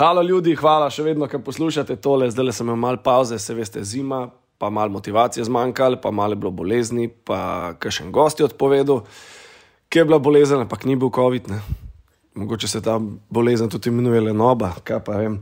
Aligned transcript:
Hvala 0.00 0.22
ljudi, 0.24 0.54
hvala 0.56 0.86
še 0.88 1.02
vedno, 1.04 1.26
ker 1.28 1.42
poslušate 1.44 1.92
tole. 2.00 2.30
Zdaj 2.32 2.54
sem 2.56 2.64
imel 2.64 2.78
malo 2.80 2.98
pauze, 3.04 3.36
se 3.36 3.52
veste, 3.52 3.82
zima, 3.84 4.30
pa 4.56 4.70
malo 4.72 4.94
motivacije 4.94 5.44
zmanjkalo, 5.44 5.98
pa 6.00 6.08
malo 6.10 6.38
bilo 6.40 6.48
bolezni, 6.56 7.10
pa 7.12 7.74
kaj 7.76 7.92
še 7.92 8.06
en 8.06 8.12
gost 8.16 8.38
je 8.40 8.46
odpovedal, 8.46 9.02
ki 9.92 10.00
je 10.00 10.04
bila 10.08 10.16
bolezen, 10.16 10.62
ampak 10.64 10.86
ni 10.88 10.96
bil 10.96 11.10
COVID. 11.12 11.50
Ne. 11.52 11.58
Mogoče 12.40 12.70
se 12.72 12.80
ta 12.80 12.94
bolezen 13.28 13.68
tudi 13.68 13.92
imenuje 13.92 14.22
Lenoba, 14.24 14.70
kaj 14.88 15.02
pa 15.04 15.18
vem. 15.20 15.34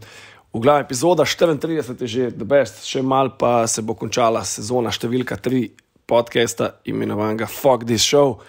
V 0.50 0.62
glavi 0.64 0.88
epizoda 0.88 1.22
34 1.22 2.02
je 2.02 2.08
že, 2.08 2.26
the 2.34 2.48
best, 2.48 2.82
še 2.82 2.98
mal 2.98 3.30
pa 3.38 3.60
se 3.70 3.84
bo 3.86 3.94
končala 3.94 4.42
sezona 4.42 4.90
številka 4.90 5.38
3 5.38 5.68
podcasta 6.02 6.80
imenovanega 6.90 7.46
Fuck 7.46 7.86
This 7.86 8.02
Show. 8.02 8.40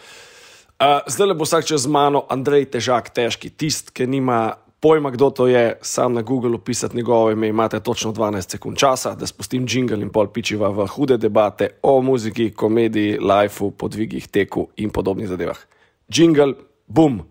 Uh, 0.79 1.05
zdaj 1.05 1.29
le 1.29 1.37
bo 1.37 1.45
vsak 1.45 1.69
čez 1.69 1.85
mano 1.85 2.23
Andrej 2.33 2.65
Težak, 2.73 3.13
težki, 3.13 3.53
tisti, 3.53 3.93
ki 3.93 4.09
nima 4.09 4.39
pojma, 4.79 5.11
kdo 5.11 5.29
to 5.29 5.47
je, 5.47 5.77
sam 5.81 6.13
na 6.13 6.21
Google 6.21 6.57
pisati 6.65 6.97
njegovo 6.97 7.31
ime, 7.31 7.47
imate 7.47 7.79
točno 7.79 8.11
12 8.11 8.51
sekund 8.51 8.77
časa, 8.77 9.15
da 9.15 9.27
spustim 9.27 9.67
jingle 9.69 10.01
in 10.01 10.09
pol 10.09 10.27
pičiva 10.27 10.69
v 10.69 10.87
hude 10.87 11.17
debate 11.17 11.69
o 11.81 12.01
muziki, 12.01 12.51
komediji, 12.51 13.19
lifeu, 13.19 13.71
podvigih, 13.71 14.27
teku 14.27 14.67
in 14.77 14.89
podobnih 14.89 15.27
zadevah. 15.27 15.57
Jingle, 16.07 16.53
boom! 16.87 17.21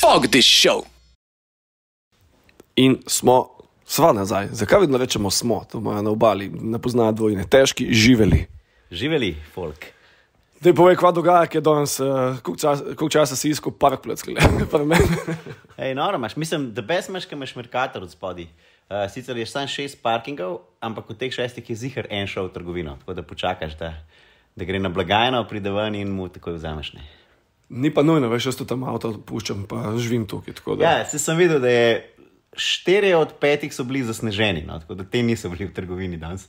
Fuck 0.00 0.30
this 0.30 0.44
show. 0.44 0.84
In 2.76 2.98
smo, 3.06 3.48
sva 3.86 4.12
nazaj. 4.12 4.48
Zakaj 4.52 4.80
vedno 4.80 4.98
rečemo 4.98 5.30
smo, 5.30 5.64
to 5.70 5.78
imajo 5.78 6.02
na 6.02 6.10
obali, 6.10 6.50
ne 6.62 6.78
poznajo 6.78 7.12
dvojne, 7.12 7.44
težki, 7.50 7.86
živeli. 7.94 8.46
Živeli, 8.90 9.36
folk. 9.54 9.94
Da 10.60 10.70
je 10.70 10.74
povej, 10.74 10.96
kva 10.96 11.10
dogaja, 11.12 11.46
ki 11.46 11.58
je 11.58 11.60
danes, 11.60 11.98
uh, 12.00 12.38
koliko 12.40 13.08
časa 13.12 13.36
si 13.36 13.50
iskal 13.52 13.74
parkplec, 13.76 14.22
pri 14.24 14.84
meni. 14.90 15.08
Ej, 15.76 15.94
no, 15.98 16.06
imaš, 16.14 16.36
mislim, 16.36 16.70
da 16.72 16.82
best 16.82 17.08
imaš, 17.12 17.26
ki 17.28 17.36
imaš 17.36 17.52
Merkator 17.56 18.02
od 18.02 18.12
spodaj. 18.12 18.46
Uh, 18.88 19.04
sicer 19.12 19.36
je 19.36 19.46
samo 19.46 19.68
šest 19.68 20.00
parkingov, 20.02 20.58
ampak 20.80 21.10
od 21.10 21.18
teh 21.18 21.32
šestih 21.32 21.70
je 21.70 21.76
zihar 21.76 22.08
en 22.10 22.26
šel 22.26 22.48
v 22.48 22.54
trgovino, 22.54 22.96
tako 23.00 23.14
da 23.14 23.22
počakaš, 23.22 23.76
da, 23.80 23.92
da 24.56 24.64
gre 24.64 24.78
na 24.78 24.88
blagajno, 24.88 25.44
pride 25.48 25.72
ven 25.72 25.94
in 26.00 26.12
mu 26.12 26.28
takoj 26.28 26.56
vzameš. 26.56 26.92
Ne. 26.96 27.04
Ni 27.68 27.90
pa 27.90 28.02
nujno, 28.02 28.28
veš, 28.28 28.46
jaz 28.52 28.60
to 28.60 28.64
tam 28.68 28.84
avto 28.88 29.12
puščam, 29.26 29.64
pa 29.68 29.96
živim 29.96 30.26
tukaj. 30.28 30.54
Da... 30.76 30.84
Ja, 30.84 31.04
se 31.04 31.18
sem 31.18 31.36
videl, 31.36 31.60
da 31.60 31.68
je 31.68 32.14
štiri 32.56 33.14
od 33.14 33.36
petih 33.40 33.74
so 33.74 33.84
bili 33.84 34.04
zasneženi, 34.04 34.64
no, 34.68 34.78
tako 34.80 34.94
da 34.94 35.04
te 35.04 35.22
niso 35.22 35.48
bili 35.52 35.68
v 35.68 35.74
trgovini 35.74 36.16
danes. 36.16 36.46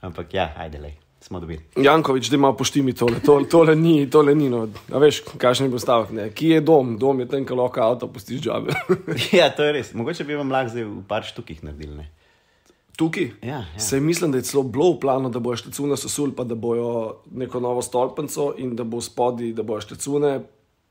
Ampak 0.00 0.34
ja, 0.34 0.52
ajde, 0.56 0.78
le, 0.78 0.92
smo 1.20 1.40
dobili. 1.40 1.60
Jankovič, 1.76 2.28
da 2.30 2.36
ima 2.36 2.52
poštimi 2.56 2.92
tole, 2.92 3.20
tole, 3.24 3.48
tole 3.48 3.76
ni, 3.76 4.10
tole 4.10 4.34
ni. 4.34 4.48
No. 4.48 4.68
A 4.92 4.98
veš, 4.98 5.22
kakšen 5.38 5.66
je 5.66 5.72
postavek, 5.72 6.10
ne? 6.16 6.30
Kje 6.30 6.54
je 6.54 6.60
dom? 6.60 6.96
Dom 6.98 7.20
je 7.20 7.28
ten, 7.28 7.44
ki 7.46 7.58
lahko 7.58 7.80
avto 7.84 8.08
pustiš 8.08 8.40
džabe. 8.40 8.72
ja, 9.38 9.50
to 9.50 9.64
je 9.64 9.72
res. 9.72 9.92
Mogoče 9.94 10.24
bi 10.24 10.38
vam 10.38 10.50
lahko 10.52 10.72
zdaj 10.74 10.84
v 10.84 11.02
par 11.08 11.26
štukih 11.26 11.64
naredili. 11.64 11.96
Ne? 11.96 12.10
Tukaj? 12.96 13.30
Ja, 13.42 13.64
ja. 13.64 13.80
Se 13.80 14.00
mislim, 14.00 14.32
da 14.32 14.38
je 14.38 14.44
celo 14.44 14.62
bilo 14.62 14.92
v 14.92 15.00
planu, 15.00 15.30
da 15.30 15.40
bojo 15.40 15.56
štecune 15.56 15.96
sesul, 15.96 16.34
pa 16.36 16.44
da 16.44 16.54
bojo 16.54 17.22
neko 17.32 17.60
novo 17.60 17.82
stolpnico 17.82 18.54
in 18.58 18.74
da 18.76 18.84
bo 18.84 19.00
spodaj, 19.00 19.52
da 19.56 19.62
bojo 19.62 19.80
štecune, 19.80 20.40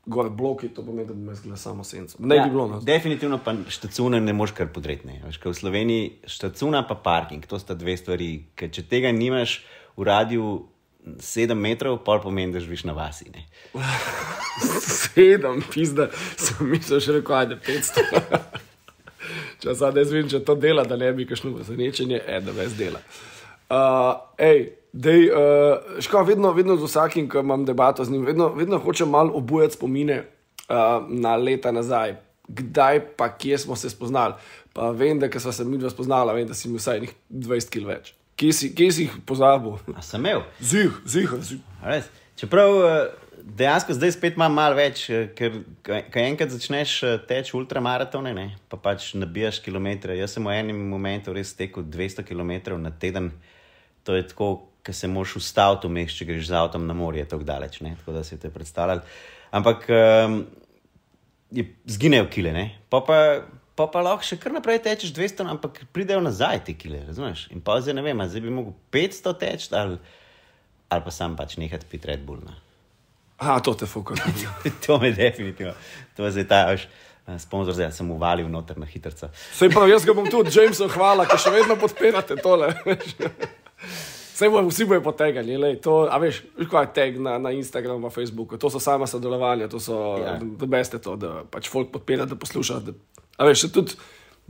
gor 0.06 0.30
bloki, 0.30 0.68
to 0.68 0.82
pomeni, 0.82 1.06
da 1.08 1.14
bo 1.14 1.20
imel 1.44 1.56
samo 1.56 1.84
senco. 1.84 2.16
Ne 2.18 2.36
ja, 2.36 2.44
bi 2.44 2.50
bilo. 2.50 2.66
No. 2.68 2.80
Definitivno 2.80 3.38
pa 3.44 3.54
štacune 3.68 4.20
ne 4.20 4.32
moš 4.32 4.50
kar 4.50 4.72
podreti. 4.74 5.06
ne. 5.06 5.20
Veš, 5.26 5.38
V 5.44 5.54
Sloveniji 5.54 6.10
štacuna 6.26 6.86
pa 6.88 6.94
parking, 6.94 7.46
to 7.46 7.58
sta 7.58 7.74
dve 7.74 7.96
stvari. 7.96 8.44
Ker 8.54 8.70
če 8.70 8.82
tega 8.82 9.12
nimaš 9.12 9.60
v 10.00 10.08
radiju 10.08 10.50
7 11.04 11.54
metrov, 11.56 12.00
pol 12.04 12.20
pomeni, 12.20 12.52
da 12.52 12.60
živiš 12.60 12.84
na 12.88 12.92
vasi. 12.96 13.28
Sedem, 15.00 15.62
pizda, 15.72 16.08
sem 16.40 16.68
mislil, 16.68 17.00
še 17.04 17.16
rekel, 17.18 17.36
ajde, 17.36 17.58
500. 17.64 18.40
če 19.60 19.76
zdaj 19.76 19.94
ne 19.96 20.04
zvem, 20.08 20.28
če 20.32 20.42
to 20.44 20.56
dela, 20.60 20.84
da 20.88 20.96
ne 21.00 21.10
bi 21.16 21.28
kakšno 21.28 21.52
presenečenje, 21.56 22.20
je, 22.20 22.40
da 22.44 22.56
ves 22.56 22.76
dela. 22.78 23.00
Uh, 23.70 24.12
ej, 24.40 24.64
dej, 24.92 25.28
uh, 25.30 26.00
škoda, 26.02 26.26
vedno, 26.32 26.52
vedno 26.56 26.76
z 26.80 26.88
vsakim, 26.88 27.28
ko 27.30 27.44
imam 27.44 27.64
debato 27.68 28.04
z 28.04 28.12
njim, 28.12 28.24
vedno, 28.28 28.50
vedno 28.56 28.80
hočem 28.82 29.12
malo 29.12 29.36
obujati 29.38 29.78
spomine 29.78 30.22
uh, 30.22 31.04
na 31.08 31.36
leta 31.36 31.72
nazaj, 31.72 32.16
kdaj 32.48 33.04
pa 33.16 33.30
kje 33.36 33.58
smo 33.66 33.76
se 33.76 33.92
spoznali. 33.92 34.34
Pa 34.72 34.90
vem, 34.90 35.18
da 35.18 35.30
smo 35.40 35.52
se 35.52 35.64
mi 35.64 35.78
dva 35.78 35.90
spoznala, 35.90 36.32
vem, 36.32 36.48
da 36.48 36.54
si 36.54 36.68
imel 36.68 36.82
vsaj 36.82 37.04
nekih 37.04 37.16
20 37.30 37.72
kg 37.74 37.86
več. 37.88 38.14
Kje 38.40 38.52
si, 38.56 38.70
kje 38.72 38.92
si 38.92 39.04
jih 39.04 39.16
pozabil? 39.28 39.74
A 39.92 40.00
sem 40.00 40.22
imel. 40.22 40.46
Zih, 40.64 40.94
zih, 41.04 41.32
zih. 41.44 42.06
Čeprav 42.40 42.76
eh, 42.86 43.10
dejansko 43.44 43.92
zdaj 43.98 44.14
spet 44.14 44.38
imam 44.38 44.54
malo 44.56 44.78
več, 44.78 45.02
eh, 45.12 45.26
ker 45.36 45.58
ko 45.84 46.22
enkrat 46.22 46.54
začneš 46.54 46.94
eh, 47.04 47.18
teči 47.28 47.52
ultramaratone, 47.58 48.32
ne, 48.36 48.46
pa 48.72 48.78
pač 48.80 49.10
nabijaš 49.20 49.60
kilometre. 49.60 50.16
Jaz 50.16 50.38
sem 50.38 50.48
v 50.48 50.56
enem 50.56 50.80
momentu 50.88 51.36
res 51.36 51.52
tekel 51.58 51.84
200 51.84 52.24
km 52.24 52.78
na 52.80 52.94
teden. 52.96 53.28
To 54.08 54.16
je 54.16 54.24
tako, 54.32 54.48
ker 54.80 54.96
se 54.96 55.12
moraš 55.12 55.36
ustaviti 55.42 55.92
vmes, 55.92 56.16
če 56.16 56.30
greš 56.32 56.48
z 56.48 56.56
avtom 56.62 56.88
na 56.88 56.96
morje, 56.96 57.26
tako 57.28 57.44
daleč. 57.44 57.82
Ne, 57.84 57.92
tako 58.00 58.16
da 58.16 58.24
si 58.24 58.40
te 58.40 58.48
predstavljal. 58.48 59.04
Ampak 59.52 59.84
um, 59.92 60.40
je 61.52 61.66
zginejo 61.92 62.30
kile, 62.32 62.56
ne. 62.56 62.64
Pa 62.88 63.02
pa, 63.04 63.18
pa 63.80 63.88
pa 63.88 64.02
lahko 64.04 64.26
še 64.26 64.36
kar 64.40 64.52
naprej 64.52 64.82
tečeš 64.84 65.14
200, 65.16 65.48
ampak 65.54 65.82
pridejo 65.94 66.20
nazaj 66.20 66.64
te 66.68 66.76
kile, 66.76 67.00
razumeš? 67.08 67.46
In 67.54 67.62
pa 67.64 67.78
zdaj 67.80 67.96
ne 67.96 68.04
vem, 68.04 68.20
zdaj 68.28 68.44
bi 68.44 68.52
mogel 68.52 68.74
500 68.92 69.36
teči 69.40 69.70
ali, 69.78 69.96
ali 70.92 71.06
pa 71.06 71.14
sam 71.14 71.38
pač 71.38 71.56
nehati 71.60 71.88
piti 71.88 72.10
Red 72.10 72.26
Bull. 72.28 72.44
No. 72.44 72.56
A, 73.40 73.56
to 73.64 73.72
te 73.74 73.88
fuka. 73.88 74.18
to 74.84 74.98
me 75.00 75.14
definitivno, 75.16 75.72
to 76.16 76.28
je 76.28 76.34
zdaj 76.36 76.48
ta 76.50 76.60
eh, 76.76 76.84
sponzor, 77.40 77.72
zdaj 77.78 77.94
sem 77.96 78.10
uvalil 78.12 78.50
noter 78.52 78.76
na 78.76 78.88
hitrca. 78.90 79.32
Sej 79.56 79.72
prav, 79.72 79.88
jaz 79.88 80.04
ga 80.04 80.16
bom 80.16 80.28
tudi, 80.28 80.52
Jamesu, 80.52 80.90
hvala, 80.92 81.24
ker 81.30 81.40
še 81.40 81.54
vedno 81.54 81.78
podpirate 81.80 82.36
tole. 82.44 82.74
Vse 84.40 84.48
bo, 84.48 84.60
vsi 84.70 84.86
bojo 84.88 85.02
potegali, 85.04 85.56
lej, 85.60 85.74
to, 85.84 86.06
a 86.08 86.16
veš, 86.16 86.38
kaj 86.70 86.86
je 86.86 86.92
tag 86.96 87.16
na, 87.20 87.34
na 87.36 87.50
Instagramu, 87.52 88.08
na 88.08 88.12
Facebooku, 88.12 88.56
to 88.56 88.70
so 88.72 88.80
sama 88.80 89.04
sodelovanja, 89.04 89.68
to 89.68 89.76
so 89.76 90.16
Ja. 90.16 90.38
yeah. 90.40 90.64
beste 90.64 90.96
to, 90.96 91.12
da 91.20 91.44
pač 91.44 91.68
folk 91.68 91.90
podpira, 91.92 92.24
da 92.24 92.38
posluša. 92.40 92.78
Da, 92.86 92.94
a 93.40 93.48
veš, 93.48 93.70
tudi 93.72 93.96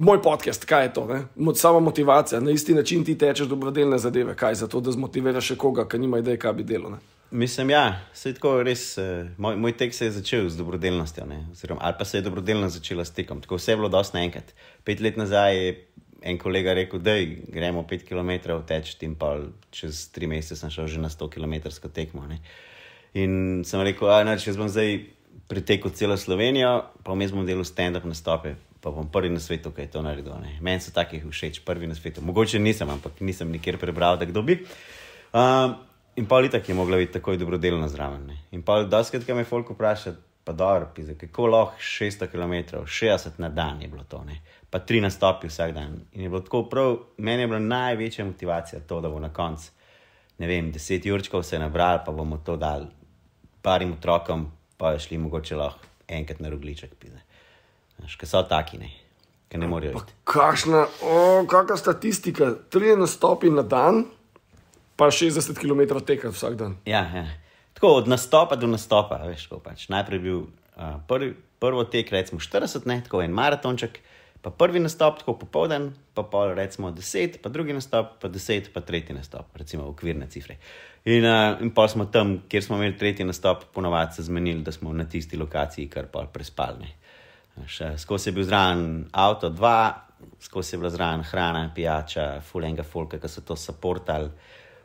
moj 0.01 0.19
podcast, 0.23 0.65
kaj 0.67 0.84
je 0.89 0.93
to, 0.97 1.06
ne? 1.06 1.23
Sama 1.55 1.81
motivacija, 1.81 2.41
na 2.41 2.51
isti 2.51 2.75
način 2.75 3.05
ti 3.05 3.19
tečeš 3.19 3.47
dobrodelne 3.47 3.99
zadeve, 3.99 4.34
kaj 4.37 4.55
za 4.55 4.69
to, 4.69 4.81
da 4.81 4.91
zmotiviraš 4.93 5.53
še 5.53 5.56
koga, 5.61 5.87
ki 5.89 6.01
nima 6.03 6.19
ideje, 6.19 6.41
kaj 6.43 6.56
bi 6.59 6.67
delo. 6.67 6.91
Ne? 6.91 6.99
Mislim, 7.31 7.71
ja, 7.71 8.00
se 8.15 8.33
je 8.33 8.34
tako 8.41 8.56
res. 8.67 8.99
eh, 8.99 9.29
Moj, 9.39 9.56
moj 9.56 9.77
tek 9.79 9.95
se 9.95 10.09
je 10.09 10.17
začel 10.19 10.49
z 10.50 10.59
dobrodelnostjo, 10.59 11.27
ne, 11.31 11.45
oziroma, 11.53 11.84
ali 11.84 11.95
pa 11.99 12.05
se 12.05 12.19
je 12.19 12.27
dobrodelnost 12.27 12.81
začela 12.81 13.05
s 13.05 13.15
tekom. 13.15 13.41
Tako 13.41 13.61
vse 13.61 13.73
je 13.73 13.77
bilo 13.77 13.89
dosti 13.89 14.17
naenkrat. 14.17 14.55
Pet 14.84 15.00
let 15.00 15.17
nazaj 15.17 15.56
je 15.56 15.77
en 16.23 16.39
kolega 16.39 16.75
rekel, 16.75 16.99
da 16.99 17.15
gremo 17.49 17.84
5 17.87 18.09
km 18.09 18.59
teč, 18.67 18.97
in 19.06 19.15
pa 19.15 19.37
čez 19.71 20.09
3 20.17 20.27
mesece 20.27 20.56
sem 20.59 20.71
šel 20.71 20.91
že 20.91 20.99
na 21.00 21.09
100 21.09 21.31
km 21.31 21.71
tekmo. 21.93 22.27
Ne. 22.27 22.41
In 23.15 23.62
sem 23.65 23.81
rekel, 23.81 24.09
da 24.09 24.37
če 24.37 24.56
bom 24.59 24.69
zdaj 24.69 24.99
pretekel 25.49 25.91
celo 25.95 26.17
Slovenijo, 26.17 26.91
pa 27.05 27.15
vmes 27.15 27.33
bom 27.33 27.47
delal 27.47 27.65
stand-up 27.65 28.05
nastope. 28.05 28.56
Pa 28.81 28.91
bom 28.91 29.09
prvi 29.13 29.29
na 29.29 29.41
svetu, 29.41 29.71
ki 29.71 29.81
je 29.81 29.91
to 29.91 30.03
naredil. 30.03 30.35
ne. 30.41 30.59
Meni 30.61 30.81
so 30.81 30.93
takih 30.93 31.25
všeč, 31.25 31.61
prvi 31.65 31.87
na 31.87 31.95
svetu. 31.95 32.23
Mogoče 32.23 32.59
nisem, 32.59 32.91
ampak 32.91 33.21
nisem 33.21 33.53
nikjer 33.53 33.79
prebral, 33.79 34.17
da 34.17 34.25
kdo 34.25 34.43
bi. 34.43 34.65
Um, 35.33 35.75
in 36.17 36.27
pa 36.27 36.39
litak 36.39 36.69
je 36.69 36.75
mogla 36.75 36.97
biti 36.97 37.13
takoj 37.13 37.37
dobrodelno 37.37 37.89
zraven. 37.89 38.27
Ne. 38.27 38.37
In 38.51 38.63
pa 38.63 38.83
doskrat, 38.83 39.25
ki 39.25 39.35
me 39.35 39.45
folk 39.45 39.71
vpraša, 39.71 40.15
pa 40.45 40.53
dobro, 40.53 40.89
pisa, 40.95 41.15
kako 41.15 41.47
lahko 41.47 41.77
600 41.79 42.31
km, 42.33 42.81
60 42.87 43.39
na 43.39 43.49
dan 43.49 43.83
je 43.83 43.89
bilo 43.89 44.05
to, 44.05 44.25
ne. 44.25 44.41
pa 44.71 44.79
tri 44.79 45.01
nastopi 45.01 45.49
vsak 45.49 45.75
dan. 45.75 46.01
In 46.12 46.23
je 46.23 46.29
bilo 46.29 46.41
tako 46.41 46.65
prav, 46.71 46.97
meni 47.19 47.43
je 47.43 47.47
bila 47.47 47.59
največja 47.59 48.25
motivacija 48.25 48.81
to, 48.81 49.01
da 49.01 49.09
bo 49.09 49.21
na 49.21 49.33
koncu, 49.33 49.71
ne 50.39 50.47
vem, 50.47 50.73
10 50.73 51.12
určkov 51.12 51.43
se 51.43 51.59
nabral, 51.59 52.01
pa 52.07 52.12
bomo 52.12 52.39
to 52.39 52.57
dali 52.57 52.87
parim 53.62 53.93
otrokom, 53.93 54.47
pa 54.76 54.99
šli 54.99 55.19
mogoče 55.19 55.56
lahko 55.56 55.87
enkrat 56.09 56.41
na 56.41 56.49
rogliček. 56.49 56.91
Ker 58.19 58.29
so 58.29 58.43
taki, 58.49 58.79
ne, 58.79 58.91
ki 59.49 59.58
ne 59.58 59.69
morejo 59.70 60.00
iti. 60.00 60.17
Kakšna, 60.29 60.87
o, 61.02 61.19
kakšna 61.50 61.76
statistika, 61.76 62.55
tri 62.70 62.97
nastopi 62.97 63.50
na 63.50 63.62
dan, 63.62 64.05
pa 64.97 65.11
60 65.11 65.56
km 65.56 66.00
tekati 66.05 66.35
vsak 66.35 66.58
dan. 66.61 66.76
Ja, 66.85 67.05
ja. 67.14 67.26
Tako 67.73 67.94
od 68.02 68.08
nastopa 68.08 68.56
do 68.56 68.67
nastopa, 68.67 69.17
veš, 69.25 69.47
kako 69.49 69.62
pač. 69.64 69.88
Najprej 69.88 70.19
bil 70.20 70.41
uh, 70.43 70.99
prvi, 71.08 71.32
prvo 71.58 71.85
tek, 71.85 72.12
recimo 72.12 72.41
40, 72.41 72.87
ne, 72.87 73.00
tako 73.05 73.23
en 73.23 73.32
maratonček, 73.32 74.00
pa 74.41 74.50
prvi 74.50 74.81
nastop, 74.81 75.20
tako 75.20 75.37
popoldan, 75.41 75.91
pa 76.17 76.25
pol, 76.25 76.55
recimo 76.56 76.91
10, 76.93 77.41
pa 77.43 77.52
drugi 77.52 77.76
nastop, 77.76 78.17
pa 78.20 78.29
10, 78.29 78.73
pa 78.75 78.81
tretji 78.81 79.17
nastop, 79.17 79.56
recimo 79.56 79.88
okvirne 79.88 80.29
cifre. 80.32 80.56
In, 81.05 81.25
uh, 81.25 81.61
in 81.64 81.73
pa 81.76 81.88
smo 81.88 82.05
tam, 82.12 82.38
kjer 82.49 82.64
smo 82.64 82.76
imeli 82.76 82.97
tretji 82.97 83.25
nastop, 83.25 83.64
ponovadi 83.73 84.17
se 84.17 84.29
zmenili, 84.29 84.64
da 84.64 84.73
smo 84.73 84.93
na 84.93 85.05
tisti 85.08 85.37
lokaciji 85.37 85.88
kar 85.88 86.08
pol 86.12 86.29
prespalni. 86.32 86.88
Skozi 87.99 88.29
je 88.29 88.33
bil 88.33 88.45
zraven 88.45 89.09
avto, 89.12 89.49
dva, 89.49 90.07
skozi 90.41 90.75
je 90.75 90.79
bila 90.79 90.91
zraven 90.91 91.23
hrana, 91.23 91.71
pijača, 91.75 92.41
fulenga 92.41 92.83
folka, 92.83 93.19
ki 93.19 93.29
so 93.29 93.45
to 93.47 93.57
supportali. 93.57 94.31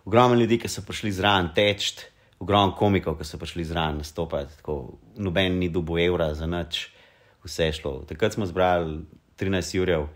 Ogromno 0.05 0.35
ljudi, 0.39 0.59
ki 0.61 0.69
so 0.69 0.83
prišli 0.85 1.11
zraven 1.11 1.51
teč, 1.55 1.93
ogromno 2.39 2.75
komikov, 2.77 3.17
ki 3.19 3.27
so 3.27 3.39
prišli 3.41 3.65
zraven 3.65 4.01
nastopati, 4.03 4.57
tako 4.59 4.97
noben 5.17 5.59
ni 5.59 5.69
dobil 5.69 6.05
evra 6.05 6.33
za 6.33 6.47
nič, 6.47 6.87
vse 7.43 7.71
je 7.71 7.79
šlo. 7.81 7.97
Takrat 8.07 8.33
smo 8.33 8.45
zbrali 8.45 9.01
13 9.39 9.75
jurjev, 9.75 10.07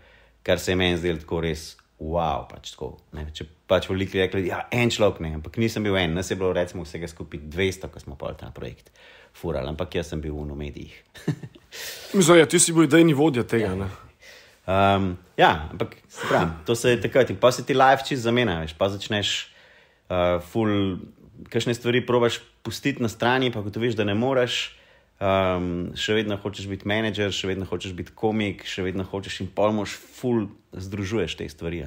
kar 0.42 0.58
se 0.58 0.72
je 0.72 0.76
meni 0.76 0.98
zdelo 0.98 1.22
tako 1.22 1.44
res. 1.46 1.76
Wow, 2.00 2.46
pač 2.48 2.70
tako. 2.72 2.94
Če 3.36 3.44
pač 3.68 3.90
veliki 3.90 4.22
rekli, 4.22 4.46
da 4.46 4.48
ja, 4.48 4.60
je 4.72 4.78
en 4.80 4.88
človek, 4.88 5.18
ne, 5.20 5.34
ampak 5.36 5.58
nisem 5.60 5.84
bil 5.84 5.98
en, 6.00 6.14
nas 6.16 6.30
je 6.32 6.36
bilo 6.40 6.54
recimo 6.56 6.86
vsega 6.86 7.10
skupaj 7.12 7.42
200, 7.44 7.90
ko 7.92 8.00
smo 8.00 8.16
pa 8.16 8.30
ta 8.40 8.48
projekt 8.56 8.88
furali, 9.36 9.68
ampak 9.68 9.94
jaz 9.94 10.12
sem 10.12 10.20
bil 10.20 10.34
v 10.34 10.56
medijih. 10.56 10.94
Mislim, 12.16 12.38
ja, 12.38 12.46
ti 12.46 12.58
si 12.58 12.72
bil 12.72 12.88
idejni 12.88 13.14
vodja 13.14 13.44
tega. 13.46 13.72
Ja. 13.74 13.90
Um, 14.70 15.16
ja, 15.36 15.68
ampak 15.70 15.96
pravim, 16.28 16.52
to 16.66 16.74
se 16.74 16.90
je 16.90 17.00
takrat 17.00 17.30
in 17.30 17.36
pa 17.36 17.52
se 17.52 17.64
ti 17.66 17.74
life 17.74 18.04
čez 18.06 18.22
zamenjaš, 18.22 18.74
pa 18.78 18.88
začneš 18.88 19.50
uh, 20.10 20.42
full, 20.42 21.00
kakšne 21.50 21.74
stvari 21.74 22.04
probaš 22.06 22.40
pustiti 22.62 23.02
na 23.02 23.08
strani, 23.08 23.50
pa 23.50 23.62
ko 23.62 23.70
to 23.70 23.80
veš, 23.80 23.96
da 23.98 24.04
ne 24.04 24.14
moreš 24.14 24.80
um, 25.20 25.90
še 25.98 26.16
vedno 26.18 26.38
hočeš 26.40 26.68
biti 26.70 26.88
menedžer, 26.88 27.32
še 27.34 27.50
vedno 27.52 27.68
hočeš 27.68 27.94
biti 27.96 28.14
komik, 28.16 28.64
še 28.68 28.84
vedno 28.86 29.04
hočeš 29.06 29.42
in 29.44 29.50
polmoš, 29.54 29.96
ful, 30.18 30.48
združuješ 30.72 31.38
te 31.38 31.48
stvari. 31.52 31.84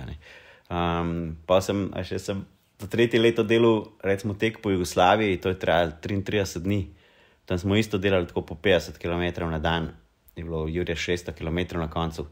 Um, 0.69 1.35
pa 1.49 1.59
sem, 1.65 1.89
še 2.05 2.21
sem 2.21 2.43
za 2.81 2.89
tretje 2.91 3.21
leto 3.21 3.45
delal, 3.47 3.93
recimo, 4.03 4.37
tek 4.37 4.61
po 4.61 4.73
Jugoslaviji, 4.73 5.39
to 5.41 5.53
je 5.53 5.59
trajalo 5.59 5.97
33 6.03 6.63
dni. 6.63 6.81
Tam 7.53 7.59
smo 7.59 7.75
isto 7.75 7.97
delali 7.97 8.27
tako 8.27 8.41
po 8.41 8.55
50 8.55 8.97
km 8.97 9.45
na 9.45 9.59
dan, 9.59 9.91
je 10.35 10.43
bilo 10.43 10.67
Jurija 10.67 10.95
600 10.95 11.31
km 11.31 11.77
na 11.79 11.89
koncu. 11.89 12.25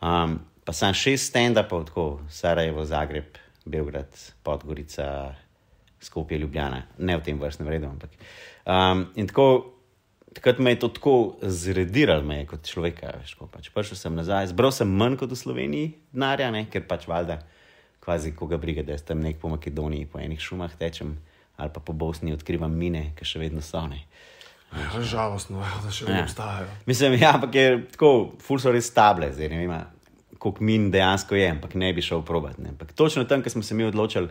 Um, 0.00 0.40
pa 0.64 0.72
sem 0.72 0.94
šest 0.94 1.30
stand-upov, 1.30 1.84
tako 1.86 2.20
Sarajevo, 2.28 2.84
Zagreb, 2.84 3.38
Beograd, 3.64 4.06
Podgorica, 4.42 5.34
Skopje, 6.00 6.38
Ljubljana, 6.38 6.82
ne 6.98 7.16
v 7.16 7.22
tem 7.22 7.38
vrstnem 7.38 7.68
redu. 7.68 7.86
Ampak. 7.86 8.10
Um, 8.66 9.06
in 9.14 9.30
tako 9.30 9.74
takrat 10.34 10.58
me 10.58 10.74
je 10.74 10.78
to 10.78 10.88
tako 10.88 11.36
zrediralo, 11.42 12.26
me 12.26 12.42
kot 12.46 12.66
človeka. 12.66 13.14
Veš, 13.22 13.36
pač 13.38 13.70
prišel 13.70 13.96
sem 13.96 14.18
nazaj, 14.18 14.50
zbral 14.50 14.74
sem 14.74 14.90
manj 14.90 15.20
kot 15.22 15.30
v 15.30 15.38
Sloveniji, 15.38 15.92
denarja, 16.10 16.50
ker 16.66 16.82
pač 16.82 17.06
valjda, 17.06 17.38
kvazi 18.02 18.34
koga 18.34 18.58
briga, 18.58 18.82
da 18.82 18.98
sem 18.98 19.22
nek 19.22 19.38
po 19.38 19.54
Makedoniji, 19.54 20.10
po 20.10 20.18
enih 20.18 20.42
šumah 20.42 20.74
tečem 20.74 21.14
ali 21.58 21.70
pa 21.74 21.80
po 21.80 21.92
Bosni 21.92 22.32
odkrivam 22.32 22.74
mine, 22.74 23.12
ki 23.18 23.26
še 23.26 23.38
vedno 23.38 23.62
so 23.62 23.86
ne. 23.86 24.04
Ja, 24.72 25.00
žalostno 25.00 25.62
je, 25.62 25.70
da 25.84 25.92
še 25.92 26.08
ja. 26.08 26.22
obstajajo. 26.22 26.66
Mislim, 26.86 27.16
ja, 27.16 27.32
ampak 27.38 27.54
je 27.56 27.68
tako, 27.94 28.10
ful 28.44 28.60
so 28.60 28.72
res 28.74 28.90
stable, 28.90 29.30
zdaj 29.32 29.48
ne 29.52 29.62
vem, 29.62 29.72
koliko 30.38 30.64
min 30.64 30.90
dejansko 30.92 31.38
je, 31.38 31.48
ampak 31.56 31.74
ne 31.80 31.90
bi 31.96 32.04
šel 32.04 32.22
probat. 32.26 32.58
Ne. 32.62 32.74
Ampak 32.76 32.92
točno 32.92 33.24
tam, 33.24 33.42
ko 33.42 33.50
smo 33.50 33.64
se 33.64 33.74
mi 33.74 33.86
odločili 33.88 34.28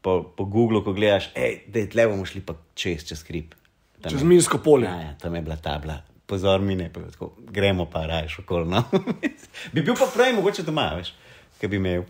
po, 0.00 0.22
po 0.36 0.44
Googlu, 0.44 0.82
ko 0.84 0.92
gledaš, 0.96 1.30
da 1.34 1.82
je 1.82 1.88
tle 1.90 2.08
bomo 2.08 2.26
šli 2.26 2.42
pa 2.44 2.56
čez, 2.74 3.04
čez 3.08 3.22
skrip. 3.22 3.54
Čez 4.08 4.22
minsko 4.22 4.60
polje. 4.62 4.88
Ja, 4.88 5.10
ja, 5.10 5.14
tam 5.20 5.34
je 5.34 5.42
bila 5.42 5.56
tabla. 5.56 6.00
Pozor, 6.28 6.60
mi 6.60 6.76
ne, 6.76 6.90
pa, 6.92 7.00
tako, 7.12 7.32
gremo 7.50 7.86
pa 7.90 8.06
raje 8.06 8.28
okolno. 8.38 8.82
No. 8.92 9.02
bi 9.72 9.82
bil 9.82 9.96
pa 9.96 10.08
prej 10.12 10.34
mogoče 10.36 10.62
doma, 10.62 10.90
veš, 10.98 11.14
kaj 11.60 11.72
bi 11.72 11.80
imel. 11.80 12.04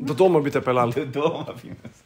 Do 0.00 0.14
doma 0.14 0.40
bi 0.40 0.52
te 0.52 0.60
pelali. 0.60 1.06
Do 1.06 1.20
doma 1.20 1.56
bi 1.56 1.72
imel. 1.72 2.00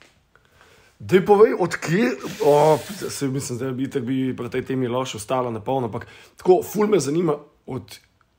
Da 0.99 1.17
je 1.17 1.25
povej, 1.27 1.55
odkje, 1.59 2.11
oh, 2.47 2.81
se 3.11 3.29
mislim, 3.29 3.59
da 3.59 3.73
bi, 3.73 3.89
bi 4.01 4.37
pri 4.37 4.51
tej 4.51 4.63
temi 4.65 4.89
loš 4.89 5.15
ostala 5.15 5.51
na 5.51 5.61
polno, 5.61 5.91
ampak 5.91 6.07
tako, 6.37 6.63
ful 6.63 6.87
me 6.87 7.01
zanima, 7.01 7.37
od 7.67 7.99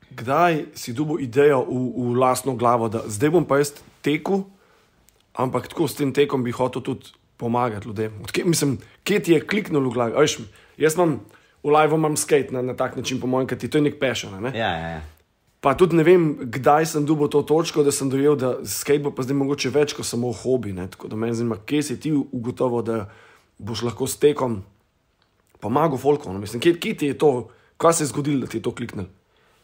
kdaj 0.10 0.66
si 0.74 0.94
dobil 0.94 1.20
idejo 1.26 1.66
v, 1.68 2.14
v 2.14 2.18
lastno 2.20 2.56
glavo, 2.56 2.90
da 2.90 3.04
zdaj 3.08 3.30
bom 3.30 3.46
pa 3.46 3.60
jaz 3.60 3.76
tekel, 4.02 4.46
ampak 5.36 5.68
tako 5.68 5.88
s 5.88 6.00
tem 6.00 6.14
tekom 6.14 6.44
bi 6.44 6.56
hotel 6.56 6.82
tudi 6.82 7.12
pomagati 7.38 7.88
ljudem. 7.88 8.14
Odkje, 8.24 8.46
mislim, 8.46 8.78
kje 9.04 9.20
ti 9.20 9.36
je 9.36 9.44
kliknilo 9.44 9.90
v 9.90 9.94
glavi? 9.94 10.16
Ajš, 10.16 10.40
jaz 10.78 10.96
imam 10.96 11.20
v 11.64 11.74
live, 11.74 11.96
imam 11.96 12.16
skate 12.18 12.54
na, 12.56 12.62
na 12.62 12.76
tak 12.78 12.96
način, 12.96 13.20
po 13.20 13.28
mojem, 13.28 13.50
ker 13.52 13.60
ti 13.60 13.68
to 13.68 13.78
je 13.78 13.90
nek 13.90 14.00
pešen. 14.00 14.38
Ne? 14.40 14.54
Ja, 14.56 14.72
ja, 14.72 14.90
ja. 14.96 15.02
Pa 15.66 15.72
tudi 15.74 15.98
ne 15.98 16.04
vem, 16.06 16.26
kdaj 16.46 16.86
sem 16.86 17.06
dobil 17.10 17.26
to 17.34 17.40
točko, 17.42 17.82
da 17.82 17.90
sem 17.90 18.06
dojel, 18.06 18.36
da 18.38 18.52
skate 18.70 19.02
bo 19.02 19.10
pa 19.18 19.24
zdaj 19.26 19.38
mogoče 19.40 19.72
več 19.74 19.96
kot 19.98 20.06
samo 20.06 20.30
hobi. 20.30 20.76
Ne? 20.78 20.84
Tako 20.94 21.10
da 21.10 21.18
me 21.18 21.32
zanima, 21.34 21.58
kje 21.58 21.80
si 21.88 21.96
ti 21.98 22.12
ugotovil, 22.14 22.84
da 22.86 22.98
boš 23.58 23.82
lahko 23.88 24.06
s 24.06 24.20
tekom 24.22 24.60
pomagal 25.64 25.98
folkom. 25.98 26.36
No? 26.38 26.44
Mislim, 26.44 26.62
kje, 26.62 26.76
kje 26.78 26.94
ti 27.02 27.10
je 27.10 27.16
to, 27.18 27.32
kaj 27.82 27.96
se 27.98 28.06
je 28.06 28.12
zgodilo, 28.12 28.44
da 28.46 28.52
ti 28.52 28.60
je 28.60 28.66
to 28.68 28.76
kliknilo? 28.78 29.10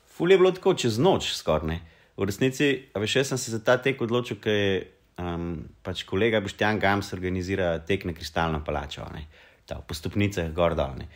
Ful 0.09 0.33
je 0.33 0.39
bilo 0.41 0.49
tako 0.55 0.73
čez 0.73 0.97
noč, 0.97 1.35
skoraj. 1.37 1.77
V 2.17 2.25
resnici, 2.25 2.71
veš, 2.97 3.19
sem 3.29 3.37
se 3.37 3.53
za 3.53 3.61
ta 3.61 3.77
tek 3.77 4.01
odločil, 4.01 4.39
ker 4.41 4.57
je 4.57 4.73
um, 5.21 5.53
pač 5.85 6.01
kolega 6.09 6.41
Boštjan 6.41 6.81
Gams 6.81 7.13
organizira 7.13 7.75
tek 7.85 8.07
na 8.09 8.17
Kristalno 8.17 8.63
palačo, 8.65 9.05
ne, 9.13 9.27
ta, 9.69 9.77
po 9.85 9.93
stopnicah 9.93 10.49
gor 10.49 10.73
dol. 10.73 10.97
Ne. 10.97 11.07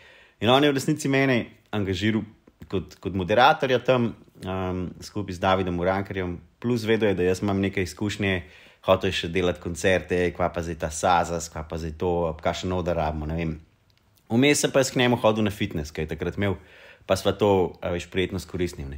In 0.46 0.54
on 0.54 0.62
je 0.62 0.70
v 0.70 0.78
resnici 0.78 1.10
mene 1.10 1.40
angažiral 1.74 2.22
kot, 2.70 3.00
kot 3.02 3.18
moderatorja 3.18 3.82
tam 3.82 4.14
um, 4.44 4.90
skupaj 5.02 5.38
z 5.38 5.40
Davidom 5.40 5.80
Urankarjem, 5.80 6.38
plus 6.60 6.84
vedo 6.84 7.08
je, 7.08 7.16
da 7.16 7.24
jaz 7.24 7.42
imam 7.44 7.62
nekaj 7.64 7.84
izkušnje. 7.84 8.44
Hotel 8.86 9.10
še 9.10 9.32
delati 9.34 9.64
koncerte, 9.64 10.20
kva 10.36 10.52
pa 10.54 10.62
zdaj 10.62 10.76
ta 10.84 10.92
Sazas, 10.94 11.48
kva 11.50 11.64
pa 11.66 11.80
zdaj 11.82 11.96
to, 11.98 12.12
kaj 12.38 12.60
še 12.60 12.68
novo, 12.70 12.84
da 12.86 12.94
rabimo. 12.94 13.26
Vmes 14.30 14.62
sem 14.62 14.74
pa 14.74 14.84
s 14.86 14.94
njim 14.94 15.16
hodil 15.18 15.46
na 15.46 15.54
fitness, 15.54 15.94
kaj 15.94 16.06
takrat 16.12 16.38
imel, 16.38 16.60
pa 17.10 17.18
sva 17.18 17.34
to, 17.34 17.74
veš, 17.82 18.06
prijetno 18.14 18.38
skoristnil. 18.42 18.94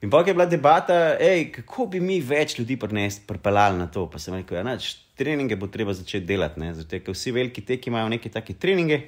In 0.00 0.10
pa 0.10 0.22
je 0.24 0.32
bila 0.32 0.46
debata, 0.46 1.18
ej, 1.20 1.50
kako 1.52 1.86
bi 1.92 2.00
mi 2.00 2.20
več 2.20 2.58
ljudi 2.58 2.78
pripeljali 2.78 3.78
na 3.78 3.86
to. 3.86 4.06
Pa 4.10 4.18
sem 4.18 4.34
rekel, 4.34 4.62
da 4.62 4.76
ja, 4.76 4.78
treninge 5.18 5.56
bo 5.56 5.66
treba 5.66 5.92
začeti 5.92 6.24
delati, 6.26 6.60
zato 6.74 7.00
ker 7.02 7.16
vsi 7.16 7.32
veliki 7.34 7.64
teki 7.66 7.90
imajo 7.90 8.08
neke 8.08 8.30
take 8.30 8.54
treninge. 8.54 9.00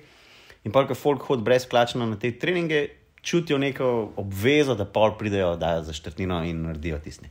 In 0.64 0.72
pa, 0.72 0.82
ko 0.84 0.94
folk 0.98 1.22
hodi 1.28 1.46
brezplačno 1.46 2.06
na 2.06 2.18
te 2.18 2.32
treninge, 2.36 2.88
čutijo 3.22 3.58
neko 3.58 4.12
obvezo, 4.16 4.74
da 4.74 4.84
pol 4.84 5.18
pridejo 5.18 5.58
za 5.58 5.92
štrtnino 5.92 6.42
in 6.44 6.62
naredijo 6.62 6.98
tisti. 6.98 7.28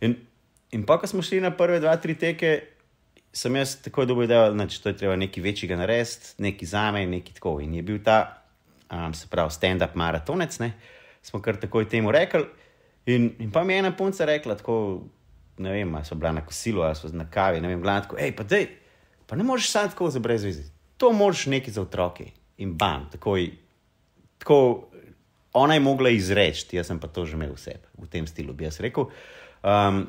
In, 0.00 0.16
in 0.70 0.86
pa, 0.86 0.98
ko 0.98 1.06
smo 1.06 1.22
šli 1.22 1.40
na 1.40 1.50
prve 1.50 1.80
dva, 1.80 1.96
tri 1.96 2.14
teke, 2.14 2.60
sem 3.32 3.56
jaz 3.56 3.76
tako 3.82 4.04
dobil 4.04 4.26
da 4.26 4.44
je 4.44 4.96
treba 4.96 5.16
nekaj 5.16 5.42
večjega 5.42 5.76
narediti, 5.76 6.34
nekaj 6.38 6.68
za 6.68 6.90
me, 6.92 7.06
nekaj 7.06 7.34
tako. 7.34 7.60
In 7.60 7.74
je 7.74 7.82
bil 7.82 7.98
ta, 8.04 8.42
um, 8.92 9.14
se 9.14 9.28
pravi, 9.30 9.50
stand-up 9.50 9.94
maratonec, 9.94 10.58
ne? 10.58 10.72
smo 11.22 11.42
kar 11.42 11.56
takoj 11.60 11.88
temu 11.88 12.12
rekli. 12.12 12.44
In, 13.06 13.32
in 13.38 13.52
pa 13.52 13.64
mi 13.64 13.72
je 13.72 13.78
ena 13.78 13.92
punca 13.96 14.24
rekla, 14.24 14.56
tako, 14.56 15.02
ne 15.58 15.72
vem, 15.72 15.94
ali 15.94 16.04
so 16.04 16.14
bila 16.14 16.32
na 16.32 16.44
kosilu 16.46 16.82
ali 16.82 16.96
so 16.96 17.08
na 17.12 17.30
kavi, 17.30 17.60
ne 17.60 17.68
vem, 17.68 17.82
gledaj, 17.82 18.02
tako, 18.02 18.16
hej, 18.20 18.34
pa 18.36 18.44
dej, 18.44 18.66
pa 19.26 19.36
ne 19.36 19.44
moreš 19.44 19.70
samo 19.70 19.88
tako 19.88 20.10
za 20.10 20.20
brezvizi. 20.20 20.64
To 20.96 21.12
moraš 21.12 21.46
neki 21.46 21.70
za 21.70 21.82
otroke. 21.82 22.30
In 22.58 22.74
bam, 22.78 23.08
takoj, 23.12 23.50
tako, 24.38 24.87
ona 25.58 25.76
je 25.76 25.84
mogla 25.84 26.12
izreči, 26.14 26.76
jaz 26.76 26.90
sem 26.90 27.00
pa 27.00 27.10
to 27.10 27.26
že 27.26 27.36
imel 27.38 27.52
vse 27.56 27.78
v 27.98 28.08
tem 28.10 28.26
stilu, 28.26 28.54
bi 28.54 28.66
jaz 28.68 28.80
rekel. 28.84 29.10
Um, 29.62 30.06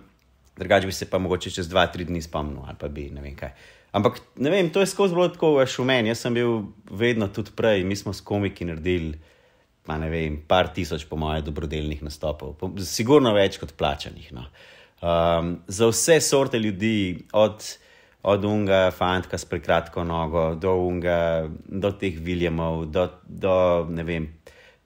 drugače 0.58 0.88
bi 0.88 0.94
se 0.94 1.10
pa 1.10 1.18
mogoče 1.18 1.51
čez 1.51 1.70
dva, 1.70 1.88
tri 1.88 2.06
dni 2.06 2.22
spomnil 2.22 2.63
ali 2.68 2.77
pa 2.79 2.88
bi 2.88 3.10
ne 3.13 3.22
vem 3.25 3.36
kaj. 3.36 3.51
Ampak 3.91 4.22
ne 4.38 4.51
vem, 4.53 4.70
to 4.70 4.84
je 4.84 4.91
skozi 4.91 5.18
bilo 5.18 5.27
tako 5.34 5.56
v 5.58 5.86
meni. 5.86 6.12
Jaz 6.13 6.22
sem 6.22 6.34
bil 6.34 6.70
vedno 6.91 7.27
tudi 7.34 7.51
prej, 7.58 7.84
mi 7.84 7.96
smo 7.98 8.13
s 8.13 8.22
komiki 8.22 8.65
naredili 8.65 9.18
pa 9.89 9.98
ne 9.98 10.10
vem, 10.12 10.38
par 10.46 10.70
tisoč, 10.70 11.08
po 11.10 11.18
mojem, 11.18 11.41
dobrodelnih 11.48 12.03
nastopov, 12.06 12.60
sigurno 12.86 13.34
več 13.34 13.58
kot 13.58 13.74
plačanih. 13.74 14.27
No. 14.38 14.46
Um, 15.01 15.56
za 15.65 15.89
vse 15.89 16.20
sorte 16.22 16.60
ljudi, 16.62 17.25
od, 17.34 17.65
od 18.29 18.46
unga, 18.46 18.84
fantka 18.94 19.39
s 19.41 19.50
prekratko 19.50 20.06
nogo, 20.06 20.51
do 20.62 20.75
unga, 20.86 21.50
do 21.65 21.89
teh 21.98 22.20
Williamov, 22.22 22.86
do, 22.94 23.08
do 23.25 23.56
ne 23.89 24.06
vem, 24.06 24.29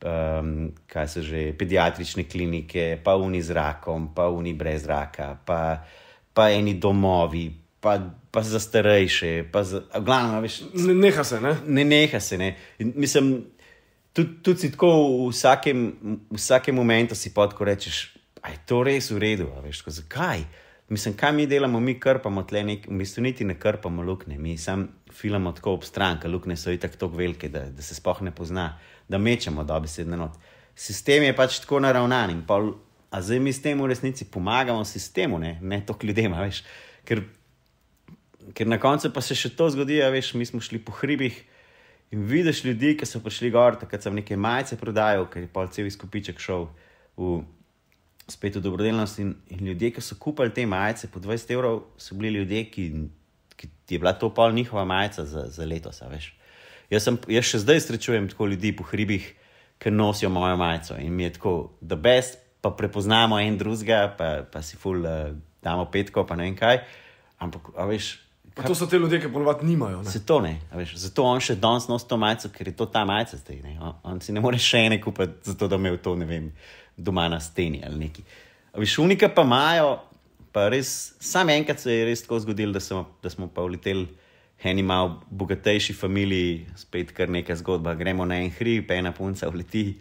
um, 0.04 0.72
kaj 0.88 1.08
so 1.08 1.24
že, 1.24 1.54
pediatrične 1.58 2.28
klinike, 2.28 3.00
pa 3.04 3.16
uni 3.16 3.42
z 3.42 3.56
rakom, 3.56 4.12
pa 4.16 4.28
uni 4.30 4.54
brez 4.54 4.86
raka, 4.86 5.34
pa, 5.46 5.84
pa 6.34 6.52
eni 6.52 6.76
domovi. 6.80 7.50
Pa, 7.84 7.98
pa 8.32 8.40
za 8.40 8.64
starejše, 8.64 9.52
pa 9.52 9.64
za. 9.68 9.82
Glavno, 10.00 10.40
veš, 10.40 10.62
ne, 10.74 10.94
neha 10.96 11.24
se, 11.28 11.42
ne? 11.44 11.52
Ne, 11.68 11.84
neha 11.84 12.20
se. 12.24 12.38
Ne. 12.40 12.56
Mislim, 12.80 13.44
tudi 14.16 14.40
tud 14.40 14.60
si 14.60 14.72
tako 14.72 14.92
v 15.28 15.34
vsakem, 15.34 15.82
v 16.32 16.40
vsakem 16.40 16.76
momentu 16.76 17.16
si 17.16 17.34
potko 17.36 17.68
rečeš, 17.68 18.16
da 18.40 18.54
je 18.56 18.62
to 18.64 18.80
res 18.88 19.12
v 19.12 19.20
redu. 19.20 19.50
Veš, 19.66 19.84
tako, 19.84 19.96
zakaj? 20.00 20.46
Mislim, 20.96 21.18
kaj 21.20 21.36
mi 21.36 21.48
delamo, 21.48 21.80
mi 21.84 21.98
krpamo 22.00 22.46
tle, 22.48 22.64
nek, 22.64 22.88
v 22.88 23.04
bistvu 23.04 23.28
niti 23.28 23.44
ne 23.44 23.60
krpamo 23.60 24.04
lukne, 24.04 24.40
mi 24.40 24.56
sam 24.58 24.88
filamo 25.14 25.52
tako 25.52 25.78
ob 25.78 25.86
stran, 25.86 26.20
ker 26.20 26.32
lukne 26.32 26.58
so 26.58 26.72
itak 26.74 26.98
tako 26.98 27.14
velike, 27.18 27.50
da, 27.50 27.68
da 27.70 27.86
se 27.86 27.96
spoh 27.96 28.22
ne 28.26 28.34
pozna, 28.36 28.74
da 29.08 29.18
mečemo 29.18 29.64
dobi 29.64 29.88
sedne 29.88 30.18
not. 30.18 30.40
Sistem 30.76 31.24
je 31.28 31.36
pač 31.38 31.60
tako 31.62 31.80
naravnan 31.84 32.34
in 32.34 32.42
pol, 32.48 32.74
a 33.14 33.22
zdaj 33.22 33.40
mi 33.40 33.54
s 33.54 33.62
tem 33.62 33.78
v 33.78 33.92
resnici 33.92 34.26
pomagamo 34.26 34.86
sistemu, 34.86 35.38
ne, 35.40 35.58
ne 35.62 35.84
toliko 35.86 36.10
ljudem, 36.10 36.34
veš. 36.42 36.64
Ker, 37.06 37.22
ker 38.58 38.70
na 38.70 38.80
koncu 38.82 39.14
pa 39.14 39.22
se 39.22 39.38
še 39.38 39.54
to 39.54 39.70
zgodi, 39.70 40.02
veš, 40.02 40.34
mi 40.40 40.50
smo 40.50 40.62
šli 40.64 40.82
po 40.82 40.96
hribih. 40.98 41.38
In 42.14 42.26
vidiš 42.30 42.64
ljudi, 42.66 42.94
ki 42.98 43.06
so 43.10 43.22
prišli 43.26 43.50
gor, 43.54 43.78
takrat 43.82 44.06
sem 44.06 44.14
nekaj 44.14 44.38
majice 44.38 44.78
prodajal, 44.78 45.26
ker 45.30 45.46
je 45.46 45.50
pol 45.50 45.70
cel 45.74 45.90
izkupiček 45.90 46.42
šel 46.42 46.68
v 47.18 47.40
spet 48.30 48.58
v 48.58 48.62
dobrodelnost. 48.66 49.22
In, 49.22 49.34
in 49.50 49.66
ljudje, 49.70 49.94
ki 49.96 50.02
so 50.02 50.18
kupili 50.22 50.54
te 50.54 50.66
majice 50.70 51.10
po 51.10 51.22
20 51.22 51.54
evrov, 51.56 51.80
so 51.98 52.18
bili 52.18 52.38
ljudje, 52.38 52.66
ki 52.70 52.86
ki 53.88 53.96
je 53.96 54.00
bila 54.00 54.14
to 54.14 54.30
pol 54.34 54.54
njihova 54.54 54.86
majica 54.86 55.26
za, 55.26 55.48
za 55.48 55.66
letos. 55.66 56.02
Jaz, 56.90 57.04
sem, 57.04 57.18
jaz 57.28 57.46
še 57.50 57.64
zdaj 57.64 57.80
srečujem 57.88 58.30
tako 58.32 58.48
ljudi 58.52 58.74
po 58.76 58.86
hribih, 58.88 59.34
ki 59.80 59.92
nosijo 59.92 60.30
mojo 60.30 60.58
majico 60.58 60.96
in 61.02 61.14
mi 61.14 61.24
je 61.24 61.34
tako, 61.34 61.54
da 61.82 61.96
best, 61.96 62.38
pa 62.62 62.72
prepoznamo 62.72 63.40
en 63.40 63.58
drugega, 63.58 64.16
pa, 64.18 64.46
pa 64.52 64.62
si 64.64 64.78
ful, 64.80 65.04
uh, 65.04 65.34
damo 65.64 65.86
petko, 65.92 66.24
pa 66.28 66.36
ne 66.40 66.48
vem 66.48 66.56
kaj. 66.56 66.80
Ampak, 67.44 67.74
a 67.76 67.88
veš. 67.90 68.14
Pa 68.56 68.64
to 68.64 68.76
so 68.78 68.86
te 68.88 69.00
ljudje, 69.02 69.20
ki 69.20 69.32
ponovadi 69.34 69.66
nimajo. 69.66 70.04
Ne? 70.06 70.12
Se 70.12 70.22
to 70.26 70.38
ne, 70.42 70.54
veš, 70.72 70.94
zato 71.02 71.26
on 71.26 71.42
še 71.44 71.58
danes 71.60 71.90
nosi 71.90 72.08
to 72.08 72.20
majico, 72.22 72.52
ker 72.54 72.70
je 72.70 72.76
to 72.78 72.88
ta 72.94 73.02
majica 73.10 73.40
zdaj. 73.40 73.60
Ne? 73.66 73.76
On, 73.82 73.96
on 74.14 74.22
si 74.22 74.36
ne 74.36 74.44
more 74.44 74.60
še 74.62 74.86
ene 74.88 75.02
kupiti, 75.02 75.42
zato 75.50 75.68
da 75.68 75.80
imel 75.82 75.98
to, 76.04 76.14
ne 76.20 76.28
vem, 76.30 76.52
doma 76.96 77.26
na 77.34 77.42
steni 77.44 77.82
ali 77.84 78.06
neki. 78.06 78.24
A 78.74 78.80
veš, 78.80 79.00
unika 79.02 79.32
pa 79.34 79.44
imajo, 79.48 79.96
pa 80.54 80.68
res, 80.70 81.14
sam 81.20 81.50
enkrat 81.50 81.80
se 81.82 81.92
je 81.92 82.06
res 82.06 82.22
tako 82.22 82.40
zgodilo, 82.40 82.74
da, 82.74 82.80
smo- 82.80 83.08
da 83.24 83.30
smo 83.30 83.48
pa 83.50 83.62
uleteli 83.66 84.08
eni 84.64 84.84
malo 84.84 85.22
bogatejši 85.30 85.94
familiji, 85.94 86.66
spet 86.78 87.12
kar 87.12 87.28
neka 87.30 87.56
zgodba. 87.56 87.96
Gremo 88.00 88.26
na 88.26 88.38
en 88.40 88.52
hrib, 88.52 88.92
ena 88.92 89.12
punca 89.12 89.50
uleti. 89.50 89.98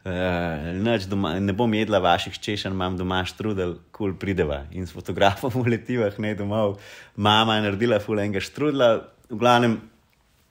Uh, 0.00 0.96
doma, 1.08 1.34
ne 1.38 1.52
bom 1.52 1.74
jedla 1.74 1.98
vaših 2.00 2.38
češenj, 2.40 2.72
imam 2.72 2.96
doma 2.96 3.20
štrudel, 3.28 3.74
kul 3.92 4.10
cool 4.10 4.14
prideva. 4.18 4.64
In 4.72 4.86
s 4.86 4.92
fotografom 4.96 5.52
uletiva, 5.60 6.08
ne 6.18 6.34
domov. 6.34 6.78
Mama 7.16 7.56
je 7.58 7.62
naredila 7.68 8.00
fulenga 8.00 8.40
štrudla, 8.40 9.04
v 9.30 9.36
glavnem, 9.36 9.76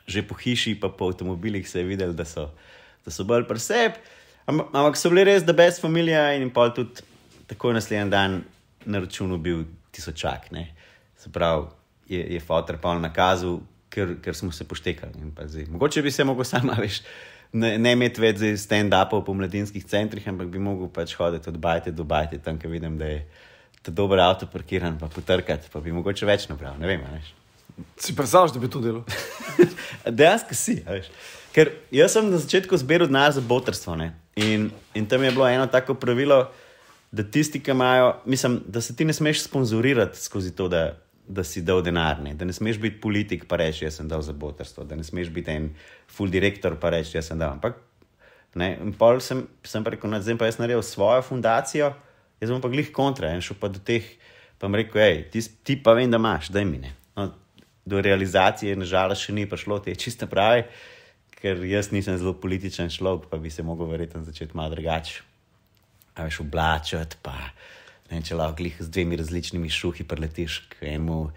že 0.08 0.22
po 0.22 0.38
hiši, 0.38 0.78
pa 0.80 0.90
po 0.90 1.10
avtomobilih 1.10 1.66
se 1.70 1.82
je 1.82 1.86
videl, 1.90 2.14
da 2.14 2.26
so, 2.26 2.52
da 3.06 3.12
so 3.12 3.26
bolj 3.26 3.48
preseb. 3.50 3.98
Am- 4.46 4.70
Ampak 4.70 4.96
so 4.96 5.10
bili 5.10 5.26
res, 5.26 5.44
da 5.44 5.54
brez 5.54 5.82
familije 5.82 6.22
in 6.38 6.50
pol 6.54 6.70
tudi 6.70 7.02
takoj 7.50 7.74
naslednji 7.74 8.10
dan 8.14 8.44
na 8.86 9.00
računu 9.00 9.38
bil 9.38 9.64
tisočak. 9.92 10.52
Ne. 10.52 10.70
Se 11.18 11.32
pravi, 11.32 11.68
je, 12.10 12.22
je 12.34 12.40
fotor 12.40 12.78
pa 12.82 12.96
nakazal, 13.00 13.60
ker, 13.90 14.16
ker 14.24 14.36
smo 14.36 14.52
se 14.52 14.68
poštekali. 14.68 15.32
Zdaj, 15.46 15.66
Mogoče 15.70 16.02
bi 16.02 16.12
se 16.12 16.24
mogel 16.24 16.44
sama, 16.44 16.78
veš, 16.80 17.02
ne, 17.54 17.78
ne 17.78 17.94
imeti 17.98 18.22
več 18.22 18.44
stand-upov 18.62 19.26
po 19.26 19.34
mladinskih 19.34 19.86
centrih, 19.86 20.28
ampak 20.30 20.52
bi 20.54 20.62
mogel 20.62 20.90
pač 20.94 21.16
hoditi 21.20 21.50
od 21.50 21.58
bajte 21.58 21.92
do 21.92 22.04
bajte, 22.04 22.40
tam, 22.44 22.60
ker 22.62 22.72
vidim, 22.72 22.98
da 22.98 23.10
je 23.10 23.26
ta 23.82 23.92
dober 23.96 24.22
avto 24.24 24.48
parkiran, 24.50 24.98
pa 25.00 25.10
potrkati, 25.12 25.72
pa 25.72 25.82
bi 25.84 25.94
mogoče 25.96 26.28
več 26.30 26.48
nabral, 26.52 26.80
ne 26.82 26.90
vem, 26.90 27.04
veš. 27.14 27.36
Si 28.04 28.16
predstavljaš, 28.16 28.58
da 28.58 28.60
bi 28.60 28.70
to 28.72 28.82
delal? 28.84 29.04
Dejansko 30.20 30.58
si. 30.58 30.82
veš. 30.88 31.12
Ker 31.56 31.72
jaz 31.96 32.14
sem 32.14 32.28
na 32.30 32.38
začetku 32.42 32.78
zbiral 32.78 33.08
denar 33.10 33.32
za 33.34 33.42
botrstvo. 33.42 33.96
ne. 33.96 34.12
In, 34.36 34.70
in 34.94 35.08
tam 35.10 35.24
je 35.24 35.32
bilo 35.32 35.48
eno 35.48 35.66
tako 35.68 35.96
pravilo, 35.96 36.44
da 36.44 36.69
tisti, 37.24 37.62
ki 37.64 37.72
imajo, 37.72 38.16
mislim, 38.26 38.60
da 38.68 38.82
se 38.82 38.96
ti 38.96 39.06
ne 39.06 39.14
smeš 39.14 39.44
sponzorirati 39.48 40.20
skozi 40.20 40.56
to, 40.56 40.68
da, 40.70 40.84
da 41.28 41.44
si 41.44 41.62
dal 41.66 41.82
denar. 41.82 42.22
Ne. 42.22 42.36
Da 42.38 42.46
ne 42.46 42.54
smeš 42.54 42.78
biti 42.80 43.02
politik, 43.02 43.48
pa 43.50 43.58
reči, 43.62 43.86
jaz 43.86 43.98
sem 44.02 44.08
dal 44.08 44.22
za 44.22 44.34
botrstvo. 44.34 44.86
Da 44.86 44.96
ne 44.96 45.04
smeš 45.04 45.30
biti 45.34 45.52
en 45.52 45.72
full 46.08 46.30
direktor, 46.30 46.78
pa 46.80 46.94
reči, 46.94 47.18
jaz 47.18 47.32
sem 47.32 47.40
dal. 47.40 47.58
Ampak 47.58 47.82
Ne? 48.58 48.74
In 48.82 48.94
pol 48.98 49.22
sem, 49.22 49.44
sem 49.66 49.86
rekel, 49.86 50.10
no, 50.10 50.18
zdaj 50.22 50.38
pa 50.40 50.50
jaz 50.50 50.58
naredil 50.58 50.82
svojo 50.86 51.22
fundacijo, 51.26 51.92
jaz 52.42 52.54
bom 52.54 52.62
pa 52.64 52.72
glih 52.72 52.90
kontra 52.96 53.30
in 53.36 53.44
šel 53.46 53.60
pa 53.62 53.70
do 53.70 53.82
teh, 53.86 54.08
pa 54.58 54.66
jim 54.66 54.78
rekel, 54.80 55.02
hej, 55.04 55.20
ti, 55.34 55.44
ti 55.64 55.78
pa 55.84 55.94
vem, 55.98 56.10
da 56.10 56.18
imaš, 56.18 56.50
daj 56.54 56.66
mi 56.66 56.82
ne. 56.82 56.96
No, 57.18 57.30
do 57.90 58.02
realizacije, 58.02 58.78
nažalost, 58.80 59.28
še 59.28 59.36
ni 59.38 59.46
prišlo, 59.50 59.80
te 59.86 59.94
čiste 59.98 60.26
pravi, 60.30 60.66
ker 61.40 61.62
jaz 61.70 61.92
nisem 61.94 62.18
zelo 62.20 62.34
političen 62.42 62.90
človek, 62.94 63.30
pa 63.30 63.38
bi 63.42 63.54
se 63.54 63.64
mogel 63.64 63.92
verjetno 63.92 64.26
začeti 64.26 64.58
malo 64.58 64.74
drugače. 64.74 65.22
A 66.20 66.26
veš, 66.26 66.42
oblačati, 66.44 67.16
pa 67.24 67.32
ne 68.10 68.18
vem, 68.18 68.24
če 68.26 68.36
lahko 68.36 68.58
glih 68.58 68.76
z 68.80 68.90
dvemi 68.92 69.16
različnimi 69.16 69.70
šuhi 69.72 70.04
preletiš 70.04 70.60
k 70.68 70.90
enemu, 70.90 71.30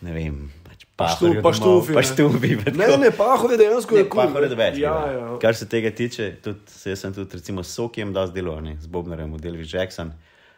ne 0.00 0.14
vem, 0.14 0.36
pač 0.64 0.86
pahorju 0.96 1.42
pa 1.42 1.52
štufi, 1.52 1.92
Pa 1.92 2.00
ne. 2.00 2.08
štufi, 2.08 2.50
Ne, 2.72 2.88
ne, 2.96 3.10
pahor 3.12 3.52
je 3.52 3.58
dejansko 3.58 3.94
Ne, 3.94 4.00
je 4.00 4.08
kul. 4.08 4.48
da 4.48 4.56
več. 4.56 4.78
Ja, 4.78 4.94
ja. 5.12 5.26
Kar 5.38 5.52
se 5.52 5.68
tega 5.68 5.90
tiče, 5.90 6.30
tudi, 6.40 6.64
se 6.66 6.90
jaz 6.90 7.04
sem 7.04 7.12
tudi 7.12 7.36
recimo 7.36 7.60
s 7.62 7.74
Sokijem 7.74 8.12
dosti 8.12 8.34
delal, 8.34 8.62
ne, 8.62 8.76
z 8.80 8.86
Bobnerjem, 8.86 9.36
Delvi 9.36 9.66
Jackson. 9.68 10.12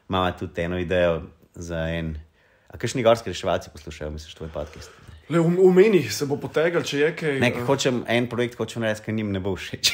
Imamo 0.09 0.31
tudi 0.39 0.62
eno 0.62 0.79
idejo 0.79 1.23
za 1.55 1.89
en. 1.91 2.15
A 2.69 2.79
kakšni 2.79 3.03
gorski 3.03 3.31
reševalci 3.31 3.71
poslušajo, 3.73 4.11
misliš, 4.11 4.35
tvoj 4.35 4.49
podcast? 4.49 4.91
Le, 5.29 5.39
v, 5.39 5.49
v 5.49 5.73
meni 5.73 6.03
se 6.11 6.27
bo 6.27 6.37
potegal, 6.37 6.83
če 6.83 6.99
je 6.99 7.11
kaj. 7.17 7.41
Nekaj 7.41 7.62
eh, 7.62 7.67
hočem, 7.67 8.03
en 8.09 8.27
projekt 8.29 8.59
hočem 8.59 8.83
narediti, 8.83 9.07
ker 9.07 9.15
njim 9.15 9.33
ne 9.33 9.41
bo 9.41 9.55
všeč. 9.57 9.93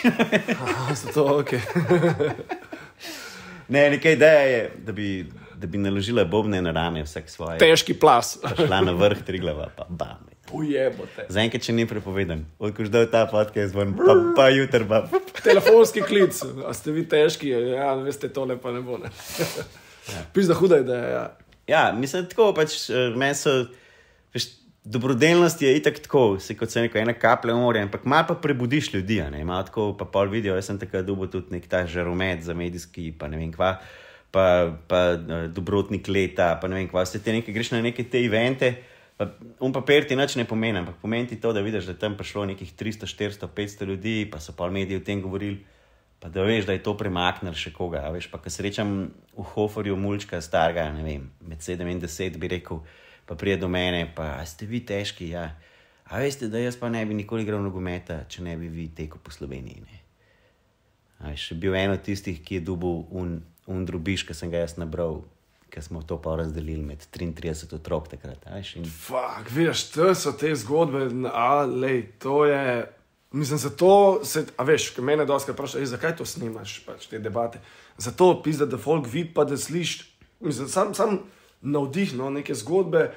zato, 1.03 1.25
okay. 1.39 1.61
ne, 3.69 3.91
neka 3.97 4.15
ideja 4.17 4.47
je, 4.49 4.63
da 4.87 4.93
bi, 4.93 5.27
da 5.57 5.67
bi 5.67 5.79
naložila 5.79 6.25
bobne 6.25 6.63
na 6.63 6.73
rame, 6.73 7.03
vsak 7.07 7.31
svoje. 7.31 7.59
Težki 7.63 7.95
plas. 7.95 8.37
Šla 8.57 8.81
na 8.87 8.95
vrh 8.97 9.23
Triglava, 9.27 9.71
pa 9.77 9.87
bam. 9.89 10.25
Ujebote. 10.53 11.27
Zaenkrat, 11.29 11.63
če 11.67 11.75
ni 11.77 11.85
prepovedan, 11.89 12.47
odkud 12.59 12.89
dal 12.93 13.05
ta 13.13 13.27
podcast, 13.29 13.75
ven, 13.77 13.93
pa, 13.99 14.15
pa 14.37 14.47
jutr, 14.49 14.87
pa. 14.89 15.03
Telefonski 15.45 16.01
klic, 16.09 16.41
a 16.65 16.73
ste 16.77 16.95
vi 16.97 17.05
težki, 17.09 17.53
ja, 17.75 17.93
veste, 18.01 18.31
tole 18.33 18.57
pa 18.57 18.73
ne 18.73 18.81
bo. 18.85 18.97
Ne. 19.03 19.13
Pisa 20.33 20.57
huda 20.57 20.81
ideja. 20.81 21.11
Ja. 21.13 21.27
Ja, 21.69 21.83
mislim, 21.93 22.25
tako 22.31 22.55
pač 22.57 22.79
eh, 22.89 23.13
meni 23.17 23.37
so. 23.37 23.53
Veš, 24.33 24.47
dobrodelnost 24.89 25.63
je 25.63 25.77
itak 25.77 25.99
tako, 25.99 26.39
se 26.41 26.57
kot 26.57 26.71
se 26.71 26.81
neko 26.81 26.99
ena 26.99 27.13
kaplja 27.13 27.55
morja, 27.57 27.83
ampak 27.85 28.05
malo 28.05 28.25
pa 28.29 28.35
prebudiš 28.35 28.95
ljudi, 28.95 29.21
ne 29.31 29.45
malo 29.45 29.63
tako, 29.63 29.93
pa 29.99 30.05
pol 30.05 30.31
vidijo. 30.33 30.55
Jaz 30.57 30.71
sem 30.71 30.79
takrat 30.79 31.07
dobil 31.07 31.29
tudi 31.29 31.53
nek 31.53 31.67
ta 31.69 31.85
žaromet 31.87 32.43
za 32.43 32.55
medijski, 32.55 33.11
pa 33.19 33.29
ne 33.29 33.37
vem 33.37 33.53
kva, 33.53 33.75
pa, 34.33 34.45
pa 34.89 35.01
eh, 35.17 35.49
dobrotnik 35.53 36.09
leta, 36.09 36.55
pa 36.61 36.69
ne 36.69 36.81
vem 36.81 36.89
kva. 36.89 37.05
Vse 37.05 37.21
te 37.25 37.35
nekaj 37.37 37.55
greš 37.55 37.73
na 37.75 37.83
neke 37.85 38.05
te 38.05 38.23
evente. 38.25 38.77
Pa, 39.19 39.27
um 39.61 39.75
papir 39.75 40.07
ti 40.07 40.17
nič 40.17 40.37
ne 40.39 40.47
pomeni, 40.47 40.79
ampak 40.79 41.01
pomeni 41.03 41.27
ti 41.29 41.37
to, 41.43 41.53
da 41.53 41.61
vidiš, 41.61 41.91
da 41.91 41.93
je 41.97 41.99
tam 41.99 42.15
prišlo 42.17 42.47
nekih 42.55 42.71
300, 42.79 43.11
400, 43.11 43.51
500 43.57 43.89
ljudi, 43.91 44.15
pa 44.31 44.41
so 44.41 44.55
pa 44.57 44.71
mediji 44.71 45.03
o 45.03 45.05
tem 45.05 45.21
govorili. 45.23 45.59
Pa 46.19 46.31
da 46.35 46.43
veš, 46.43 46.65
da 46.67 46.75
je 46.75 46.83
to 46.83 46.97
premaknil 46.99 47.55
še 47.55 47.71
koga. 47.75 48.01
Veš, 48.15 48.27
pa 48.31 48.41
ko 48.43 48.51
srečam 48.51 48.95
v 49.37 49.45
Hoferju 49.53 49.95
mulčka, 49.99 50.41
starega, 50.43 50.89
ne 50.97 51.05
vem, 51.05 51.29
med 51.47 51.63
7 51.63 51.93
in 51.93 52.01
10, 52.03 52.39
bi 52.43 52.51
rekel, 52.57 52.81
pa 53.29 53.37
pride 53.37 53.61
do 53.61 53.69
mene, 53.69 54.09
pa 54.17 54.41
"A 54.41 54.47
ste 54.47 54.67
vi 54.67 54.81
težki. 54.81 55.29
Ja. 55.29 55.53
A 56.09 56.19
veste, 56.19 56.49
da 56.49 56.59
jaz 56.59 56.77
pa 56.77 56.89
ne 56.89 57.05
bi 57.07 57.15
nikoli 57.15 57.45
igral 57.45 57.61
nogometa, 57.61 58.25
če 58.29 58.43
ne 58.43 58.57
bi 58.57 58.69
vi 58.73 58.89
tekel 58.89 59.21
po 59.21 59.31
Sloveniji. 59.31 59.83
Ne. 59.85 59.99
A 61.21 61.33
veš, 61.33 61.53
bil 61.61 61.75
en 61.77 61.93
od 61.93 62.03
tistih, 62.03 62.39
ki 62.41 62.55
je 62.55 62.61
dubil 62.61 63.05
un, 63.11 63.43
un 63.67 63.85
drubiš, 63.85 64.25
ki 64.25 64.35
sem 64.35 64.51
ga 64.51 64.63
jaz 64.63 64.79
nabral, 64.81 65.21
ki 65.69 65.83
smo 65.85 66.01
to 66.03 66.17
pa 66.23 66.39
razdelili 66.41 66.81
med 66.81 67.05
33 67.13 67.75
otrok 67.77 68.09
takrat. 68.09 68.47
Veš, 68.49 68.77
in 68.81 68.87
Fak, 68.89 69.51
vidiš, 69.53 69.91
to 69.93 70.15
so 70.17 70.33
te 70.33 70.55
zgodbe, 70.57 71.11
a 71.29 71.67
lej, 71.69 72.07
to 72.23 72.47
je. 72.49 72.87
Mislim, 73.37 73.59
zato 73.61 74.25
se, 74.25 74.47
a 74.57 74.65
veš, 74.65 74.95
ker 74.97 75.05
mene 75.05 75.27
dosti 75.29 75.53
vprašajo, 75.53 75.83
"Ej, 75.83 75.91
zakaj 75.93 76.17
to 76.17 76.25
snimaš, 76.25 76.79
pač 76.87 77.11
te 77.11 77.19
debate. 77.19 77.61
Zato 77.99 78.41
pizda, 78.43 78.65
da 78.65 78.79
folk 78.79 79.05
vidi, 79.05 79.35
pa 79.35 79.45
da 79.45 79.57
slišiš, 79.57 80.09
mislim, 80.41 80.69
sam, 80.69 80.95
sam 80.95 81.19
navdih, 81.63 82.15
no, 82.19 82.31
neke 82.31 82.55
zgodbe, 82.55 83.09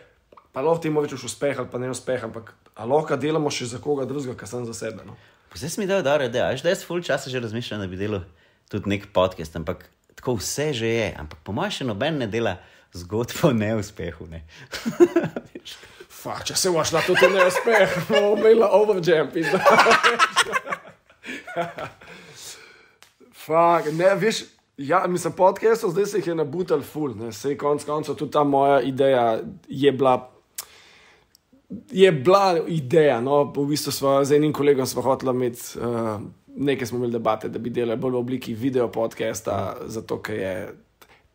pa 0.51 0.61
lahko 0.61 0.81
ti 0.83 0.89
mogoče 0.89 1.19
uspeh 1.25 1.59
ali 1.59 1.69
pa 1.71 1.79
ne 1.79 1.91
uspeh, 1.91 2.23
ampak 2.23 2.53
lahko 2.77 3.17
delamo 3.17 3.51
še 3.51 3.65
za 3.73 3.79
koga 3.83 4.05
drugega, 4.05 4.35
kar 4.37 4.49
sem 4.49 4.65
za 4.65 4.73
sebe. 4.73 5.05
No. 5.05 5.17
Zdaj 5.53 5.69
si 5.69 5.81
mi 5.81 5.87
dal, 5.87 6.03
da 6.03 6.15
je, 6.15 6.29
da 6.31 6.51
jaz 6.55 6.85
full 6.87 7.03
časa 7.03 7.29
že 7.29 7.39
razmišljam, 7.39 7.83
da 7.83 7.87
bi 7.87 7.99
delal 7.99 8.23
tudi 8.71 8.89
nek 8.89 9.09
podcast, 9.13 9.55
ampak 9.55 9.89
tako 10.15 10.35
vse 10.39 10.73
že 10.73 10.87
je. 10.87 11.15
Ampak 11.19 11.39
po 11.43 11.51
mojem 11.51 11.71
še 11.71 11.87
noben 11.87 12.17
ne 12.23 12.27
dela 12.27 12.57
zgodbo 12.95 13.49
o 13.49 13.53
neuspehu. 13.55 14.27
Ne? 14.31 14.43
Fak, 16.21 16.43
če 16.45 16.55
se 16.55 16.69
na 16.69 17.01
to 17.01 17.15
tudi 17.15 17.33
ne 17.33 17.45
uspeh, 17.49 17.89
bomo 18.09 18.37
imeli 18.37 18.61
overjump. 18.63 19.33
Fak, 23.41 23.89
ne, 23.97 24.15
veš, 24.21 24.43
ja, 24.77 25.05
mislim, 25.07 25.33
podcastov 25.33 25.91
zdaj 25.91 26.05
se 26.05 26.17
jih 26.17 26.27
je 26.27 26.35
nabutal 26.35 26.81
full, 26.81 27.15
ne, 27.15 27.31
sej 27.31 27.57
konc 27.57 27.83
koncev 27.83 28.15
tudi 28.15 28.31
ta 28.31 28.43
moja 28.43 28.81
ideja 28.81 29.41
je 29.67 29.91
bila. 29.91 30.27
Je 31.91 32.11
bila 32.11 32.59
ideja, 32.67 33.21
no, 33.21 33.43
v 33.55 33.65
bistvu 33.69 33.91
smo 33.95 34.17
z 34.27 34.35
enim 34.35 34.51
kolegom 34.53 34.85
hoteli 35.03 35.31
imeti, 35.31 35.79
uh, 35.79 36.19
nekaj 36.55 36.87
smo 36.87 36.97
imeli 36.97 37.11
debate, 37.11 37.49
da 37.49 37.59
bi 37.59 37.69
delali 37.69 37.99
bolj 37.99 38.11
v 38.11 38.19
obliki 38.19 38.53
video 38.53 38.89
podcasta, 38.91 39.77
zato 39.87 40.17
ker 40.21 40.35
je 40.35 40.53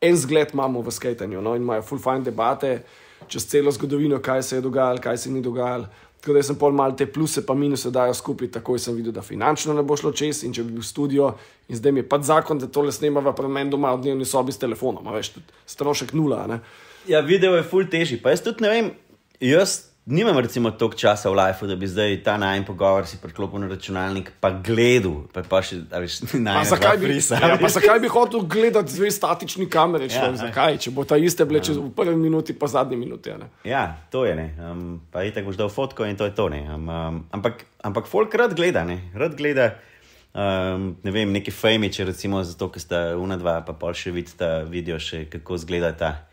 en 0.00 0.16
zgled 0.16 0.52
imamo 0.52 0.83
v 0.85 0.93
skatanju 0.93 1.40
no, 1.40 1.55
in 1.57 1.62
imajo 1.62 1.83
full 1.83 2.00
fine 2.00 2.21
debate 2.21 2.83
čez 3.28 3.47
celo 3.49 3.71
zgodovino, 3.73 4.19
kaj 4.23 4.43
se 4.43 4.57
je 4.57 4.61
dogajalo, 4.61 5.00
kaj 5.02 5.16
se 5.16 5.31
ni 5.31 5.43
dogajalo. 5.43 5.87
Tako 6.26 6.35
da 6.35 6.42
sem 6.42 6.56
pol 6.59 6.73
mal 6.75 6.90
te 6.99 7.06
pluse 7.06 7.45
pa 7.47 7.54
minuse 7.54 7.92
dajo 7.95 8.14
skupaj, 8.18 8.49
takoj 8.56 8.80
sem 8.83 8.97
videl, 8.99 9.12
da 9.14 9.23
finančno 9.23 9.76
ne 9.76 9.85
bo 9.87 9.95
šlo 9.95 10.11
čez 10.11 10.40
in 10.42 10.50
če 10.56 10.64
bi 10.66 10.73
bil 10.75 10.83
studio 10.83 11.28
in 11.71 11.78
zdaj 11.78 11.92
mi 11.95 12.02
je 12.02 12.06
pač 12.11 12.25
zakon, 12.26 12.59
da 12.59 12.66
tole 12.66 12.90
snemava 12.90 13.30
pred 13.30 13.47
menim 13.47 13.71
doma 13.71 13.92
v 13.95 14.02
dnevni 14.02 14.26
sobi 14.26 14.50
s 14.50 14.59
telefonom, 14.59 15.06
veš, 15.14 15.37
strošek 15.71 16.16
nula, 16.18 16.40
ne. 16.50 16.59
Ja, 17.06 17.21
video 17.23 17.54
je 17.54 17.62
full 17.62 17.87
težji. 17.87 18.18
Pa 18.18 18.35
jaz 18.35 18.42
tudi 18.42 18.66
ne 18.66 18.73
vem, 18.73 18.90
jaz 19.38 19.76
nimam 20.06 20.38
recimo 20.38 20.70
toliko 20.70 20.96
časa 20.96 21.30
v 21.30 21.34
lifeu, 21.34 21.66
da 21.66 21.76
bi 21.76 21.86
zdaj 21.86 22.22
ta 22.22 22.36
najem 22.38 22.64
pogovor 22.64 23.06
si 23.06 23.18
priklopil 23.18 23.58
na 23.58 23.66
računalnik, 23.66 24.32
pa 24.40 24.50
gledal, 24.50 25.25
pa, 25.32 25.42
pa 25.42 25.58
še, 25.62 25.80
veš, 25.90 26.20
Pa 26.46 26.62
zakaj, 26.64 26.96
bi, 26.96 27.18
ja, 27.18 27.56
pa 27.58 27.68
zakaj 27.68 27.98
bi 27.98 28.08
hotel 28.08 28.40
gledati 28.40 28.94
dve 28.94 29.10
statični 29.10 29.66
kameri? 29.66 30.06
Ja, 30.06 30.22
Ja, 30.22 30.30
ne. 30.30 30.38
zakaj? 30.38 30.78
Če 30.78 30.90
bo 30.90 31.04
ta 31.04 31.18
iste 31.18 31.44
bile 31.44 31.58
čez 31.60 31.76
v 31.76 31.90
prvi 31.90 32.14
minuti, 32.16 32.54
pa 32.54 32.66
zadnji 32.66 32.96
minuti. 32.96 33.34
ne? 33.34 33.50
Ja, 33.64 33.96
to 34.10 34.25
je 34.25 34.36
ne. 34.36 34.54
Um, 34.60 35.00
pa 35.10 35.26
itak 35.26 35.44
boš 35.44 35.58
dal 35.58 35.68
fotko 35.68 36.06
in 36.06 36.16
to 36.16 36.25
je 36.25 36.34
to. 36.34 36.48
Ne. 36.48 36.62
Um, 36.70 36.86
um, 36.88 37.25
ampak, 37.32 37.66
ampak 37.82 38.06
folk 38.06 38.34
rad 38.34 38.54
gleda, 38.54 38.84
ne. 38.84 39.10
Rad 39.14 39.34
gleda. 39.34 39.75
Um, 40.36 40.96
ne 41.02 41.10
vem, 41.10 41.32
neki 41.32 41.50
fejmiči, 41.50 42.04
recimo, 42.04 42.42
zato 42.44 42.68
ker 42.68 42.82
sta 42.82 42.98
una 43.16 43.38
dva, 43.40 43.62
pa 43.64 43.72
pol 43.72 43.94
še 43.96 44.12
vidita, 44.12 44.62
vidijo 44.68 44.98
še, 45.00 45.25
kako 45.32 45.56
izgleda 45.56 45.92
ta 45.96 46.25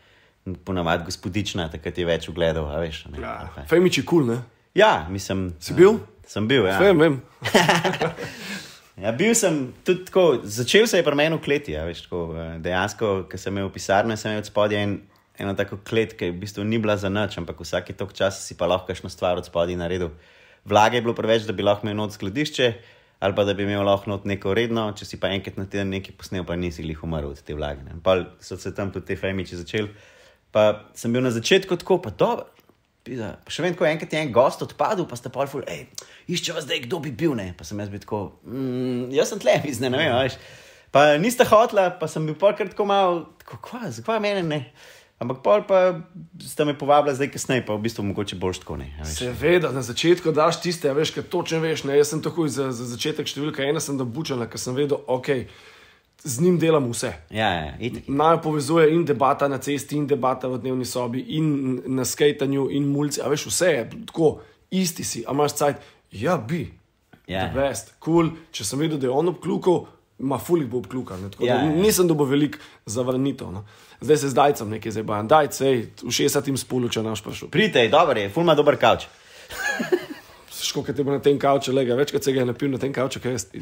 ponavadi 0.64 1.04
gospodična, 1.08 1.68
takrat 1.72 1.98
je 1.98 2.06
več 2.06 2.28
ugledov, 2.28 2.68
a 2.68 2.80
veš. 2.82 3.06
Ne, 3.12 3.22
Ja, 3.22 3.48
Femič 3.70 3.98
je 3.98 4.04
kul, 4.04 4.26
cool, 4.26 4.34
ne? 4.34 4.42
ja 4.74 5.06
mislim. 5.10 5.54
Si 5.60 5.74
bil? 5.74 5.98
Sem 6.26 6.48
bil, 6.48 6.66
ja. 6.66 6.78
Vem, 6.80 6.98
vem. 6.98 7.20
Ja, 8.94 9.10
bil 9.10 9.34
sem 9.34 9.72
tudi 9.82 10.04
tako, 10.06 10.38
začel 10.46 10.86
se 10.86 11.00
je 11.00 11.04
pri 11.04 11.16
meni 11.18 11.34
v 11.34 11.42
kleti. 11.42 11.72
Ja, 11.74 11.82
veš, 11.82 12.04
tako, 12.06 12.28
eh, 12.38 12.58
dejansko, 12.62 13.26
ko 13.26 13.38
sem 13.40 13.56
imel 13.56 13.72
pisarno, 13.74 14.14
sem 14.16 14.30
imel 14.30 14.44
od 14.44 14.46
spodaj 14.46 14.78
en, 14.78 14.92
eno 15.42 15.54
tako 15.58 15.80
klet, 15.82 16.14
ki 16.14 16.28
v 16.30 16.36
bistvu 16.44 16.62
ni 16.62 16.78
bila 16.78 16.94
za 16.96 17.10
nič, 17.10 17.34
ampak 17.42 17.58
vsake 17.58 17.96
tok 17.98 18.14
časa 18.14 18.38
si 18.38 18.54
pa 18.54 18.68
lahko 18.70 18.86
kakšno 18.92 19.10
stvar 19.10 19.40
od 19.40 19.48
spodaj 19.50 19.74
naredil. 19.80 20.12
Vlage 20.64 21.00
je 21.00 21.02
bilo 21.02 21.14
preveč, 21.18 21.42
da 21.42 21.52
bi 21.52 21.66
lahko 21.66 21.88
imel 21.88 22.04
not 22.04 22.14
skladišče, 22.14 22.68
ali 23.18 23.34
pa 23.34 23.42
da 23.44 23.56
bi 23.58 23.66
imel 23.66 23.82
lahko 23.82 24.20
neko 24.24 24.54
redno, 24.54 24.86
če 24.94 25.04
si 25.04 25.18
pa 25.18 25.34
enkrat 25.34 25.58
na 25.58 25.66
teden 25.66 25.90
nekaj 25.90 26.14
posnel, 26.14 26.46
pa 26.46 26.54
nisi 26.54 26.86
jih 26.86 27.02
umrl 27.02 27.34
od 27.34 27.42
te 27.42 27.54
vlage. 27.58 27.82
ne. 27.82 27.98
Pa 27.98 28.20
so 28.38 28.54
se 28.56 28.70
tam 28.74 28.94
tudi 28.94 29.10
te 29.10 29.16
fejmiči 29.18 29.58
začeli. 29.58 29.90
Pa 30.54 30.86
sem 30.94 31.10
bil 31.10 31.24
na 31.24 31.34
začetku 31.34 31.76
tako, 31.82 31.98
pa 31.98 32.14
dobro. 32.14 32.46
Pizda. 33.04 33.34
Pa 33.44 33.52
še 33.52 33.60
vem, 33.60 33.74
ko 33.76 33.84
je 33.84 33.90
enkrat 33.92 34.14
en 34.16 34.30
gost 34.32 34.62
odpadel, 34.64 35.04
pa 35.04 35.18
ste 35.18 35.28
pa 35.28 35.44
ful, 35.50 35.60
hej, 35.68 35.82
išče 36.32 36.54
vas 36.56 36.64
zdaj, 36.64 36.86
kdo 36.86 37.02
bi 37.04 37.10
bil, 37.12 37.34
ne. 37.36 37.50
Pa 37.52 37.66
sem 37.68 37.76
jaz 37.82 37.90
bil 37.92 38.00
tako, 38.00 38.20
mm, 38.48 39.10
jaz 39.12 39.34
sem 39.34 39.42
tle, 39.42 39.58
mislim, 39.66 39.92
ne 39.92 40.00
vem, 40.00 40.14
veš. 40.22 40.38
Pa 40.94 41.02
niste 41.20 41.44
hotla, 41.50 41.90
pa 42.00 42.08
sem 42.08 42.24
bil 42.24 42.38
polkrat 42.38 42.72
tako 42.72 42.86
mal, 42.88 43.24
tako, 43.42 43.60
kva, 43.66 43.90
zakaj 43.92 44.22
mene 44.24 44.46
ne. 44.46 44.60
Ampak 45.20 45.44
pol 45.44 45.62
pa 45.62 46.00
ste 46.42 46.64
me 46.66 46.74
povabili 46.74 47.14
zdaj 47.14 47.30
kasneje, 47.34 47.62
pa 47.66 47.76
v 47.76 47.84
bistvu 47.86 48.02
mogoče 48.08 48.36
boljš 48.40 48.64
tako 48.64 48.76
ne. 48.80 48.88
veš. 48.98 49.12
Seveda, 49.20 49.70
na 49.74 49.82
začetku 49.84 50.32
daš 50.34 50.58
tiste, 50.64 50.90
veš, 50.90 51.14
kaj 51.14 51.28
točno 51.30 51.60
veš. 51.62 51.84
Ne? 51.88 51.98
Jaz 52.00 52.10
sem 52.12 52.22
takoj 52.24 52.50
za, 52.50 52.72
za 52.74 52.88
začetek 52.90 53.30
številka 53.30 53.62
ena, 53.62 53.82
sem 53.84 54.00
da 54.00 54.04
bučala, 54.04 54.48
ker 54.50 54.60
sem 54.60 54.74
vedel, 54.74 54.98
ok, 55.06 55.46
z 56.24 56.40
njim 56.40 56.58
delam 56.58 56.90
vse. 56.90 57.12
Ja, 57.30 57.48
ja, 57.48 57.76
itak. 57.80 58.02
Naj 58.08 58.42
povezuje 58.42 58.88
in 58.94 59.04
debata 59.04 59.48
na 59.48 59.58
cesti, 59.58 59.96
in 59.96 60.06
debata 60.06 60.48
v 60.48 60.58
dnevni 60.58 60.84
sobi, 60.84 61.20
in 61.36 61.82
na 61.86 62.04
skejtanju, 62.04 62.68
in 62.72 62.88
mulci. 62.88 63.20
A 63.20 63.28
veš, 63.28 63.46
vse 63.46 63.66
je 63.66 63.90
tako, 64.06 64.38
isti 64.70 65.04
si, 65.04 65.24
a 65.28 65.32
imaš 65.36 65.54
cajt, 65.60 65.76
ja, 66.12 66.36
bi. 66.36 66.66
Ja. 67.26 67.48
The 67.48 67.60
best, 67.60 67.94
cool. 68.04 68.30
Če 68.52 68.64
sem 68.64 68.80
videl, 68.80 68.98
da 69.00 69.06
je 69.06 69.12
on 69.12 69.28
obklukal, 69.28 69.86
ima 70.20 70.38
fulih 70.38 70.68
bo 70.68 70.78
obklukal. 70.78 71.20
ne, 71.20 71.30
tako 71.30 71.44
da 71.44 71.50
Ja, 71.50 71.60
ja. 71.64 71.70
Nisem 71.72 72.08
dobil 72.08 72.26
veliko 72.26 72.58
zavrnitev. 72.86 73.52
No. 73.52 73.64
Zdaj 74.00 74.16
se 74.16 74.28
zdaj 74.28 74.56
sem 74.56 74.70
nekaj 74.70 74.92
zabavn. 74.92 75.28
Daj, 75.28 75.48
sej, 75.52 75.86
v 76.02 76.12
60 76.12 76.56
spolu, 76.60 76.88
če 76.88 77.02
naš 77.02 77.22
prišel. 77.24 77.48
Pridite, 77.48 77.88
dobro 77.88 78.20
je, 78.20 78.28
ful 78.32 78.44
ima 78.44 78.54
dober 78.54 78.76
kavč. 78.76 79.08
Škoda, 80.64 80.92
da 80.92 81.00
je 81.00 81.04
bil 81.04 81.12
na 81.12 81.20
tem 81.20 81.38
kavču, 81.38 81.72
lega, 81.72 81.94
večkrat 81.94 82.24
se 82.24 82.32
ga 82.32 82.40
je 82.40 82.46
napil 82.46 82.70
na 82.72 82.78
tem 82.78 82.92
kavču, 82.92 83.20
kaj 83.20 83.32
jaz. 83.32 83.46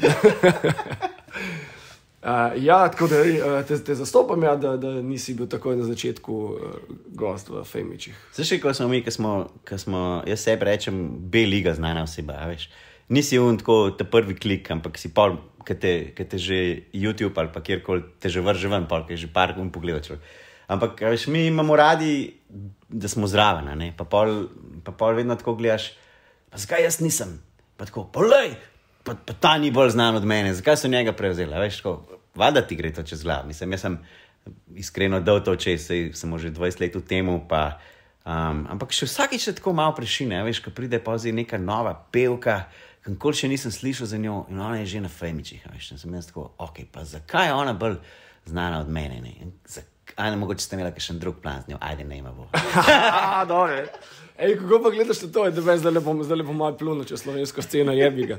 Uh, 2.23 2.63
ja, 2.63 2.87
tako 2.87 3.07
da 3.11 3.17
uh, 3.19 3.65
te, 3.67 3.75
te 3.83 3.95
zastopam, 3.99 4.43
ja, 4.43 4.55
da, 4.55 4.77
da 4.79 4.93
nisi 5.03 5.33
bil 5.35 5.49
takoj 5.51 5.75
na 5.75 5.83
začetku 5.83 6.35
uh, 6.55 6.77
gost 7.19 7.49
v 7.51 7.65
Femičih. 7.67 8.15
Še 8.31 8.61
ko 8.63 8.71
smo 8.71 8.87
mi, 8.87 9.01
ki 9.03 9.11
smo, 9.11 9.31
ko 9.67 9.75
smo, 9.75 10.03
jaz 10.23 10.45
sebi 10.45 10.69
rečem, 10.69 11.01
B-liga 11.33 11.73
znana 11.75 12.05
oseba, 12.07 12.37
veš. 12.47 12.69
Nisi 13.11 13.41
un 13.43 13.59
tako 13.59 13.91
ta 13.99 14.07
prvi 14.07 14.37
klik, 14.39 14.71
ampak 14.71 14.95
si 15.01 15.11
pol, 15.11 15.35
ki 15.67 15.75
te, 15.75 15.93
ki 16.15 16.29
te 16.31 16.39
že 16.39 16.63
YouTube 16.95 17.35
ali 17.43 17.51
pa 17.51 17.59
kjerkoli 17.59 18.07
te 18.23 18.31
že 18.31 18.39
vrže 18.39 18.71
ven, 18.71 18.87
pol, 18.87 19.03
ki 19.03 19.17
je 19.17 19.25
že 19.25 19.33
par 19.35 19.57
un 19.59 19.67
pogledal. 19.67 20.23
Ampak 20.71 21.03
a 21.03 21.11
veš, 21.11 21.27
mi 21.27 21.49
imamo 21.51 21.75
radi, 21.75 22.39
da 22.87 23.11
smo 23.11 23.27
zraven, 23.27 23.83
pa 23.99 24.07
pol, 24.07 24.47
pa 24.87 24.95
pol 24.95 25.19
vedno 25.19 25.35
tako 25.35 25.59
gledaš, 25.59 25.91
pa 26.47 26.55
zakaj 26.55 26.87
jaz 26.87 27.03
nisem, 27.03 27.35
pa 27.75 27.83
tako, 27.83 28.07
polej. 28.15 28.55
Pa, 29.03 29.15
pa 29.15 29.33
ta 29.33 29.57
ni 29.57 29.71
bolj 29.71 29.89
znan 29.89 30.15
od 30.15 30.23
mene, 30.23 30.53
zakaj 30.53 30.77
so 30.77 30.87
njega 30.87 31.11
prevzeli? 31.11 31.53
a 31.53 31.59
Veš, 31.59 31.77
tako, 31.77 32.05
vada 32.35 32.61
ti 32.61 32.75
gre 32.75 32.93
to 32.93 33.03
čez 33.03 33.23
glavo. 33.23 33.47
Mislim, 33.47 33.71
jaz 33.71 33.81
sem 33.81 33.97
iskreno 34.75 35.19
dal 35.19 35.43
to 35.43 35.55
čez, 35.55 35.85
sej 35.85 36.13
sem 36.13 36.37
že 36.37 36.51
20 36.51 36.81
let 36.81 36.95
v 36.95 37.01
tem. 37.01 37.27
Pa, 37.47 37.79
um, 38.23 38.63
ampak 38.69 38.91
še 38.91 39.05
vsakeč 39.05 39.41
se 39.41 39.55
tako 39.55 39.73
malo 39.73 39.91
prešine, 39.91 40.39
veš, 40.43 40.59
ko 40.59 40.71
pride 40.71 40.99
pa 40.99 41.17
zdaj 41.17 41.35
neka 41.35 41.57
nova 41.57 41.93
pevka, 42.11 42.63
kankoli 43.03 43.35
še 43.35 43.47
nisem 43.47 43.71
slišal 43.71 44.07
za 44.07 44.17
njo 44.17 44.45
in 44.49 44.59
ona 44.59 44.79
je 44.79 44.85
že 44.85 45.01
na 45.01 45.11
Femičih. 45.11 45.63
Veš, 45.67 45.93
sem 45.99 46.13
jaz 46.13 46.31
tako, 46.31 46.53
ok, 46.57 46.87
pa 46.87 47.03
zakaj 47.03 47.47
je 47.47 47.53
ona 47.53 47.73
bolj 47.73 47.99
znana 48.45 48.79
od 48.79 48.89
mene? 48.89 49.19
Ne? 49.19 49.33
In 49.41 49.51
zak- 49.67 49.89
A 50.15 50.29
ne 50.29 50.35
mogoče 50.35 50.61
ste 50.61 50.75
imeli 50.75 50.99
še 50.99 51.13
drug 51.15 51.39
plan 51.41 51.63
z 51.63 51.71
njo, 51.71 51.77
ajde 51.81 52.03
ne 52.03 52.17
ima 52.17 52.31
bo. 52.31 52.45
Ah, 52.53 53.45
dobro. 53.49 53.87
Ej, 54.37 54.57
kako 54.59 54.79
pa 54.83 54.89
gledaš 54.91 55.21
na 55.21 55.29
to, 55.31 55.49
da 55.49 55.77
zdaj 55.77 55.99
bom, 55.99 56.19
zdaj 56.23 56.43
bom 56.43 56.57
malo 56.57 56.75
plunil 56.77 57.03
čez 57.03 57.23
slovensko 57.23 57.61
sceno, 57.61 57.95
jebi 57.95 58.27
ga. 58.27 58.37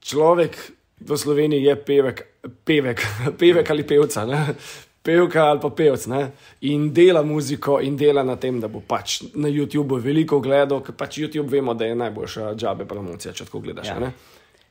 Človek 0.00 0.56
v 1.00 1.16
Sloveniji 1.16 1.64
je 1.64 1.76
pevek, 1.76 2.22
pevek, 2.64 3.04
pevek 3.40 3.70
ali 3.70 3.86
pevca, 3.86 4.24
ne? 4.26 4.54
pevka 5.02 5.44
ali 5.50 5.60
pa 5.60 5.70
pevc. 5.70 6.06
Ne? 6.06 6.20
In 6.68 6.90
dela 6.92 7.22
muziko, 7.22 7.80
in 7.80 7.96
dela 7.96 8.22
na 8.22 8.36
tem, 8.36 8.60
da 8.60 8.68
bo 8.68 8.82
pač 8.84 9.22
na 9.34 9.48
YouTubu 9.48 10.00
veliko 10.00 10.40
gledal, 10.44 10.82
ker 10.84 10.96
pač 10.96 11.20
YouTube 11.22 11.48
vemo, 11.52 11.74
da 11.74 11.88
je 11.88 11.96
najboljša 11.96 12.52
džabe 12.54 12.88
promocija, 12.88 13.32
če 13.32 13.48
tako 13.48 13.64
gledaš. 13.64 13.88
Ja. 13.88 13.96
Ja. 14.00 14.12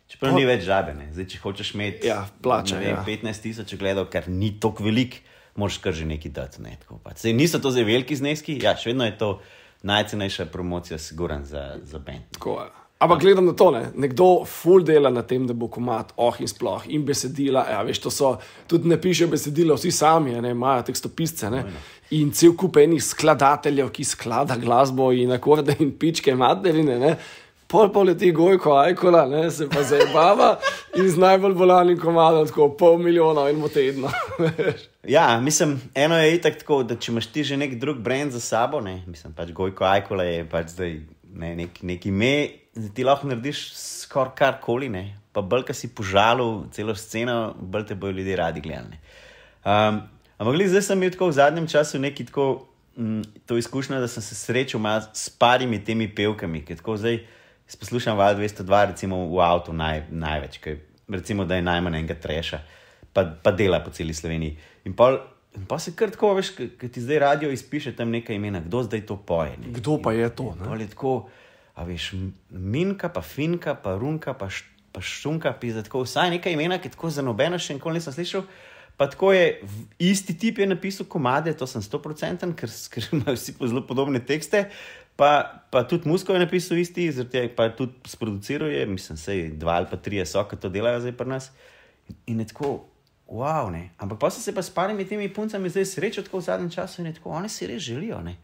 Čeprav 0.10 0.34
ni 0.34 0.46
več 0.46 0.64
žabe, 0.66 0.96
ne. 0.98 1.10
Zdaj, 1.14 1.28
če 1.30 1.40
hočeš 1.44 1.76
imeti 1.78 2.10
Ja, 2.10 2.24
plača, 2.42 2.80
ne 2.80 2.88
vem, 2.88 2.96
ja. 2.98 3.04
15 3.06 3.46
tisoč 3.46 3.76
gledov, 3.78 4.08
kar 4.10 4.26
ni 4.30 4.56
tako 4.62 4.88
velik, 4.88 5.20
moraš 5.60 5.78
kar 5.84 5.94
že 5.94 6.08
nekaj 6.10 6.34
dati. 6.34 6.64
Ne, 6.66 6.78
tako 6.82 6.98
pač. 7.04 7.22
Sej, 7.26 7.36
niso 7.38 7.62
to 7.62 7.70
zdaj 7.74 7.86
veliki 7.86 8.18
zneski, 8.18 8.58
ja, 8.62 8.74
še 8.74 8.90
vedno 8.90 9.06
je 9.06 9.14
to 9.22 9.32
najcenejša 9.86 10.50
promocija, 10.50 10.98
siguran 10.98 11.46
za, 11.46 11.78
za 11.86 12.02
bend. 12.02 12.26
Tako 12.38 12.58
je. 12.64 12.79
Ampak 13.00 13.22
gledam 13.22 13.46
na 13.46 13.54
to, 13.56 13.72
ne? 13.72 13.86
nekdo 13.96 14.44
full 14.44 14.84
dela 14.84 15.08
na 15.10 15.22
tem, 15.24 15.46
da 15.48 15.54
bo 15.56 15.70
komat, 15.72 16.12
oh 16.20 16.36
in 16.44 16.50
sploh, 16.52 16.84
in 16.92 17.06
besedila. 17.08 17.64
Ja, 17.72 17.84
veš, 17.88 18.02
to 18.04 18.12
so, 18.12 18.34
tudi 18.68 18.90
ne 18.92 18.98
pišejo 19.00 19.30
besedila, 19.32 19.78
vsi 19.80 19.92
sami, 19.96 20.34
ne, 20.36 20.52
imajo 20.52 20.84
tekstopisce. 20.90 21.48
Ne? 21.54 21.62
In 22.18 22.34
cel 22.36 22.58
kup 22.60 22.76
enih 22.82 23.00
skladateljev, 23.00 23.94
ki 23.96 24.04
sklada 24.04 24.58
glasbo 24.60 25.14
in 25.16 25.32
akorde 25.32 25.78
in 25.80 25.94
pičke 25.96 26.36
materine. 26.36 27.00
Ne? 27.00 27.14
Pol 27.72 27.88
pol 27.96 28.12
leti 28.12 28.34
gojko, 28.36 28.76
ajkola, 28.82 29.24
ne? 29.32 29.46
se 29.48 29.70
pa 29.72 29.86
zabava 29.88 30.58
in 30.98 31.08
z 31.08 31.24
najbolj 31.24 31.56
bolanim 31.56 32.00
komadom, 32.02 32.52
tako 32.52 32.68
pol 32.76 33.00
milijona 33.00 33.48
enemu 33.48 33.72
tednu. 33.72 34.12
veš. 34.44 34.90
Ja, 35.08 35.40
mislim, 35.40 35.78
eno 35.96 36.20
je 36.20 36.36
itak 36.36 36.60
tako, 36.66 36.84
da 36.84 37.00
če 37.00 37.14
imaš 37.14 37.32
ti 37.32 37.48
že 37.48 37.58
nek 37.58 37.80
drug 37.80 38.04
brand 38.04 38.36
za 38.36 38.44
sabo, 38.44 38.84
ne, 38.84 39.06
mislim, 39.08 39.32
pač 39.38 39.56
Gojko 39.56 39.88
Ajkola 39.88 40.28
je 40.28 40.44
pač 40.50 40.76
zdaj 40.76 40.98
ne, 41.34 41.56
nek, 41.56 41.80
nek 41.84 42.06
ime, 42.06 42.34
ti 42.96 43.04
lahko 43.04 43.28
narediš 43.28 43.64
skoraj 43.76 44.36
karkoli, 44.36 44.90
ne, 44.90 45.04
pa 45.34 45.42
bolj, 45.42 45.68
ki 45.70 45.76
si 45.78 45.92
požalil 45.96 46.66
celo 46.76 46.96
sceno, 46.96 47.56
bolj 47.60 47.90
te 47.92 47.96
bojo 47.96 48.18
ljudje 48.18 48.36
radi 48.40 48.62
gledali. 48.62 49.00
Um, 49.66 50.02
ampak 50.38 50.56
gled, 50.56 50.72
zdaj 50.72 50.88
sem 50.88 50.98
imel 51.00 51.14
tako 51.16 51.30
v 51.30 51.38
zadnjem 51.38 51.68
času 51.68 52.00
neki 52.00 52.26
tako, 52.32 52.48
mm, 52.98 53.46
to 53.46 53.58
izkušnjo, 53.58 54.00
da 54.00 54.08
sem 54.08 54.24
se 54.24 54.36
srečal 54.36 54.82
s 55.14 55.30
parimi 55.30 55.84
temi 55.84 56.10
pevkami, 56.16 56.66
ki 56.66 56.80
tako 56.80 56.98
zdaj 56.98 57.22
poslušam 57.80 58.18
Val 58.18 58.36
202, 58.36 58.86
recimo 58.94 59.26
v 59.30 59.42
avtu 59.46 59.74
naj, 59.74 60.08
največ, 60.10 60.58
ki 60.58 60.78
recimo, 61.10 61.46
da 61.46 61.56
je 61.56 61.66
najmanj 61.66 62.00
enega 62.00 62.16
treša 62.16 62.64
pa, 63.14 63.26
pa 63.44 63.52
dela 63.52 63.80
po 63.84 63.92
celi 63.92 64.14
Sloveniji. 64.14 64.58
In 64.86 64.94
pa, 64.94 65.12
in 65.58 65.66
pa 65.66 65.80
se 65.80 65.96
kar 65.96 66.12
tako, 66.14 66.34
veš, 66.38 66.54
ki 66.80 66.90
ti 66.90 67.02
zdaj 67.02 67.20
radio 67.20 67.52
izpiše 67.52 67.96
tam 67.96 68.14
nekaj 68.14 68.36
imena, 68.36 68.62
kdo 68.66 68.84
zdaj 68.84 69.06
to 69.06 69.18
poje. 69.18 69.58
Ne? 69.58 69.74
Kdo 69.76 70.00
pa 70.02 70.14
je 70.14 70.30
to? 70.30 70.56
Ne? 70.60 70.66
Pol 70.70 70.82
je 70.82 70.90
tako, 70.94 71.14
a 71.80 71.86
veš, 71.88 72.12
minka, 72.52 73.08
pa 73.08 73.22
finka, 73.24 73.72
pa 73.80 73.96
runka, 73.96 74.34
pa, 74.36 74.50
š, 74.52 74.68
pa 74.92 75.00
šunka, 75.02 75.54
pizda, 75.62 75.84
tako 75.86 76.04
vsaj 76.04 76.34
nekaj 76.36 76.54
imena, 76.54 76.76
ki 76.82 76.92
tako 76.92 77.12
za 77.14 77.24
nobeno 77.24 77.56
še 77.56 77.78
nikoli 77.78 78.02
nisem 78.02 78.16
slišal. 78.16 78.44
Pa 79.00 79.08
tako 79.08 79.32
je, 79.32 79.62
isti 80.04 80.36
tip 80.36 80.60
je 80.60 80.68
napisal 80.68 81.08
komade, 81.08 81.54
to 81.56 81.64
sem 81.72 81.80
100%, 81.80 82.52
ker, 82.60 82.74
ker 82.92 83.08
imajo 83.16 83.38
vsi 83.38 83.56
zelo 83.62 83.86
podobne 83.88 84.20
tekste. 84.20 84.66
Pa, 85.16 85.64
pa 85.72 85.86
tudi 85.88 86.08
Musko 86.08 86.36
je 86.36 86.44
napisal 86.44 86.80
isti, 86.80 87.08
tega 87.32 87.48
pa 87.56 87.70
tudi 87.76 88.12
sproduciral 88.12 88.72
je, 88.72 88.84
mislim, 88.88 89.20
sej 89.20 89.42
dva 89.60 89.80
ali 89.80 89.88
pa 89.88 90.00
tri 90.00 90.20
so, 90.28 90.44
ki 90.48 90.60
to 90.60 90.72
delajo 90.72 91.00
zdaj 91.04 91.16
pri 91.16 91.32
nas. 91.32 91.52
In, 92.12 92.20
in 92.36 92.44
je 92.44 92.52
tako, 92.52 92.74
wow, 93.32 93.72
ne. 93.72 93.96
Ampak 94.04 94.20
pa 94.20 94.32
sem 94.36 94.44
se 94.44 94.56
pa 94.56 94.64
s 94.64 94.72
parimi 94.72 95.08
temi 95.08 95.32
puncami 95.32 95.72
zdaj 95.72 95.88
srečal 95.96 96.28
tako 96.28 96.44
v 96.44 96.48
zadnjem 96.52 96.72
času 96.76 97.00
in 97.00 97.12
je 97.12 97.20
tako, 97.20 97.36
oni 97.40 97.52
si 97.52 97.72
res 97.72 97.84
želijo, 97.84 98.20
ne. 98.24 98.36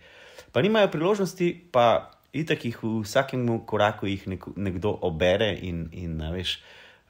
Pa 0.56 0.64
nimajo 0.64 0.88
priložnosti, 0.92 1.52
pa 1.72 2.15
itak 2.36 2.66
jih 2.68 2.78
v 2.84 3.02
vsakem 3.06 3.48
koraku 3.66 4.10
jih 4.12 4.28
nek, 4.28 4.50
nekdo 4.56 4.92
obere 5.08 5.54
in, 5.56 5.88
in 5.96 6.20
veš, 6.34 6.58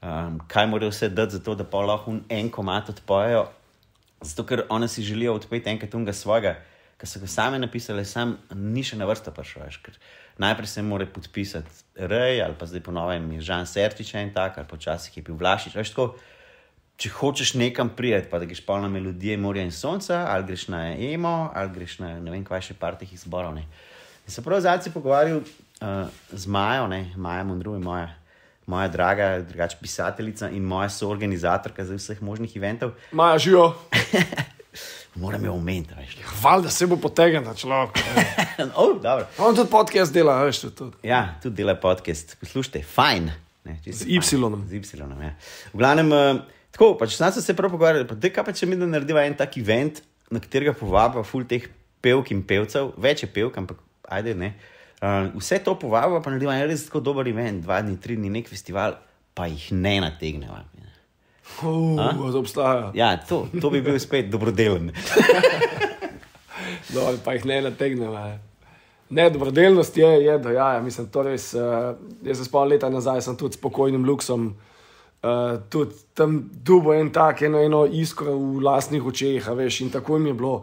um, 0.02 0.38
kaj 0.48 0.70
morajo 0.70 0.94
vse 0.94 1.10
dati 1.10 1.38
za 1.38 1.42
to, 1.42 1.56
da 1.58 1.66
pa 1.66 1.82
lahko 1.82 2.18
en 2.28 2.50
komat 2.50 2.94
odpojejo. 2.94 3.46
Zato, 4.22 4.46
ker 4.48 4.64
oni 4.70 4.88
si 4.88 5.04
želijo 5.04 5.34
odpeti 5.36 5.70
enkrat 5.70 5.94
unga 5.94 6.12
svojega. 6.12 6.56
ki 6.96 7.06
so 7.06 7.20
ga 7.20 7.26
sami 7.28 7.58
napisali, 7.60 8.04
sam 8.08 8.38
ni 8.54 8.80
še 8.84 8.96
na 8.96 9.04
vrsto 9.04 9.32
prišel. 9.34 9.68
Najprej 10.40 10.68
se 10.68 10.82
mora 10.82 11.06
podpisati 11.06 11.84
Rej, 11.96 12.40
ali 12.44 12.56
pa 12.56 12.66
zdaj 12.66 12.82
ponovim, 12.84 13.32
je 13.36 13.44
Žan 13.44 13.66
Sertič 13.68 14.14
in 14.14 14.32
tako, 14.32 14.60
ali 14.60 14.68
počasih 14.68 15.16
je 15.16 15.22
bil 15.22 15.36
Vlašič. 15.36 15.76
Veš, 15.76 15.92
tako, 15.92 16.16
če 16.96 17.12
hočeš 17.12 17.54
nekam 17.60 17.92
prijeti, 17.96 18.30
pa 18.30 18.40
da 18.40 18.48
greš 18.48 18.64
polno 18.64 18.88
melodije 18.88 19.36
morja 19.36 19.64
in 19.64 19.72
sonca, 19.72 20.24
ali 20.32 20.48
greš 20.48 20.68
na 20.72 20.86
emo, 20.92 21.50
ali 21.54 21.72
greš 21.74 21.98
na 22.00 22.14
ne 22.20 22.32
vem, 22.32 22.44
kaj 22.44 22.70
še 22.70 22.78
par 22.80 22.96
teh 22.96 23.12
izborov. 23.12 23.52
Ne. 23.56 23.66
In 24.26 24.32
se 24.32 24.42
prav 24.42 24.60
zadnji 24.60 24.90
pogovarjal 24.92 25.36
uh, 25.38 26.08
z 26.32 26.46
Majo, 26.46 26.88
ne, 26.88 27.12
Maja 27.16 27.44
Mondru, 27.44 27.78
moja, 27.78 28.08
moja 28.66 28.88
draga, 28.88 29.28
drugač 29.46 29.76
pisateljica 29.78 30.48
in 30.50 30.64
moja 30.66 30.88
soorganizatorka 30.90 31.84
za 31.84 31.94
vseh 31.94 32.22
možnih 32.22 32.56
eventov. 32.56 32.96
Maja 33.12 33.38
živo. 33.38 33.68
Moram 35.22 35.44
jo 35.44 35.52
omeniti, 35.54 35.94
veš. 35.94 36.18
Hvala, 36.40 36.66
da 36.66 36.70
se 36.74 36.86
bo 36.90 36.98
potegnil 36.98 37.54
človek. 37.54 38.02
oh, 38.82 38.98
dobro. 39.02 39.28
On 39.38 39.54
tudi 39.54 39.70
podcast 39.70 40.12
dela, 40.12 40.40
veš, 40.42 40.64
to 40.66 40.70
tudi. 40.70 41.06
Ja, 41.06 41.38
tudi 41.42 41.62
dela 41.62 41.78
podcast. 41.78 42.36
Poslušajte, 42.42 42.82
fajn. 42.82 43.30
Ne, 43.64 43.78
Z 43.86 44.10
Y-om. 44.10 44.58
fajn. 44.58 44.82
Z 44.82 44.92
Y. 44.92 45.06
Ja. 45.22 45.32
V 45.70 45.78
glavnem, 45.78 46.10
uh, 46.12 46.42
tako, 46.74 46.96
pač 46.98 47.14
sem 47.14 47.30
se 47.38 47.54
prav 47.54 47.70
pogovarjal, 47.70 48.10
pa 48.10 48.18
te 48.18 48.34
kaj 48.34 48.50
pa 48.50 48.52
če 48.52 48.66
mi 48.66 48.76
da 48.76 48.90
narediva 48.90 49.22
en 49.22 49.38
tak 49.38 49.54
event, 49.62 50.02
na 50.34 50.42
katerega 50.42 50.74
povabiva 50.74 51.22
ful 51.22 51.46
teh 51.46 51.70
pevk 52.02 52.34
in 52.34 52.42
pevcev, 52.42 52.90
več 52.98 53.22
je 53.22 53.30
pevk, 53.30 53.62
ampak 53.62 53.85
ajde 54.08 54.34
ne. 54.34 54.54
Uh, 54.96 55.28
vse 55.36 55.58
to 55.64 55.74
povabiva, 55.78 56.22
pa 56.24 56.32
narediva 56.32 56.56
en 56.56 56.70
res 56.70 56.86
tako 56.86 57.02
dober 57.04 57.28
event, 57.28 57.60
dva 57.66 57.82
dni, 57.84 57.98
tri 58.00 58.16
dni, 58.16 58.30
nek 58.38 58.48
festival, 58.48 58.96
pa 59.36 59.48
jih 59.50 59.68
ne 59.76 59.98
nategneva. 60.00 60.62
Uh, 61.62 62.34
obstaja. 62.34 62.90
Ja, 62.94 63.16
to, 63.16 63.46
to 63.60 63.70
bi 63.70 63.80
bil 63.84 63.98
spet 64.02 64.30
dobrodelen. 64.32 64.90
No, 66.94 67.04
pa 67.24 67.36
jih 67.36 67.44
ne 67.48 67.60
nategnemo. 67.68 68.24
Ne, 69.08 69.28
dobrodelnost 69.30 69.96
je, 69.96 70.08
je 70.24 70.38
da 70.38 70.50
ja, 70.50 70.80
mislim, 70.82 71.06
to 71.08 71.22
res. 71.22 71.52
Uh, 71.54 71.94
jaz 72.26 72.40
se 72.40 72.48
spomnim 72.48 72.74
leta 72.74 72.90
nazaj, 72.90 73.22
sem 73.22 73.36
tudi 73.36 73.54
s 73.54 73.60
spokojnim 73.60 74.04
luksom. 74.04 74.54
Uh, 75.22 75.60
tudi 75.70 75.94
tam 76.14 76.40
dubo 76.64 76.94
en 76.94 77.12
tak, 77.12 77.42
eno, 77.42 77.60
eno 77.62 77.84
iskro 77.86 78.34
v 78.34 78.64
lastnih 78.64 79.04
očeh, 79.04 79.48
a 79.48 79.54
veš, 79.54 79.80
in 79.86 79.92
tako 79.94 80.18
jim 80.18 80.32
je 80.32 80.34
bilo. 80.34 80.56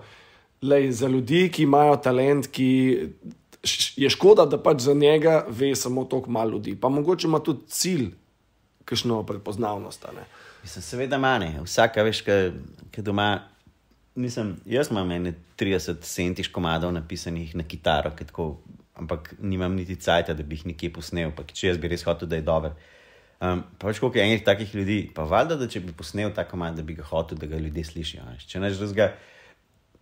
Lej, 0.64 0.92
za 0.96 1.08
ljudi, 1.08 1.50
ki 1.52 1.64
imajo 1.68 1.98
talent, 2.00 2.48
ki 2.48 2.68
je 3.96 4.10
škoda, 4.10 4.46
da 4.46 4.60
pač 4.64 4.82
za 4.88 4.94
njega 4.94 5.46
ve 5.50 5.76
samo 5.76 6.06
toliko 6.06 6.32
malo 6.32 6.52
ljudi. 6.52 6.76
Pa 6.76 6.90
mogoče 6.90 7.28
ima 7.28 7.40
tudi 7.40 7.68
cilj, 7.68 8.10
kakšno 8.86 9.24
prepoznavnost. 9.24 10.06
ne. 10.16 10.26
Mislim, 10.64 10.82
seveda 10.82 11.18
manj, 11.18 11.60
vsaka 11.64 12.04
veš, 12.04 12.24
ki 12.92 13.02
doma. 13.02 13.42
Nisem, 14.16 14.56
jaz 14.70 14.92
imam 14.92 15.12
ene 15.12 15.34
30 15.58 16.04
centiš 16.06 16.48
komadov 16.54 16.92
napisanih 16.94 17.56
na 17.56 17.64
kitaro, 17.64 18.12
ki 18.16 18.28
tako, 18.30 18.60
ampak 18.96 19.34
nimam 19.42 19.74
niti 19.76 19.96
cajt, 19.96 20.30
da 20.38 20.44
bi 20.44 20.56
jih 20.56 20.68
nekje 20.70 20.92
posnel. 20.94 21.32
Pa, 21.36 21.44
če 21.50 21.72
jaz 21.72 21.80
bi 21.82 21.90
res 21.90 22.06
hotel, 22.06 22.30
da 22.30 22.38
je 22.38 22.46
dober. 22.46 22.76
Um, 23.42 23.64
pa 23.80 23.90
več 23.90 24.00
koliko 24.00 24.20
je 24.20 24.26
enih 24.28 24.44
takih 24.46 24.76
ljudi, 24.76 25.00
pa 25.16 25.26
valjda, 25.28 25.58
da 25.60 25.68
če 25.68 25.82
bi 25.84 25.96
posnel 25.98 26.32
ta 26.36 26.46
komad, 26.48 26.78
da 26.78 26.86
bi 26.86 26.94
ga 26.96 27.04
hotel, 27.10 27.42
da 27.42 27.50
ga 27.50 27.58
ljudje 27.60 27.84
slišijo. 27.90 28.28
veš. 28.30 28.46
Če 28.54 28.62
neč 28.62 28.78
razga, 28.80 29.10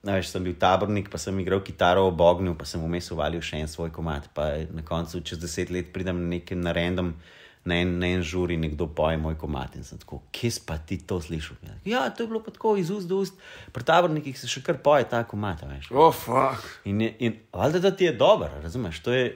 veš, 0.04 0.32
sem 0.34 0.44
bil 0.44 0.56
tabornik, 0.60 1.12
pa 1.12 1.20
sem 1.22 1.38
igral 1.40 1.62
kitaro 1.66 2.08
ob 2.10 2.22
ognju, 2.22 2.56
pa 2.58 2.66
sem 2.66 2.82
vmes 2.82 3.12
uvalil 3.14 3.44
še 3.46 3.62
en 3.62 3.70
svoj 3.70 3.92
komad. 3.94 4.28
Pa 4.34 4.66
na 4.74 4.86
koncu, 4.86 5.22
čez 5.26 5.42
deset 5.42 5.70
let 5.74 5.94
pridem 5.94 6.24
na 6.24 6.36
neki 6.36 6.58
na 6.58 6.74
random 6.76 7.16
na 7.64 7.76
en, 7.76 8.00
na 8.00 8.08
en 8.08 8.24
žuri 8.26 8.58
nekdo 8.58 8.88
poje 8.88 9.18
moj 9.22 9.36
komat 9.38 9.76
in 9.78 9.84
sem 9.86 10.00
tako, 10.02 10.22
kje 10.34 10.52
pa 10.66 10.78
ti 10.78 10.98
to 10.98 11.20
slišal? 11.22 11.58
Ja, 11.86 12.10
to 12.10 12.24
je 12.24 12.28
bilo 12.28 12.42
pa 12.44 12.52
tako 12.52 12.74
iz 12.78 12.90
ust 12.90 13.08
do 13.08 13.22
ust, 13.22 13.38
pri 13.74 13.86
tabornikih 13.86 14.38
se 14.38 14.50
še 14.50 14.64
kar 14.66 14.80
poje 14.82 15.06
ta 15.10 15.22
komat, 15.24 15.62
veš. 15.70 15.92
Oh, 15.94 16.10
fuck. 16.14 16.66
In, 16.90 17.02
in 17.20 17.38
valjda, 17.54 17.84
da 17.86 17.92
ti 17.94 18.10
je 18.10 18.16
dober, 18.18 18.50
razumeš? 18.64 19.04
To 19.06 19.14
je, 19.14 19.36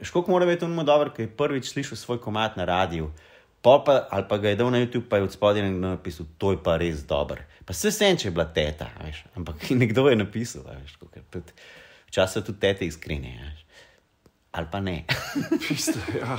školiko 0.00 0.32
mora 0.32 0.48
biti 0.48 0.64
on 0.64 0.78
dober, 0.84 1.12
ki 1.12 1.28
je 1.28 1.34
prvič 1.36 1.74
slišal 1.74 2.00
svoj 2.00 2.22
komat 2.24 2.56
na 2.56 2.64
radiju. 2.64 3.10
Pol 3.62 3.84
Pa, 3.84 4.08
ali 4.10 4.24
pa 4.24 4.38
ga 4.38 4.48
je 4.48 4.56
dal 4.56 4.70
na 4.70 4.78
YouTube, 4.78 5.04
pa 5.04 5.16
je 5.16 5.22
od 5.22 5.32
spodaj 5.32 5.62
nekdo 5.62 5.88
napisal, 5.90 6.26
to 6.38 6.52
je 6.52 6.58
pa 6.58 6.76
res 6.76 7.02
dober. 7.04 7.42
Pa 7.60 7.72
se 7.72 7.90
sem, 7.90 8.16
če 8.16 8.28
je 8.28 8.32
bila 8.32 8.46
teta, 8.46 8.88
veš, 8.98 9.24
ampak 9.36 9.66
nekdo 9.82 10.08
je 10.08 10.16
napisal, 10.16 10.64
veš, 10.64 10.96
ker 11.04 11.22
tudi, 11.30 11.52
včasih 12.08 12.32
so 12.34 12.40
tudi 12.42 12.58
tete 12.58 12.86
iskrene, 12.86 13.34
veš. 13.38 13.64
ali 14.52 14.66
pa 14.72 14.80
ne. 14.80 15.04
Piste, 15.68 16.00
ja. 16.16 16.38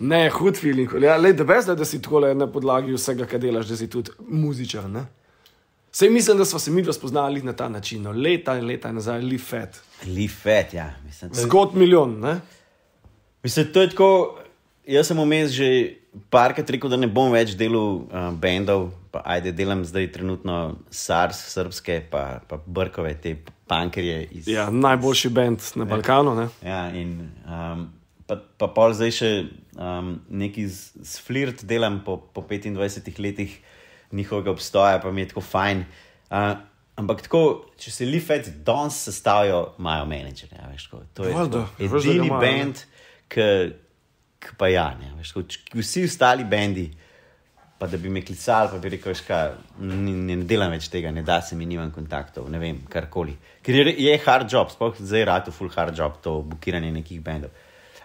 Ne, 0.00 0.28
hud 0.30 0.56
feeling. 0.56 0.90
Ja, 1.00 1.14
da 1.16 1.44
veš, 1.44 1.70
da 1.72 1.84
si 1.84 2.02
tako 2.02 2.20
na 2.34 2.46
podlagi 2.46 2.92
vsega, 2.92 3.22
kar 3.24 3.38
delaš, 3.38 3.66
da 3.66 3.76
si 3.76 3.86
tudi 3.86 4.10
muzičar. 4.20 4.90
Ne? 4.90 5.04
Sej 5.92 6.10
mislim, 6.10 6.38
da 6.38 6.44
smo 6.44 6.58
se 6.58 6.70
mi 6.70 6.82
dva 6.82 6.92
spoznali 6.92 7.42
na 7.42 7.52
ta 7.52 7.68
način, 7.68 8.02
no, 8.02 8.10
leta 8.12 8.56
in 8.58 8.66
leta 8.66 8.90
nazaj, 8.92 9.20
li 9.20 9.38
fet. 9.38 9.78
Lifet, 10.06 10.74
ja. 10.74 10.90
Mislim, 11.04 11.30
je- 11.30 11.42
Zgod 11.42 11.74
milijon, 11.74 12.18
ne? 12.20 12.40
Mislim, 13.42 13.66
to 13.66 13.82
je 13.82 13.90
tako. 13.90 14.38
Jaz 14.88 15.06
sem 15.06 15.18
vmes 15.18 15.52
že 15.54 15.68
parkrat 16.32 16.70
rekel, 16.74 16.90
da 16.90 16.98
ne 16.98 17.06
bom 17.06 17.30
več 17.32 17.54
delal 17.58 18.02
uh, 18.02 18.30
bendov, 18.34 18.90
pa 19.14 19.22
ajde 19.36 19.52
delam 19.54 19.84
zdaj 19.86 20.08
trenutno 20.16 20.56
SARS, 20.90 21.38
srpske, 21.52 22.00
pa, 22.10 22.42
pa 22.48 22.58
brkove, 22.58 23.14
te 23.22 23.36
pankerje 23.70 24.18
iz. 24.40 24.48
Ja, 24.50 24.66
najboljši 24.74 25.30
bend 25.32 25.64
na 25.78 25.86
Balkanu, 25.88 26.34
ne? 26.36 26.48
Ja, 26.66 26.88
in 26.98 27.14
um, 27.46 27.86
pa, 28.26 28.40
pa 28.58 28.68
pol 28.74 28.96
zdaj 28.98 29.14
še 29.20 29.30
um, 29.78 30.16
neki 30.28 30.66
z, 30.66 30.98
z 30.98 31.22
flirt 31.24 31.62
delam 31.68 32.02
po, 32.04 32.18
po 32.34 32.42
25 32.42 33.22
letih 33.22 33.54
njihovega 34.12 34.50
obstoja, 34.52 34.98
pa 35.00 35.14
mi 35.14 35.22
je 35.22 35.30
tako 35.30 35.44
fajn. 35.46 35.86
Uh, 36.26 36.56
ampak 36.98 37.22
tako, 37.28 37.44
če 37.80 37.94
se 37.94 38.08
Lifet 38.08 38.50
danes 38.66 38.98
sestavijo, 39.06 39.76
imajo 39.78 40.10
menedžerje. 40.10 40.58
Ja, 40.58 41.06
to 41.14 41.30
je 41.30 41.38
Valjda, 41.38 41.62
tako 41.70 41.94
veš, 41.94 42.10
da 42.10 42.18
ga 42.18 42.18
edini 42.18 42.74
ki 43.32 43.32
ki 43.32 43.48
pa 44.58 44.68
ja, 44.68 44.90
ne, 44.98 45.12
veš, 45.18 45.34
č- 45.48 45.78
vsi 45.78 46.04
ostali 46.08 46.44
bendi. 46.44 46.90
Pa 47.82 47.88
da 47.90 47.98
bi 47.98 48.06
me 48.14 48.20
klicali, 48.22 48.70
pa 48.70 48.78
bi 48.78 48.92
rekel, 48.92 49.14
da 49.26 49.38
ne, 49.82 50.12
ne 50.12 50.36
delam 50.46 50.70
več 50.70 50.86
tega, 50.86 51.10
ne 51.10 51.24
da 51.26 51.40
se 51.42 51.56
mi 51.58 51.66
nimam 51.66 51.90
kontaktov, 51.90 52.46
ne 52.50 52.60
vem, 52.62 52.76
karkoli. 52.86 53.34
Ker 53.62 53.74
je, 53.74 53.94
je 54.04 54.12
hard 54.22 54.46
job, 54.52 54.70
sploh 54.70 54.94
zdaj 55.00 55.18
je 55.18 55.26
rado 55.26 55.54
full 55.54 55.72
hard 55.74 55.98
job, 55.98 56.20
to 56.22 56.36
bukiranje 56.46 56.92
nekih 56.94 57.18
bendov. 57.26 57.50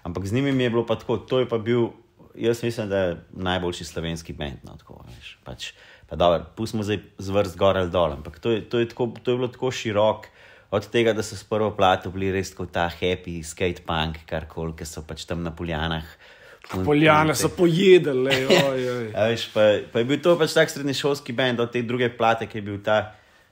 Ampak 0.02 0.26
z 0.26 0.34
njimi 0.34 0.52
mi 0.52 0.65
je 0.65 0.71
bilo 0.73 0.86
pa 0.86 0.97
tako, 0.97 1.19
to 1.30 1.43
je 1.43 1.50
pa 1.50 1.60
bil, 1.62 1.91
jaz 2.34 2.63
mislim, 2.63 2.89
da 2.89 2.97
je 3.04 3.17
najboljši 3.38 3.86
slovenski 3.86 4.34
bend. 4.34 4.65
No, 4.65 4.73
tako, 4.82 5.04
veš, 5.12 5.36
pač, 5.45 5.69
pa 6.10 6.17
dobro, 6.17 6.41
pustimo 6.58 6.82
zdaj 6.88 7.04
zvrst 7.21 7.58
gor 7.58 7.78
ali 7.78 7.93
dol, 7.93 8.17
ampak 8.17 8.39
to 8.39 8.56
je, 8.58 8.65
to, 8.65 8.82
je 8.82 8.89
tako, 8.89 9.12
to 9.21 9.36
je 9.36 9.38
bilo 9.38 9.52
tako 9.54 9.71
širok. 9.71 10.26
Od 10.71 10.88
tega, 10.91 11.13
da 11.15 11.23
so 11.23 11.36
s 11.36 11.45
prvo 11.47 11.69
plato 11.71 12.12
bili 12.12 12.32
res 12.36 12.51
kot 12.56 12.73
ta 12.75 12.89
happy 12.91 13.39
skate 13.43 13.86
punk, 13.88 14.19
karkoli, 14.27 14.75
ki 14.75 14.88
so 14.88 15.03
pač 15.08 15.23
tam 15.27 15.45
na 15.45 15.53
poljanah. 15.56 16.08
Poljane 16.67 17.36
so 17.36 17.47
pojedele, 17.56 18.34
oj, 18.71 18.89
oj. 18.91 19.06
A 19.15 19.30
veš, 19.32 19.47
pa, 19.53 19.69
pa 19.91 20.03
je 20.03 20.10
bil 20.10 20.19
to 20.19 20.36
pač 20.39 20.51
tak 20.58 20.71
srednješolski 20.73 21.32
bend, 21.32 21.63
od 21.63 21.71
te 21.71 21.80
druge 21.88 22.10
plate, 22.12 22.49
ki 22.51 22.60
je 22.60 22.65
bil 22.65 22.82
ta, 22.84 22.97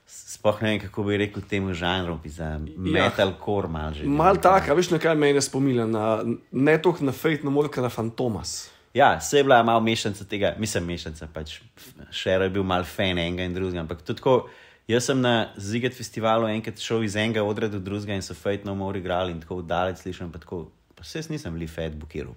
sploh 0.06 0.60
ne 0.60 0.74
vem, 0.74 0.82
kako 0.84 1.06
bi 1.08 1.16
rekel 1.24 1.46
temu 1.48 1.72
žanru, 1.72 2.18
bi 2.20 2.28
za 2.28 2.58
metalcore 2.76 3.72
mal 3.72 3.96
že. 3.96 4.04
Mal 4.04 4.36
tak, 4.36 4.68
a 4.68 4.76
veš, 4.76 4.92
na 4.92 5.00
kaj 5.00 5.16
me 5.16 5.32
ne 5.32 5.40
spominja, 5.40 5.88
na, 5.88 6.20
ne 6.52 6.76
toliko 6.76 7.08
na 7.08 7.16
Fate, 7.16 7.48
no 7.48 7.54
morda 7.54 7.80
na 7.80 7.88
Fantomas. 7.88 8.68
Ja, 8.96 9.20
se 9.20 9.40
je 9.40 9.44
bila 9.44 9.62
malo 9.62 9.80
mešanica 9.80 10.24
tega, 10.24 10.54
mislim 10.60 10.86
mešanica, 10.92 11.28
pač 11.32 11.58
še 12.12 12.36
je 12.36 12.52
bil 12.52 12.64
mal 12.64 12.84
fan 12.84 13.16
enega 13.16 13.44
in 13.44 13.56
drugega, 13.56 13.82
ampak 13.84 14.04
tudi 14.04 14.20
tako. 14.20 14.38
Jaz 14.86 15.08
sem 15.08 15.18
na 15.20 15.50
Ziget 15.58 15.94
festivalu 15.98 16.46
enkrat 16.46 16.78
šel 16.78 17.02
iz 17.02 17.16
enega 17.18 17.42
odra 17.42 17.66
do 17.68 17.80
drugega 17.82 18.14
in 18.14 18.22
so 18.22 18.34
Fate 18.38 18.64
no 18.64 18.74
more 18.78 18.98
igrali 18.98 19.32
in 19.34 19.40
tako 19.42 19.62
daleč 19.62 20.04
slišim, 20.04 20.30
pa 20.32 20.38
tako. 20.38 20.68
Pa 20.96 21.04
se 21.04 21.18
jaz 21.18 21.26
nisem 21.28 21.52
bil 21.52 21.68
fed 21.68 21.96
bukiral. 22.00 22.32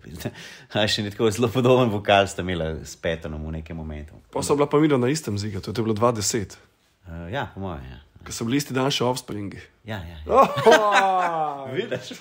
A 0.76 0.82
še 0.90 1.06
ne 1.06 1.12
tako 1.14 1.30
zelo 1.32 1.48
podoben 1.54 1.94
vokal 1.94 2.28
sta 2.28 2.44
imela 2.44 2.74
s 2.84 2.98
Petonom 3.00 3.46
v 3.48 3.54
nekem 3.62 3.78
momentu. 3.78 4.18
Pa 4.34 4.44
so 4.44 4.58
bila 4.58 4.68
pa 4.68 4.82
midva 4.82 4.98
na 5.00 5.08
istem 5.08 5.38
zigatu, 5.40 5.72
to 5.72 5.80
je 5.80 5.86
bilo 5.86 5.96
20, 5.96 6.58
Uh, 7.10 7.26
ja, 7.34 7.50
po 7.54 7.60
mojem. 7.60 7.86
Ja. 7.90 8.00
ko 8.26 8.32
so 8.36 8.46
bili 8.46 8.60
isti 8.62 8.74
dan 8.76 8.92
še 8.94 9.02
offspringi. 9.08 9.58
Ja, 9.88 9.98
ja, 10.06 10.18
ja. 10.22 10.34
Oh, 10.70 11.70
Vidiš? 11.74 12.20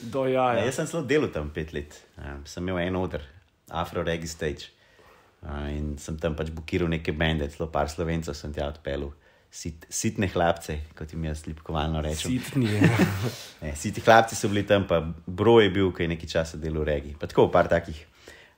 do 0.00 0.24
Ja, 0.26 0.48
jaja. 0.56 0.64
jaz 0.66 0.80
sem 0.80 0.88
zelo 0.90 1.04
delal 1.06 1.30
tam 1.30 1.52
pet 1.54 1.70
let. 1.76 1.94
Um, 2.18 2.40
sem 2.48 2.66
imel 2.66 2.80
en 2.88 2.96
oder, 2.98 3.22
Afro 3.70 4.02
Regi 4.02 4.26
Stage. 4.26 4.72
Uh, 5.44 5.68
in 5.70 5.92
sem 6.02 6.16
tam 6.18 6.34
pač 6.34 6.50
bukiral 6.50 6.90
neke 6.90 7.14
bende, 7.14 7.46
celo 7.52 7.68
par 7.70 7.86
slovencev 7.92 8.34
sem 8.34 8.50
tja 8.56 8.66
odpeljal. 8.72 9.12
Sit, 9.54 9.84
sitne 9.86 10.26
hlapce, 10.26 10.80
kot 10.98 11.12
jim 11.14 11.28
jaz 11.28 11.44
lipkovalno 11.46 12.00
rečem. 12.02 12.32
Sitni. 12.32 12.66
Ne, 13.62 13.70
siti 13.78 14.02
hlapci 14.02 14.34
so 14.34 14.50
bili 14.50 14.64
tam, 14.66 14.82
pa 14.88 14.98
bro 15.26 15.60
je 15.62 15.68
bil, 15.72 15.92
ki 15.94 16.04
je 16.04 16.10
nekaj 16.10 16.30
časa 16.32 16.58
delal 16.60 16.82
v 16.82 16.88
regi. 16.88 17.12
Pa 17.20 17.28
tako, 17.30 17.46
par 17.54 17.70
takih. 17.70 18.00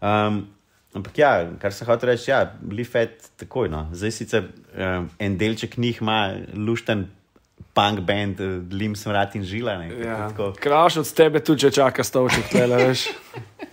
Um, 0.00 0.40
ampak 0.96 1.20
ja, 1.20 1.30
kar 1.60 1.76
se 1.76 1.84
hoče 1.84 2.08
reči, 2.08 2.30
ja, 2.32 2.40
bili 2.48 2.88
fet 2.88 3.28
takoj. 3.36 3.68
No. 3.70 3.84
Zdaj 3.92 4.14
sicer 4.16 4.48
um, 4.48 5.10
en 5.20 5.36
delček 5.36 5.76
njih 5.76 6.00
ima 6.00 6.18
lušten 6.56 7.04
punk 7.76 8.00
band, 8.08 8.40
uh, 8.40 8.56
Lim 8.72 8.96
smrat 8.96 9.36
in 9.36 9.44
žila. 9.44 9.76
Ne, 9.84 9.92
Ja. 10.00 10.32
Kraš 10.56 10.96
od 11.04 11.12
tebe 11.12 11.44
tudi, 11.44 11.68
čaka 11.76 12.08
stavček, 12.08 12.48
tlele, 12.56 12.80
veš. 12.88 13.06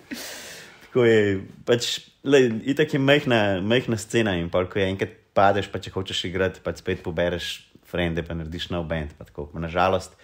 tako 0.83 1.07
je, 1.07 1.39
pač, 1.65 1.93
le, 2.27 2.45
itak 2.75 2.93
je 2.93 2.99
majhna, 2.99 3.43
majhna 3.63 3.97
scena 3.97 4.35
in 4.35 4.51
pa, 4.51 4.67
ko 4.67 4.83
je 4.83 4.91
enkrat 4.91 5.22
padeš, 5.33 5.69
pa 5.71 5.81
če 5.81 5.93
hočeš 5.93 6.25
igrati, 6.29 6.61
pa 6.63 6.73
spet 6.77 7.03
pobereš 7.05 7.65
frende, 7.89 8.23
pa 8.25 8.37
narediš 8.37 8.69
nov 8.73 8.85
bend. 8.89 9.13
Nažalost, 9.53 10.15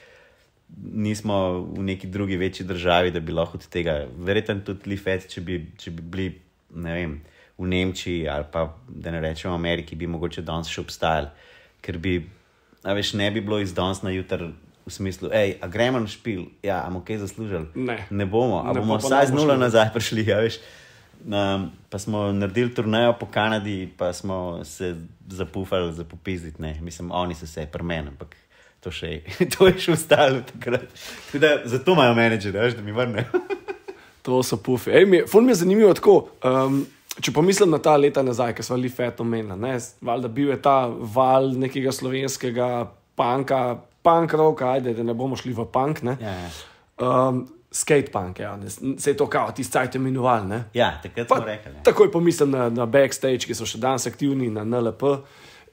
nismo 0.77 1.65
v 1.77 1.83
neki 1.83 2.07
drugi 2.07 2.37
večji 2.37 2.65
državi, 2.65 3.11
da 3.11 3.19
bi 3.19 3.33
lahko 3.33 3.57
od 3.57 3.67
tega, 3.67 4.05
verjetno 4.17 4.59
tudi 4.65 4.89
Lifet, 4.89 5.27
če 5.29 5.41
bi, 5.41 5.59
če 5.77 5.91
bi 5.91 6.01
bili, 6.01 6.29
ne 6.75 6.95
vem, 6.95 7.19
v 7.59 7.67
Nemčiji 7.67 8.27
ali 8.29 8.45
pa 8.51 8.69
da 8.87 9.11
ne 9.11 9.21
rečemo 9.21 9.53
v 9.53 9.59
Ameriki, 9.59 9.95
bi 9.95 10.07
mogoče 10.07 10.45
danes 10.47 10.71
še 10.71 10.81
obstajali, 10.85 11.29
ker 11.83 11.99
bi, 11.99 12.19
a 12.83 12.95
veš, 12.95 13.13
ne 13.19 13.29
bi 13.35 13.43
bilo 13.43 13.59
iz 13.59 13.73
danes 13.75 14.03
na 14.05 14.15
jutr. 14.15 14.49
V 14.89 14.93
smislu, 14.93 15.29
hej, 15.29 15.51
a 15.61 15.67
gremo 15.69 15.99
na 16.01 16.09
špil, 16.09 16.47
ja, 16.65 16.79
bomo 16.87 17.03
kaj 17.05 17.19
zaslužili? 17.21 17.67
Ne. 17.77 17.99
ne 18.09 18.25
bomo, 18.25 18.63
a 18.63 18.73
Ne 18.73 18.81
bomo 18.81 18.97
vsaj 18.97 19.27
z 19.29 19.35
nula 19.37 19.53
nazaj 19.59 19.91
prišli. 19.93 20.23
Ja, 20.25 20.39
veš. 20.41 20.57
Um, 21.25 21.71
pa 21.89 21.99
smo 21.99 22.31
naredili 22.31 22.73
turnejo 22.73 23.13
po 23.19 23.25
Kanadi, 23.25 23.89
pa 23.97 24.13
smo 24.13 24.65
se 24.65 24.95
zapufali 25.27 25.93
za 25.93 26.03
popizditi. 26.03 26.61
ne. 26.61 26.77
Mislim, 26.81 27.11
oni 27.11 27.35
so 27.35 27.47
se 27.47 27.65
premenili, 27.71 28.07
ampak 28.07 28.35
to, 28.79 28.91
še, 28.91 29.21
to 29.57 29.67
je 29.67 29.79
še 29.79 29.91
ostalo 29.93 30.41
takrat. 30.41 30.87
Tako 31.31 31.41
Da, 31.41 31.57
zato 31.65 31.93
imajo 31.93 32.15
menedžerje, 32.15 32.71
da 32.71 32.81
mi 32.81 32.91
vrnejo. 32.91 33.25
To 34.21 34.43
so 34.43 34.57
pufi. 34.59 34.91
Ej, 34.91 35.05
ful 35.31 35.41
mi 35.41 35.53
je 35.53 35.61
zanimivo 35.61 35.93
tako. 35.95 36.13
Um, 36.43 36.81
če 37.23 37.31
pomislim 37.33 37.71
na 37.71 37.79
ta 37.79 37.93
leta 37.97 38.19
nazaj, 38.21 38.51
ki 38.53 38.65
smo 38.67 38.75
bili 38.75 38.91
fet 38.91 39.21
omenjeni, 39.23 39.71
valjda 40.05 40.27
bil 40.27 40.51
je 40.51 40.57
ta 40.61 40.73
val 41.15 41.47
nekega 41.55 41.93
slovenskega 41.95 42.67
panka, 43.15 43.61
punk 44.03 44.35
roka, 44.35 44.73
ajde, 44.75 44.93
da 44.93 45.05
ne 45.07 45.15
bomo 45.15 45.39
šli 45.39 45.55
v 45.55 45.65
punk, 45.71 46.03
ne. 46.03 46.17
Ja, 46.21 46.35
ja. 46.35 46.51
Um, 46.99 47.45
skate 47.71 48.11
punk, 48.11 48.39
ja, 48.39 48.55
ne, 48.57 48.69
se 48.69 49.11
je 49.11 49.17
to 49.17 49.27
kao, 49.29 49.51
ti 49.51 49.63
cajt 49.63 49.95
imenovali, 49.95 50.47
ne. 50.47 50.63
ja, 50.73 50.99
takrat 51.03 51.27
Pa, 51.27 51.35
smo 51.35 51.45
rekli. 51.45 51.71
Ja. 51.71 51.83
takoj 51.83 52.11
pomislim 52.11 52.51
na, 52.51 52.69
na 52.69 52.85
backstage, 52.85 53.45
ki 53.45 53.55
so 53.55 53.67
še 53.69 53.77
danes 53.77 54.07
aktivni 54.09 54.49
na 54.49 54.63
NLP. 54.65 55.03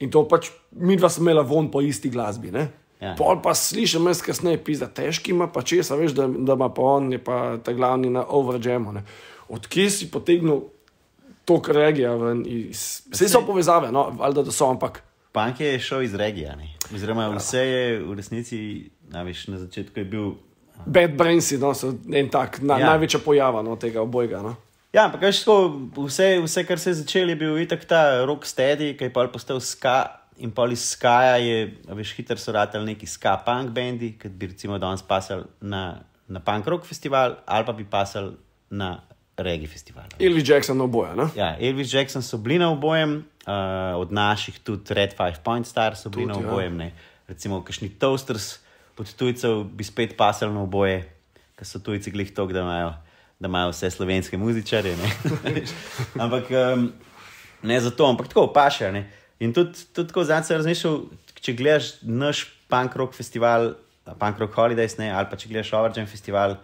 In 0.05 0.11
to 0.13 0.27
pač 0.29 0.51
mi 0.77 0.97
dva 0.97 1.09
smo 1.09 1.25
imela 1.25 1.43
von 1.43 1.71
po 1.73 1.81
isti 1.81 2.11
glasbi. 2.13 2.51
Ne? 2.53 2.67
Ja. 3.01 3.15
Pol 3.17 3.41
pa 3.41 3.55
slišim, 3.57 4.05
jaz 4.13 4.21
kasneje 4.25 4.61
pisa, 4.65 4.89
težki 4.93 5.33
ima 5.33 5.49
pa 5.53 5.63
česa, 5.65 5.97
veš, 5.97 6.13
da, 6.17 6.27
da 6.29 6.57
ima 6.57 6.69
pa 6.69 6.83
on, 6.97 7.09
je 7.13 7.21
pa 7.25 7.57
ta 7.65 7.73
glavni 7.73 8.13
na 8.13 8.27
overjamu. 8.29 8.93
Odkje 9.49 9.91
si 9.91 10.11
potegnil 10.13 10.67
to, 11.49 11.61
kar 11.63 11.81
regija 11.81 12.13
ven 12.21 12.43
iz. 12.49 13.07
Vse 13.13 13.29
so 13.33 13.41
povezave, 13.47 13.93
no, 13.93 14.11
valjda, 14.19 14.49
da 14.49 14.53
so, 14.53 14.69
ampak 14.69 15.03
Punk 15.37 15.61
je 15.61 15.79
šel 15.81 16.03
iz 16.03 16.15
regije. 16.15 16.57
ne. 16.57 16.71
Oziroma, 16.95 17.29
vse 17.37 17.61
je 17.61 18.01
v 18.01 18.15
resnici, 18.17 18.59
na, 19.13 19.23
veš, 19.23 19.49
na 19.53 19.59
začetku 19.59 20.01
je 20.01 20.05
bil. 20.05 20.31
Bad 20.85 21.17
Brainsi 21.17 21.59
no, 21.59 21.73
so 21.75 21.95
en 22.13 22.29
tak 22.31 22.61
na, 22.61 22.77
ja. 22.77 22.81
Ja. 22.81 22.91
največja 22.95 23.21
pojava 23.25 23.63
no, 23.63 23.77
tega 23.81 24.03
obojga. 24.05 24.43
No. 24.43 24.57
Ja, 24.95 25.07
ampak 25.07 25.27
veš, 25.27 25.43
tako, 25.45 26.07
vse, 26.07 26.29
vse, 26.45 26.65
kar 26.65 26.81
se 26.81 26.91
je 26.91 27.01
začelo, 27.03 27.35
je 27.35 27.41
bil 27.41 27.59
itak 27.61 27.85
ta 27.89 28.25
rock 28.25 28.47
steady, 28.49 28.95
ki 28.97 29.09
je 29.09 29.13
pa 29.13 29.27
postal 29.33 29.61
ska. 29.61 30.23
In 30.37 30.51
pol 30.53 30.75
iz 30.75 30.83
skaja 30.93 31.39
je, 31.41 31.71
veš, 31.97 32.11
hitro 32.19 32.37
so 32.37 32.53
ratali 32.53 32.93
neki 32.93 33.07
ska 33.09 33.39
punk 33.41 33.71
bendi, 33.73 34.13
ki 34.21 34.29
bi 34.29 34.51
recimo 34.51 34.77
danes 34.77 35.01
pasali 35.01 35.47
na, 35.65 36.03
na 36.29 36.43
punk 36.45 36.69
rock 36.69 36.85
festival 36.85 37.39
ali 37.49 37.65
pa 37.65 37.73
bi 37.73 37.87
pasali 37.89 38.35
na 38.69 38.99
reggae 39.37 39.69
festival. 39.69 40.05
Elvis 40.21 40.45
Jackson 40.45 40.81
oboje. 40.81 41.15
No? 41.17 41.31
Ja, 41.37 41.55
Elvis 41.57 41.95
Jackson 41.95 42.23
so 42.23 42.37
bili 42.37 42.59
na 42.61 42.69
obojem, 42.71 43.25
uh, 43.47 43.97
od 44.01 44.13
naših 44.13 44.61
tudi 44.61 44.95
Red 44.95 45.17
Five 45.17 45.41
Point 45.45 45.67
Star 45.67 45.97
so 45.97 46.11
bili 46.11 46.27
Tudi, 46.27 46.37
na 46.37 46.45
ja. 46.45 46.53
obojem. 46.53 46.77
Ne. 46.77 46.93
Recimo, 47.29 47.65
kakšni 47.65 47.89
toasters 47.99 48.59
pod 48.97 49.13
tujcev 49.13 49.65
bi 49.77 49.85
spet 49.85 50.17
pasali 50.17 50.55
na 50.55 50.63
oboje, 50.65 51.03
ker 51.57 51.69
so 51.69 51.81
tujci 51.85 52.11
glih 52.11 52.33
tok, 52.35 52.53
da 52.57 52.65
imajo, 52.65 52.93
da 53.41 53.51
imajo 53.51 53.73
vse 53.75 53.91
slovenske 53.93 54.41
muzičare. 54.41 54.95
ampak 56.25 56.51
um, 56.51 56.89
ne 57.63 57.81
zato, 57.81 58.09
ampak 58.09 58.33
tako 58.33 58.49
paše. 58.55 58.93
Ne. 58.93 59.05
In 59.41 59.53
tudi, 59.53 59.85
tudi 59.93 60.09
tako 60.09 60.25
zdaj 60.25 60.47
sem 60.49 60.61
razmišljal, 60.63 61.03
če 61.45 61.57
gledaš 61.57 61.91
naš 62.03 62.47
punk 62.73 62.97
rock 62.97 63.17
festival, 63.17 63.75
punk 64.17 64.41
rock 64.41 64.57
holidays, 64.57 64.97
ne, 65.01 65.11
ali 65.13 65.29
pa 65.31 65.37
če 65.39 65.51
gledaš 65.53 65.75
Overgen 65.77 66.09
festival, 66.09 66.57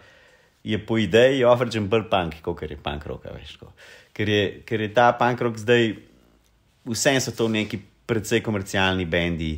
je 0.63 0.79
po 0.79 0.97
ideji 0.97 1.43
Overgen 1.45 1.89
bolj 1.91 2.07
punk, 2.09 2.39
kot 2.41 2.65
je 2.65 2.79
punk 2.81 3.05
rock. 3.09 3.29
Veš, 3.35 3.59
ker, 4.15 4.29
je, 4.29 4.43
ker 4.65 4.81
je 4.81 4.89
ta 4.95 5.11
punk 5.19 5.41
rock 5.45 5.61
zdaj, 5.61 5.93
vsem 6.89 7.21
so 7.21 7.35
to 7.35 7.47
neki 7.51 7.79
predvsej 8.09 8.41
komercialni 8.43 9.05
bendi. 9.05 9.53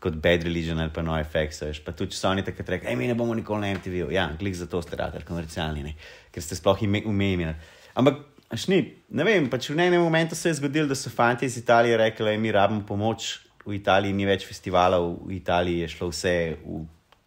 Kot 0.00 0.16
Bad 0.16 0.46
Religion 0.46 0.78
ali 0.80 0.92
pa 0.94 1.02
NoFX, 1.04 1.60
veš, 1.66 1.82
pa 1.84 1.92
tudi 1.92 2.14
če 2.14 2.22
so 2.22 2.30
oni 2.30 2.44
takrat 2.46 2.70
rekli, 2.76 2.94
mi 2.96 3.08
ne 3.10 3.14
bomo 3.18 3.34
nikoli 3.36 3.66
na 3.66 3.74
MTV. 3.76 4.06
Ja, 4.14 4.30
klik 4.40 4.56
za 4.56 4.64
to 4.70 4.80
ste 4.80 4.96
radili, 4.96 5.26
komercialni, 5.28 5.84
ne? 5.84 5.92
ker 6.32 6.44
ste 6.44 6.56
sploh 6.56 6.80
ime- 6.86 7.02
umejeni. 7.04 7.52
Ampak, 8.00 8.22
až 8.48 8.66
ni, 8.72 8.80
ne 9.12 9.26
vem, 9.28 9.50
pač 9.52 9.68
v 9.68 9.76
enem 9.76 10.00
momentu 10.00 10.38
se 10.38 10.48
je 10.48 10.56
zgodilo, 10.56 10.88
da 10.88 10.96
so 10.96 11.12
fanti 11.12 11.44
iz 11.44 11.58
Italije 11.60 12.00
rekli, 12.00 12.38
mi 12.40 12.52
rabimo 12.52 12.80
pomoč, 12.88 13.36
v 13.66 13.76
Italiji 13.76 14.16
ni 14.16 14.24
več 14.24 14.46
festivalov, 14.48 15.20
v 15.28 15.36
Italiji 15.36 15.84
je 15.84 15.92
šlo 15.92 16.08
vse 16.10 16.34
v 16.64 16.84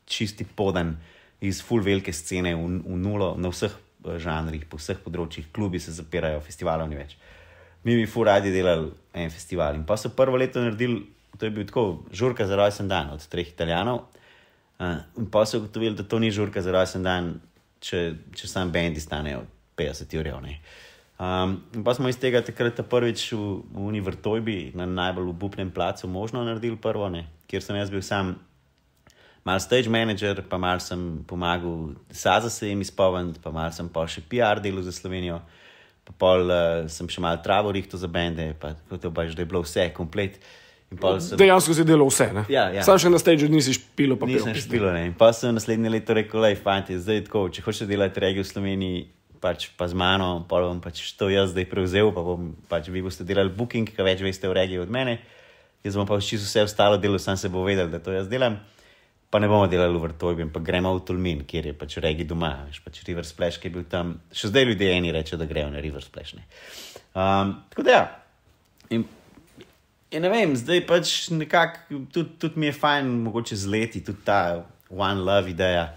čisti 0.09 0.45
podan, 0.45 0.95
iz 1.43 1.61
full 1.61 1.83
velike 1.83 2.13
scene, 2.15 2.55
v, 2.55 2.79
v 2.81 2.97
nulo, 2.97 3.33
na 3.37 3.51
vseh 3.51 3.71
eh, 3.71 4.17
žanrih, 4.19 4.65
po 4.69 4.79
vseh 4.79 4.99
področjih, 5.03 5.51
klubi 5.53 5.81
se 5.83 5.93
zapirajo, 5.95 6.41
festivalov 6.43 6.89
ni 6.89 6.99
več. 6.99 7.17
Mi 7.83 7.97
bi 7.99 8.07
fu 8.07 8.23
radi 8.23 8.51
delali 8.51 8.89
en 9.13 9.31
festival. 9.31 9.75
In 9.75 9.83
pa 9.83 9.97
so 9.99 10.13
prvo 10.15 10.39
leto 10.39 10.63
naredili, 10.63 11.01
to 11.37 11.45
je 11.45 11.51
bil 11.51 11.65
tako, 11.67 12.03
žurka 12.11 12.47
za 12.47 12.55
rojsten 12.55 12.87
dan 12.87 13.09
od 13.13 13.27
treh 13.27 13.47
italijanov. 13.47 14.05
Uh, 14.79 15.01
in 15.17 15.29
pa 15.31 15.45
so 15.45 15.57
ugotovili, 15.57 15.95
da 15.95 16.03
to 16.03 16.19
ni 16.19 16.31
žurka 16.31 16.61
za 16.61 16.71
rojsten 16.71 17.03
dan, 17.03 17.35
če, 17.79 18.13
če 18.35 18.47
sam 18.47 18.71
bendi 18.71 19.01
stanejo 19.01 19.43
50 19.77 20.17
ur. 20.19 20.31
Um, 21.23 21.59
pa 21.85 21.93
smo 21.93 22.09
iz 22.09 22.17
tega 22.19 22.41
takrat 22.41 22.75
ta 22.75 22.83
prvič 22.83 23.31
v, 23.31 23.61
v 23.69 23.85
Univertojbi, 23.91 24.73
na 24.75 24.85
najbolj 24.89 25.29
obupnem 25.29 25.69
placu, 25.71 26.07
možno 26.07 26.43
naredili 26.43 26.77
prvo, 26.77 27.09
ne, 27.09 27.27
kjer 27.47 27.63
sem 27.63 27.77
jaz 27.77 27.93
bil 27.93 28.01
sam 28.01 28.33
mal 29.43 29.59
stage 29.59 29.91
manager, 29.91 30.41
pa 30.49 30.57
mal 30.57 30.79
sem 30.79 31.23
pomagal 31.27 31.93
Saza 32.11 32.49
se 32.49 32.69
jim 32.69 32.81
izpolniti, 32.81 33.39
pa 33.43 33.51
mal 33.51 33.71
sem 33.75 33.89
pa 33.89 34.07
še 34.07 34.23
PR 34.25 34.63
delal 34.63 34.83
za 34.83 34.95
Slovenijo, 34.95 35.41
pa 36.07 36.15
pol 36.17 36.49
uh, 36.49 36.89
sem 36.91 37.07
še 37.07 37.21
mal 37.23 37.39
travo 37.43 37.71
rihto 37.71 37.99
za 37.99 38.07
bende, 38.07 38.53
pa 38.59 38.73
tako 38.73 38.97
to 38.97 39.11
baš, 39.11 39.35
da 39.35 39.43
je 39.43 39.51
bilo 39.51 39.63
vse 39.63 39.91
komplet. 39.95 40.39
Pol 40.39 40.62
sem- 41.19 41.37
Dejansko 41.37 41.73
si 41.73 41.83
delal 41.83 42.07
vse. 42.07 42.27
Ne? 42.33 42.43
Ja, 42.49 42.69
ja. 42.69 42.83
Sam 42.83 42.97
še 42.97 43.09
na 43.09 43.17
stage 43.17 43.47
nisi 43.47 43.73
špilo 43.73 44.15
pa 44.15 44.25
Nisem 44.25 44.51
pil. 44.51 44.61
špilo, 44.61 44.91
ne. 44.91 45.05
In 45.07 45.13
pa 45.13 45.31
sem 45.31 45.53
naslednje 45.53 45.89
leto 45.89 46.13
rekel, 46.13 46.41
lej, 46.41 46.55
fanti, 46.55 46.97
zdaj 46.97 47.25
tako, 47.25 47.49
če 47.49 47.61
hočeš 47.61 47.87
delati 47.87 48.19
regijo 48.19 48.43
v 48.43 48.49
Sloveniji, 48.49 48.99
pač 49.39 49.67
pa 49.75 49.87
z 49.87 49.93
mano, 49.93 50.45
pa 50.47 50.61
bom 50.61 50.79
pač 50.79 51.13
to 51.13 51.27
jaz 51.27 51.51
zdaj 51.51 51.65
prevzel, 51.65 52.11
pa 52.11 52.21
bom 52.21 52.53
pač 52.67 52.87
vi 52.87 53.01
boste 53.01 53.23
delali 53.23 53.49
booking, 53.49 53.89
ki 53.89 53.99
več 54.01 54.21
veste 54.21 54.47
v 54.47 54.53
regiji 54.55 54.79
od 54.79 54.89
mene. 54.89 55.19
Jaz 55.83 55.97
bom 55.99 56.07
pa 56.07 56.15
čisto 56.19 56.47
vse 56.47 56.63
ostalo 56.63 56.95
delal, 56.95 57.19
sam 57.19 57.35
se 57.35 57.49
bo 57.51 57.63
vedel, 57.63 57.89
da 57.91 57.99
to 57.99 58.11
jaz 58.11 58.29
delam. 58.31 58.55
Pa 59.29 59.39
ne 59.41 59.47
bomo 59.49 59.65
delali 59.67 59.97
v 59.97 60.05
Vrtojbi, 60.05 60.45
pa 60.53 60.61
gremo 60.61 60.93
v 60.93 61.01
Tolmin, 61.03 61.39
kjer 61.43 61.65
je 61.65 61.73
pač 61.73 61.97
regi 61.97 62.23
doma, 62.23 62.67
veš, 62.69 62.83
pač 62.85 63.01
River 63.03 63.25
Splash, 63.25 63.57
ki 63.57 63.67
je 63.67 63.73
bil 63.73 63.83
tam. 63.83 64.21
Še 64.31 64.47
zdaj 64.47 64.63
ljudje 64.69 64.91
eni 64.93 65.09
rečejo, 65.11 65.39
da 65.41 65.49
grejo 65.49 65.71
na 65.73 65.81
River 65.81 66.05
Splash. 66.05 66.37
Ne. 66.37 66.45
Um, 67.17 67.65
tako 67.73 67.81
da 67.83 67.91
ja. 67.91 68.03
In 68.93 69.03
Ja, 70.13 70.19
ne 70.21 70.29
vem, 70.29 70.51
zdaj 70.53 70.83
pač 70.85 71.11
nekako 71.33 72.03
tudi, 72.13 72.35
tudi 72.37 72.61
mi 72.61 72.67
je 72.69 72.75
fajn, 72.77 73.07
mogoče 73.25 73.55
z 73.57 73.69
leti, 73.73 74.01
tudi 74.05 74.21
ta 74.25 74.61
One 74.93 75.25
Love 75.25 75.49
ideja. 75.49 75.87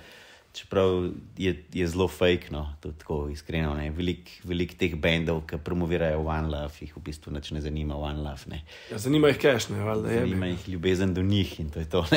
Čeprav 0.57 1.11
je, 1.37 1.51
je 1.77 1.85
zelo 1.93 2.07
fake, 2.09 2.49
no, 2.51 2.63
tudi 2.81 2.97
tako 3.03 3.27
iskreno. 3.29 3.75
Veliko 3.93 4.49
velik 4.49 4.73
teh 4.81 4.95
bendov, 4.97 5.43
ki 5.45 5.59
promovirajo 5.61 6.23
One 6.25 6.49
Love, 6.49 6.81
jih 6.81 6.95
v 6.97 7.03
bistvu 7.11 7.35
ne 7.37 7.61
zanima 7.61 7.99
One 8.01 8.25
Love. 8.25 8.49
Ne. 8.49 8.63
Ja, 8.89 8.97
zanima 9.05 9.29
jih 9.29 9.43
cash, 9.43 9.69
ne, 9.69 9.85
valjda. 9.85 10.17
Zanima 10.23 10.49
jih 10.55 10.65
ljubezen 10.69 11.13
do 11.13 11.23
njih 11.23 11.61
in 11.61 11.69
to 11.71 11.85
je 11.85 11.91
to. 11.91 12.07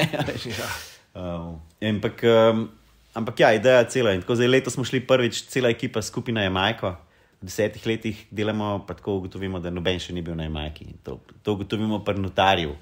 Ja. 0.55 0.71
Um, 1.19 1.59
ampak, 1.83 2.23
um, 2.23 2.69
ampak 3.13 3.39
ja, 3.43 3.51
ideja 3.59 3.83
cela. 3.91 4.15
In 4.15 4.23
tako 4.23 4.39
zdaj 4.39 4.47
letos 4.47 4.79
smo 4.79 4.87
šli 4.87 5.03
prvič, 5.03 5.43
cela 5.51 5.67
ekipa 5.69 6.01
skupina 6.01 6.47
je 6.47 6.49
Majko. 6.49 6.95
Desetih 7.41 7.85
letih 7.87 8.25
delamo, 8.31 8.83
pa 8.87 8.93
tako 8.93 9.15
ugotovimo, 9.21 9.61
da 9.63 9.71
noben 9.71 9.99
še 9.99 10.13
ni 10.13 10.21
bil 10.21 10.35
na 10.35 10.43
Jamajki. 10.49 10.89
In 10.91 10.97
To, 11.03 11.19
to 11.43 11.55
ugotovimo 11.55 12.01
pri 12.03 12.19
notarju, 12.19 12.73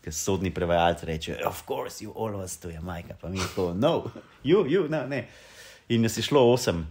ki 0.00 0.12
sodni 0.12 0.50
prevajalci 0.56 1.06
rečejo, 1.06 1.36
of 1.48 1.66
course, 1.68 2.00
you 2.00 2.14
all 2.16 2.34
of 2.34 2.44
us 2.44 2.56
to 2.56 2.70
Jamajka. 2.72 3.18
Pa 3.20 3.28
mi 3.28 3.38
je 3.38 3.50
to, 3.54 3.74
no, 3.74 4.10
you, 4.42 4.64
you, 4.64 4.88
no, 4.88 5.04
ne. 5.06 5.26
In 5.88 6.02
nas 6.06 6.16
je 6.16 6.24
šlo 6.24 6.46
osem. 6.52 6.86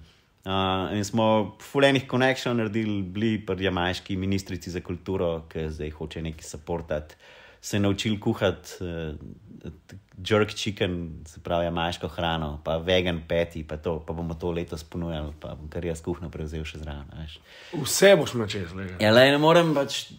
Uh, 0.45 0.88
in 0.95 1.04
smo 1.04 1.58
fulejnih 1.62 2.06
konekšnjev 2.08 2.56
naredili, 2.56 3.02
bili 3.02 3.34
pri 3.45 3.65
jamajški 3.65 4.15
ministrici 4.15 4.72
za 4.72 4.80
kulturo, 4.80 5.43
ki 5.50 5.67
zdaj 5.69 5.89
hoče 5.98 6.22
nekaj 6.22 6.48
supportati. 6.48 7.15
Se 7.62 7.78
je 7.78 7.82
naučil 7.84 8.19
kuhati 8.19 8.84
uh, 8.84 9.15
jerk 10.24 10.54
chicken, 10.54 11.10
se 11.28 11.39
pravi 11.39 11.65
jamajško 11.65 12.08
hrano, 12.08 12.62
pa 12.63 12.78
vegan 12.78 13.22
peti, 13.28 13.63
pa, 13.67 13.78
to, 13.78 14.00
pa 14.08 14.13
bomo 14.13 14.34
to 14.34 14.52
letos 14.52 14.84
ponujali, 14.84 15.34
pa 15.39 15.56
bom 15.56 15.69
kar 15.69 15.86
jaz 15.86 16.02
kuhno 16.04 16.30
prevzel 16.32 16.65
še 16.67 16.82
zraven. 16.84 17.30
Vse 17.74 18.15
boš 18.19 18.36
me 18.39 18.48
čez, 18.52 18.74
le. 18.76 18.89
Ja, 19.00 19.12
le 19.15 19.30
ne 19.32 19.39
morem 19.41 19.74
pač, 19.78 20.10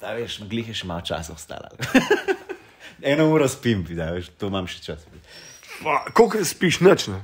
da 0.00 0.14
veš, 0.16 0.40
glih 0.50 0.70
je 0.72 0.78
še 0.82 0.88
malo 0.90 1.04
časa 1.06 1.34
ostalo. 1.34 1.70
Eno 3.12 3.28
uro 3.32 3.48
spim, 3.50 3.84
da 3.94 4.12
veš, 4.14 4.32
to 4.38 4.50
imam 4.52 4.68
še 4.70 4.82
čas. 4.82 5.06
Koliko 6.14 6.44
spiš 6.46 6.80
noč, 6.84 7.08
ne? 7.12 7.22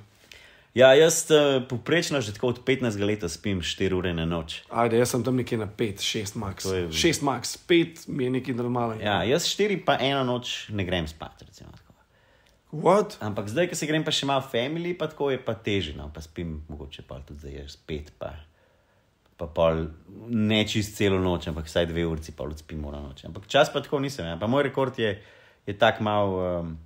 Ja, 0.74 0.92
jaz 0.94 1.26
uh, 1.34 1.62
poprečno 1.66 2.20
že 2.22 2.32
tako 2.32 2.54
od 2.54 2.62
15 2.62 2.94
let 3.02 3.24
spim 3.30 3.58
4 3.60 3.94
ure 3.94 4.14
na 4.14 4.24
noč. 4.24 4.62
Ajde, 4.70 4.98
jaz 4.98 5.10
sem 5.10 5.24
tam 5.26 5.36
nekje 5.36 5.58
na 5.58 5.66
5, 5.66 5.98
6 5.98 6.38
max. 6.38 6.64
Je- 6.64 6.88
6 6.94 7.26
max, 7.26 7.58
5 7.66 8.06
mi 8.08 8.24
je 8.24 8.30
nekaj 8.30 8.54
normalnega. 8.54 9.02
Ja, 9.02 9.16
jaz 9.24 9.50
4 9.50 9.82
pa 9.84 9.98
eno 9.98 10.22
noč 10.24 10.68
ne 10.70 10.84
grem 10.84 11.08
spat. 11.10 11.42
Recimo. 11.42 11.70
What? 12.70 13.18
Ampak 13.18 13.50
zdaj, 13.50 13.66
ko 13.68 13.74
se 13.74 13.86
grem 13.86 14.04
pa 14.06 14.14
še 14.14 14.26
malo 14.30 14.46
family, 14.46 14.94
pa 14.94 15.10
tako 15.10 15.34
je 15.34 15.42
pa 15.42 15.58
teže. 15.58 15.96
No? 15.98 16.06
Pa 16.14 16.22
spim 16.22 16.62
mogoče 16.70 17.02
pa 17.02 17.18
tudi 17.26 17.42
zdaj, 17.42 17.66
spet. 17.66 18.12
Pa, 18.14 18.30
pa 19.34 19.50
pol, 19.50 19.90
ne 20.30 20.62
čist 20.62 20.94
celo 20.94 21.18
noč, 21.18 21.48
ampak 21.50 21.66
vsaj 21.66 21.90
dve 21.90 22.06
uri 22.06 22.22
pa 22.30 22.46
spim 22.54 22.86
na 22.86 23.02
noč. 23.02 23.26
Ampak 23.26 23.50
čas 23.50 23.72
pa 23.74 23.82
tako 23.82 23.98
nisem. 23.98 24.22
Ja. 24.22 24.38
Pa 24.38 24.46
moj 24.46 24.70
rekord 24.70 24.94
je, 24.94 25.18
je 25.66 25.74
tak 25.74 25.98
mal, 25.98 26.30
um, 26.30 26.78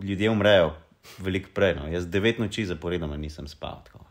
ljudje 0.00 0.30
umrejo 0.32 0.72
veliko 1.18 1.48
prej. 1.52 1.74
No. 1.74 1.88
Jaz 1.88 2.06
devet 2.06 2.38
noči 2.38 2.64
zaporedoma 2.64 3.16
nisem 3.16 3.46
spal. 3.46 3.80
Tako. 3.84 4.04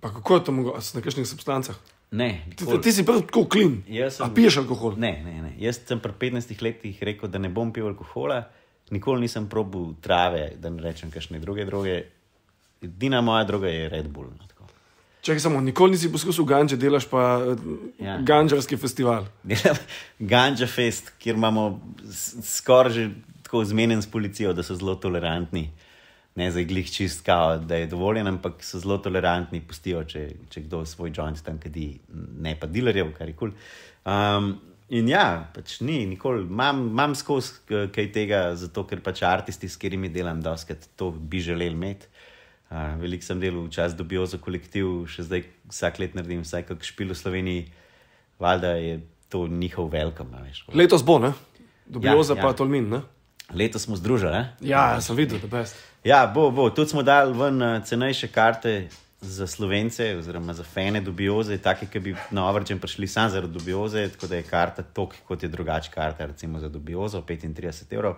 Pa 0.00 0.10
kako 0.10 0.34
je 0.34 0.44
to 0.44 0.52
mogoče? 0.52 0.90
Na 0.94 1.00
kakšnih 1.00 1.26
substancah? 1.26 1.76
Ne, 2.12 2.44
Ti, 2.52 2.66
ti 2.82 2.92
si 2.92 3.04
prav 3.04 3.22
tako 3.22 3.46
klin. 3.46 3.78
Sem- 4.10 4.20
A 4.20 4.28
piješ 4.28 4.56
alkohol? 4.56 4.98
Ne, 4.98 5.22
ne, 5.22 5.42
ne. 5.42 5.52
Jaz 5.58 5.78
sem 5.82 5.96
pri 5.96 6.12
15 6.12 6.60
letih 6.60 7.02
rekel, 7.02 7.28
da 7.28 7.38
ne 7.38 7.48
bom 7.48 7.72
pil 7.72 7.86
alkohola, 7.86 8.42
nikoli 8.90 9.20
nisem 9.22 9.48
probil 9.48 9.94
trave, 9.96 10.52
da 10.56 10.68
ne 10.68 10.82
rečem 10.82 11.08
kakšne 11.08 11.38
druge 11.38 11.64
droge. 11.64 12.02
Edina 12.82 13.20
moja 13.20 13.44
droga 13.44 13.68
je 13.68 13.88
Red 13.88 14.08
Bull. 14.08 14.28
No, 14.28 14.44
tako. 14.44 14.66
Čakaj 15.22 15.40
samo, 15.40 15.60
nikoli 15.60 15.90
nisi 15.90 16.12
poskusil 16.12 16.44
ganče, 16.44 16.76
delaš 16.76 17.06
pa 17.06 17.22
Ja. 17.98 18.06
ja. 18.06 18.18
gančarski 18.20 18.76
festival. 18.76 19.24
Ganja 20.20 20.66
Fest, 20.66 21.12
kjer 21.18 21.34
imamo 21.34 21.80
skoraj 22.42 22.92
že 22.92 23.10
tako 23.52 23.64
zmenjen 23.64 24.00
s 24.02 24.08
policijo, 24.08 24.52
da 24.56 24.62
so 24.64 24.74
zelo 24.74 24.94
tolerantni. 24.96 25.66
Ne 26.34 26.46
za 26.50 26.62
glih 26.64 26.88
čist 26.88 27.20
kao, 27.26 27.58
da 27.58 27.76
je 27.76 27.86
dovoljen, 27.86 28.26
ampak 28.26 28.62
so 28.64 28.78
zelo 28.80 28.96
tolerantni, 28.98 29.60
pustijo, 29.60 30.00
če, 30.08 30.22
če 30.48 30.62
kdo 30.64 30.80
svoj 30.88 31.12
joint 31.12 31.42
tam 31.44 31.58
kadi, 31.60 31.98
ne 32.40 32.54
pa 32.56 32.64
dilerjev, 32.66 33.10
kar 33.18 33.28
je 33.28 33.34
kul. 33.36 33.52
Cool. 33.52 34.08
Um, 34.08 34.48
in 34.88 35.10
ja, 35.12 35.26
pač 35.52 35.82
ni, 35.84 36.06
nikoli, 36.08 36.46
imam, 36.48 37.12
skozi 37.14 37.60
k- 37.68 37.84
kaj 37.92 38.08
tega, 38.16 38.42
zato 38.56 38.86
ker 38.88 39.04
pač 39.04 39.20
artisti, 39.28 39.68
s 39.68 39.76
katerimi 39.76 40.08
delam, 40.08 40.40
doskrat 40.40 40.88
to 40.96 41.10
bi 41.12 41.44
želeli 41.44 41.76
imeti. 41.76 42.08
Uh, 42.72 42.96
Veliko 43.04 43.28
sem 43.28 43.36
delal 43.40 43.68
včasih 43.68 44.00
dobijo 44.00 44.24
za 44.24 44.40
kolektiv, 44.40 45.02
še 45.12 45.28
zdaj 45.28 45.44
vsak 45.68 46.00
let 46.00 46.16
naredim 46.16 46.40
vsaj 46.48 46.64
kak 46.72 46.88
špil 46.88 47.12
v 47.12 47.20
Sloveniji, 47.20 47.68
valjda 48.40 48.78
je 48.80 49.00
to 49.28 49.44
njihov 49.48 49.92
velkom. 49.92 50.32
Letos 50.72 51.04
bo, 51.04 51.20
ne? 51.20 51.36
Dobijo 51.84 52.16
Ja, 52.16 52.30
za 52.32 52.40
ja. 52.40 52.46
pa 52.48 52.56
Tolmin, 52.56 52.88
ne? 52.88 53.04
Letos 53.54 53.82
smo 53.82 53.96
združili. 53.96 54.32
Ne? 54.32 54.42
Ja, 54.60 55.00
sem 55.00 55.16
videl, 55.16 55.40
da 55.42 55.50
best. 55.50 55.78
Ja, 56.04 56.26
bo, 56.26 56.50
bo. 56.50 56.70
Tudi 56.70 56.90
smo 56.90 57.02
dali 57.02 57.34
ven 57.38 57.62
eh, 57.62 57.80
cenejše 57.84 58.28
karte 58.28 58.88
za 59.22 59.46
slovence, 59.46 60.16
oziroma 60.18 60.54
za 60.54 60.64
fene 60.66 61.00
dubioze, 61.00 61.58
take, 61.62 61.86
ki 61.86 62.00
bi 62.02 62.14
na 62.34 62.48
Overčem 62.48 62.80
prišli 62.82 63.06
samo 63.06 63.30
zaradi 63.30 63.52
dubioze, 63.52 64.08
tako 64.08 64.26
da 64.26 64.36
je 64.36 64.42
karta 64.42 64.82
tok, 64.82 65.14
kot 65.28 65.42
je 65.42 65.48
drugače 65.48 65.90
karta, 65.94 66.26
recimo 66.26 66.58
za 66.60 66.68
dubiozo, 66.68 67.22
35 67.22 67.94
evrov. 67.94 68.16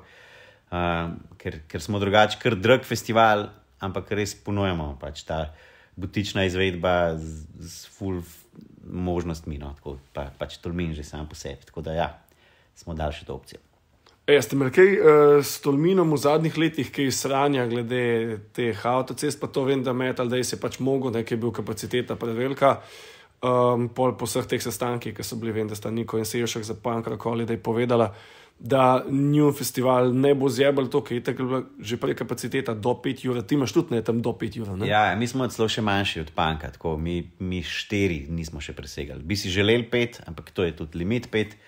Um, 0.72 1.18
ker, 1.38 1.60
ker 1.68 1.82
smo 1.82 2.00
drugače, 2.00 2.38
kar 2.40 2.56
drag 2.56 2.88
festival, 2.88 3.50
ampak 3.84 4.10
res 4.16 4.32
ponujemo 4.34 4.94
pač 5.00 5.22
ta 5.28 5.52
butična 5.96 6.48
izvedba 6.48 7.18
z, 7.20 7.44
z 7.60 7.92
full 7.92 8.24
možnostmi, 8.84 9.58
no, 9.60 9.74
tako 9.76 9.98
pa, 10.16 10.30
pač 10.38 10.56
tolmin 10.64 10.96
že 10.96 11.04
sam 11.04 11.28
po 11.28 11.36
sebi. 11.36 11.68
Tako 11.68 11.84
da 11.84 11.92
ja, 11.92 12.08
smo 12.74 12.96
dali 12.96 13.12
še 13.12 13.28
to 13.28 13.36
opcijo. 13.36 13.60
E, 14.26 14.38
ste 14.40 14.56
imeli 14.56 14.72
kaj 14.72 14.86
uh, 14.88 15.06
s 15.44 15.60
Tolminom 15.60 16.14
v 16.14 16.18
zadnjih 16.20 16.54
letih, 16.56 16.88
kaj 16.88 17.10
sranja 17.12 17.66
glede 17.68 18.38
teh 18.56 18.86
avtocest, 18.88 19.36
pa 19.40 19.50
to 19.52 19.66
vem, 19.68 19.82
da 19.84 19.92
metal, 19.92 20.30
da 20.32 20.40
je 20.40 20.56
pač 20.60 20.78
mogo, 20.80 21.12
da 21.12 21.20
je 21.20 21.36
bil 21.36 21.52
kapaciteta 21.52 22.16
prevelika. 22.16 22.78
Um, 23.44 23.90
pol 23.92 24.14
po 24.16 24.24
vseh 24.24 24.46
teh 24.48 24.62
sestankih, 24.62 25.12
ki 25.12 25.26
so 25.26 25.36
bili, 25.36 25.52
vem, 25.52 25.68
da 25.68 25.76
sta 25.76 25.92
Niko 25.92 26.16
in 26.16 26.24
Sejšek 26.24 26.64
za 26.64 26.78
Pankrokoli, 26.80 27.44
da 27.44 27.52
je 27.52 27.60
povedala, 27.60 28.08
da 28.56 29.04
njun 29.10 29.52
festival 29.52 30.08
ne 30.16 30.32
bo 30.34 30.48
zjebal 30.48 30.88
to, 30.88 31.02
ker 31.04 31.18
je 31.18 31.24
tako 31.26 31.60
že 31.76 31.98
prej 32.00 32.16
kapaciteta 32.16 32.72
do 32.72 32.94
5 32.96 33.26
ur, 33.28 33.42
ti 33.42 33.58
imaš 33.58 33.76
tudi 33.76 33.92
ne 33.92 34.00
tam 34.00 34.22
do 34.24 34.32
5 34.32 34.60
ur. 34.62 34.72
Ne? 34.78 34.88
Ja, 34.88 35.12
mi 35.18 35.28
smo 35.28 35.44
celo 35.52 35.68
še 35.68 35.84
manjši 35.84 36.24
od 36.24 36.32
Panka, 36.32 36.72
tako 36.72 36.96
mi, 36.96 37.18
mi 37.44 37.60
štiri 37.60 38.24
nismo 38.32 38.62
še 38.64 38.72
presegali. 38.72 39.20
Bi 39.20 39.36
si 39.36 39.52
želeli 39.52 39.84
pet, 39.84 40.22
ampak 40.24 40.54
to 40.56 40.64
je 40.64 40.72
tudi 40.80 41.04
limit 41.04 41.28
pet. 41.28 41.58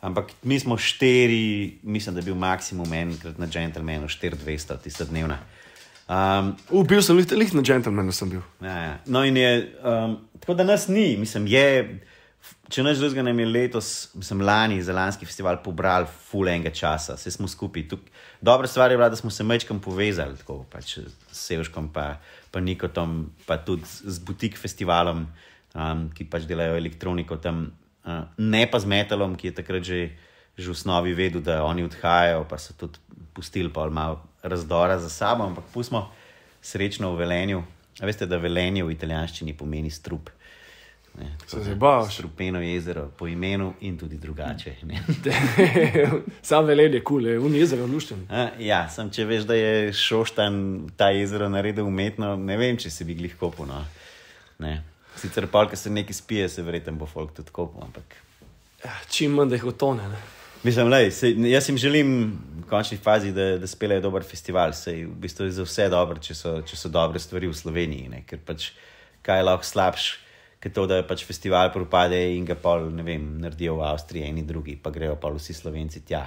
Ampak 0.00 0.32
mi 0.42 0.60
smo 0.60 0.76
štiri, 0.78 1.78
mislim, 1.82 2.14
da 2.14 2.20
je 2.20 2.24
bil 2.24 2.34
maksimum 2.34 2.92
enkrat 2.92 3.38
na 3.38 3.46
Gentlemanu, 3.46 4.08
4200, 4.08 4.78
tista 4.82 5.04
dnevna. 5.04 5.38
Um, 6.06 6.52
Uh, 6.70 6.84
bil 6.86 7.02
sem 7.02 7.16
lih, 7.16 7.26
lih 7.32 7.54
na 7.54 7.62
Gentlemanu, 7.66 8.12
sem 8.12 8.30
bil. 8.30 8.42
ja, 8.62 8.76
ja. 8.82 8.98
No, 9.06 9.24
in 9.24 9.36
je, 9.36 9.72
um, 9.82 10.18
tako 10.40 10.54
da 10.54 10.64
nas 10.64 10.86
ni, 10.88 11.16
mislim, 11.18 11.48
je, 11.50 11.98
če 12.70 12.84
naš 12.86 13.00
drugega 13.00 13.24
nam 13.26 13.40
je 13.40 13.46
letos, 13.46 13.88
mislim, 14.14 14.44
lani 14.46 14.82
za 14.82 14.94
lanski 14.94 15.26
festival 15.26 15.58
pobrali 15.64 16.06
full 16.28 16.48
enega 16.48 16.70
časa, 16.70 17.16
vse 17.18 17.32
smo 17.34 17.48
skupaj. 17.48 17.88
Tuk, 17.90 18.06
dobra 18.40 18.70
stvar 18.70 18.90
je 18.90 19.00
bila, 19.00 19.08
da 19.10 19.18
smo 19.18 19.30
se 19.30 19.44
mečkam 19.44 19.80
povezali, 19.82 20.38
tako 20.38 20.60
pač 20.70 20.98
s 21.00 21.40
Sevškom, 21.48 21.88
pa, 21.92 22.20
pa 22.54 22.60
Nikotom, 22.62 23.32
pa 23.46 23.58
tudi 23.58 23.82
z 23.90 24.14
z 24.14 24.22
butik 24.28 24.60
festivalom, 24.60 25.26
um, 25.74 26.06
ki 26.14 26.28
pač 26.30 26.46
delajo 26.46 26.78
elektroniko 26.78 27.40
tam, 27.42 27.72
uh, 28.06 28.24
ne 28.38 28.64
pa 28.70 28.78
z 28.78 28.86
metalom, 28.86 29.36
ki 29.36 29.50
je 29.50 29.54
takrat 29.54 29.82
že, 29.84 30.00
že 30.56 30.68
v 30.70 30.74
osnovi 30.74 31.14
vedel, 31.14 31.42
da 31.42 31.64
oni 31.64 31.84
odhajajo, 31.84 32.46
pa 32.48 32.58
so 32.58 32.72
tudi 32.78 32.98
pustili 33.34 33.68
pa 33.68 33.90
malo 33.90 34.22
razdora 34.42 34.98
za 34.98 35.10
sabo, 35.10 35.44
ampak 35.44 35.64
pustimo 35.74 36.08
srečno 36.62 37.12
v 37.12 37.26
Velenju. 37.26 37.62
A 38.00 38.06
veste, 38.06 38.26
da 38.28 38.36
Velenje 38.36 38.84
v 38.84 38.92
italijanščini 38.92 39.56
pomeni 39.56 39.90
strup. 39.90 40.30
Ne, 41.18 41.36
Se 41.46 41.62
zabavaš. 41.62 42.14
Strupeno 42.14 42.60
jezero 42.60 43.10
po 43.18 43.26
imenu 43.26 43.72
in 43.80 43.98
tudi 43.98 44.18
drugače. 44.18 44.74
Sam 46.42 46.64
velen 46.64 46.94
je 46.94 47.00
kul, 47.04 47.22
cool, 47.22 47.54
je 47.54 47.60
jezero 47.60 47.86
lušten. 47.86 48.26
A, 48.30 48.48
Ja, 48.58 48.88
sem 48.88 49.10
če 49.10 49.24
veš, 49.24 49.46
da 49.48 49.54
je 49.54 49.92
Šoštan 49.92 50.90
ta 50.96 51.08
jezero 51.10 51.48
naredil 51.48 51.86
umetno, 51.86 52.36
ne 52.36 52.56
vem, 52.56 52.76
če 52.76 52.90
se 52.90 53.04
bi 53.04 53.14
glih 53.14 53.36
kopal. 53.40 53.66
No. 53.66 53.80
Ne. 54.58 54.82
Sicer 55.16 55.46
pa, 55.52 55.64
ko 55.68 55.76
se 55.76 55.90
nekaj 55.90 56.14
spije, 56.14 56.48
se 56.48 56.62
verjetno 56.62 56.92
bo 56.98 57.06
folk 57.06 57.34
tudi 57.36 57.52
kopal. 57.52 57.86
Ampak... 57.88 58.16
Ja, 58.84 58.92
čim 59.10 59.32
manj 59.36 59.54
da 59.54 59.56
jih 59.56 59.64
otone. 59.72 60.08
Ne? 60.08 60.18
Mislim, 60.66 60.88
lej, 60.90 61.10
sej, 61.14 61.36
jaz 61.50 61.68
jim 61.68 61.78
želim 61.78 62.10
v 62.60 62.66
končni 62.68 62.98
fazi, 62.98 63.32
da, 63.32 63.56
da 63.58 63.66
speljejo 63.66 64.04
dober 64.08 64.24
festival. 64.24 64.72
Sej, 64.76 65.04
v 65.06 65.16
bistvu 65.24 65.46
je 65.46 65.56
za 65.60 65.66
vse 65.66 65.88
dobro, 65.92 66.20
če 66.20 66.34
so, 66.34 66.58
če 66.66 66.76
so 66.76 66.90
dobre 66.92 67.22
stvari 67.22 67.48
v 67.48 67.56
Sloveniji. 67.56 68.10
Ne? 68.12 68.22
Ker 68.26 68.42
pač 68.44 68.70
kaj 69.26 69.44
lahko 69.46 69.66
slabš, 69.66 70.08
kot 70.62 70.74
to, 70.74 70.86
da 70.90 71.02
pač 71.06 71.24
festival 71.28 71.70
propade 71.74 72.18
in 72.34 72.44
ga 72.48 72.56
pol, 72.58 72.88
ne 72.94 73.04
vem, 73.06 73.24
naredijo 73.42 73.78
v 73.80 73.86
Avstriji, 73.88 74.28
eni 74.30 74.44
drugi, 74.46 74.76
pa 74.80 74.90
grejo 74.94 75.16
pa 75.20 75.30
vsi 75.34 75.54
Slovenci 75.54 76.04
tja 76.06 76.26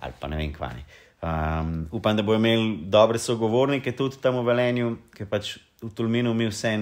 ali 0.00 0.14
pa 0.16 0.28
ne 0.32 0.38
vem 0.40 0.52
kvani. 0.52 0.80
Um, 1.20 1.88
upam, 1.92 2.16
da 2.16 2.22
bodo 2.24 2.38
imeli 2.38 2.86
dobre 2.88 3.18
sogovornike 3.20 3.92
tudi 3.92 4.16
tam 4.22 4.38
v 4.40 4.46
Velenju, 4.48 4.94
ker 5.12 5.28
pač 5.28 5.58
v 5.82 5.90
Tulminu 5.92 6.32
mi 6.34 6.46
vse 6.48 6.72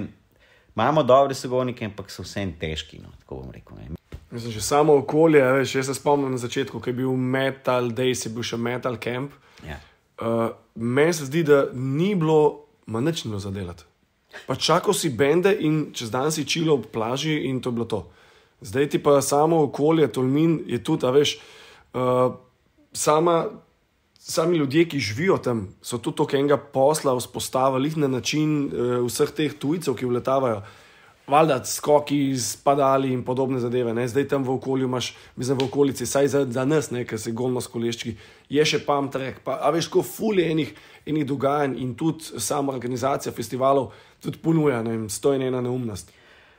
imamo 0.79 1.03
dobre 1.03 1.35
sogovornike, 1.35 1.85
ampak 1.91 2.11
so 2.11 2.23
vse 2.23 2.45
težki, 2.61 3.01
no, 3.03 3.11
tako 3.19 3.43
bom 3.43 3.51
rekel. 3.51 3.77
Ne? 3.83 3.99
Mislim, 4.31 4.53
že 4.53 4.63
samo 4.63 4.95
okolje, 5.01 5.43
veš, 5.43 5.75
jaz 5.75 5.87
se 5.91 5.95
spomnim 5.95 6.31
na 6.31 6.39
začetku, 6.39 6.81
ko 6.81 6.91
je 6.91 6.95
bil 6.95 7.17
Metal 7.17 7.91
Days, 7.91 8.27
je 8.27 8.31
bil 8.31 8.47
še 8.47 8.59
Metal 8.61 8.99
Camp. 9.03 9.35
Ja. 9.67 9.81
Uh, 10.21 10.51
Meni 10.79 11.15
se 11.17 11.27
zdi, 11.27 11.43
da 11.43 11.65
ni 11.75 12.13
bilo, 12.15 12.69
ma 12.87 13.01
nič 13.03 13.25
ni 13.25 13.33
bilo 13.33 13.41
zadelati. 13.43 13.89
Pa 14.47 14.55
čakal 14.55 14.95
si 14.95 15.11
bende 15.11 15.51
in 15.51 15.89
čez 15.97 16.13
dan 16.15 16.31
si 16.31 16.45
čilo 16.47 16.77
ob 16.77 16.87
plaži 16.93 17.49
in 17.49 17.59
to 17.65 17.73
je 17.73 17.79
bilo 17.81 17.89
to. 17.89 18.03
Zdaj 18.61 18.89
ti 18.93 19.03
pa 19.03 19.19
samo 19.23 19.65
okolje, 19.67 20.13
Tolmin 20.13 20.61
je 20.67 20.79
tudi, 20.85 21.07
a 21.07 21.11
veš, 21.11 21.39
uh, 21.97 22.37
sama, 22.93 23.49
sami 24.29 24.59
ljudje, 24.59 24.85
ki 24.89 24.99
živijo 25.01 25.39
tam, 25.39 25.69
so 25.83 25.99
tudi 25.99 26.17
toliko 26.17 26.37
enega 26.37 26.57
posla 26.57 27.17
vzpostavili 27.17 27.93
na 27.97 28.09
način 28.09 28.67
uh, 28.67 29.07
vseh 29.07 29.33
teh 29.33 29.55
tujcev, 29.59 29.97
ki 29.97 30.07
vletavajo. 30.07 30.63
Valjda 31.29 31.59
skoki, 31.65 32.37
spadali 32.41 33.11
in 33.13 33.21
podobne 33.25 33.61
zadeve. 33.61 33.93
Ne? 33.95 34.07
Zdaj 34.09 34.29
tam 34.29 34.45
v 34.45 34.55
okolju 34.55 34.87
imaš, 34.89 35.11
mislim, 35.37 35.59
v 35.59 35.65
okolici, 35.65 36.07
saj 36.07 36.29
za, 36.29 36.45
za 36.49 36.65
nas, 36.65 36.89
ker 36.89 37.21
se 37.21 37.33
golmo 37.37 37.61
s 37.61 37.69
koleščki, 37.69 38.15
je 38.49 38.65
še 38.65 38.81
pam 38.85 39.11
trek. 39.13 39.43
Pa, 39.45 39.59
a 39.61 39.73
veš, 39.73 39.91
ko 39.93 40.03
fulje 40.03 40.49
enih, 40.49 40.73
enih 41.07 41.27
dogajanj 41.29 41.77
in 41.85 41.93
tudi 41.95 42.41
sama 42.41 42.73
organizacija 42.73 43.33
festivalov 43.33 43.93
tudi 44.25 44.41
ponuja, 44.41 44.81
ne 44.83 44.97
vem, 44.97 45.09
stojna 45.13 45.53
ena 45.53 45.61
neumnost. 45.61 46.13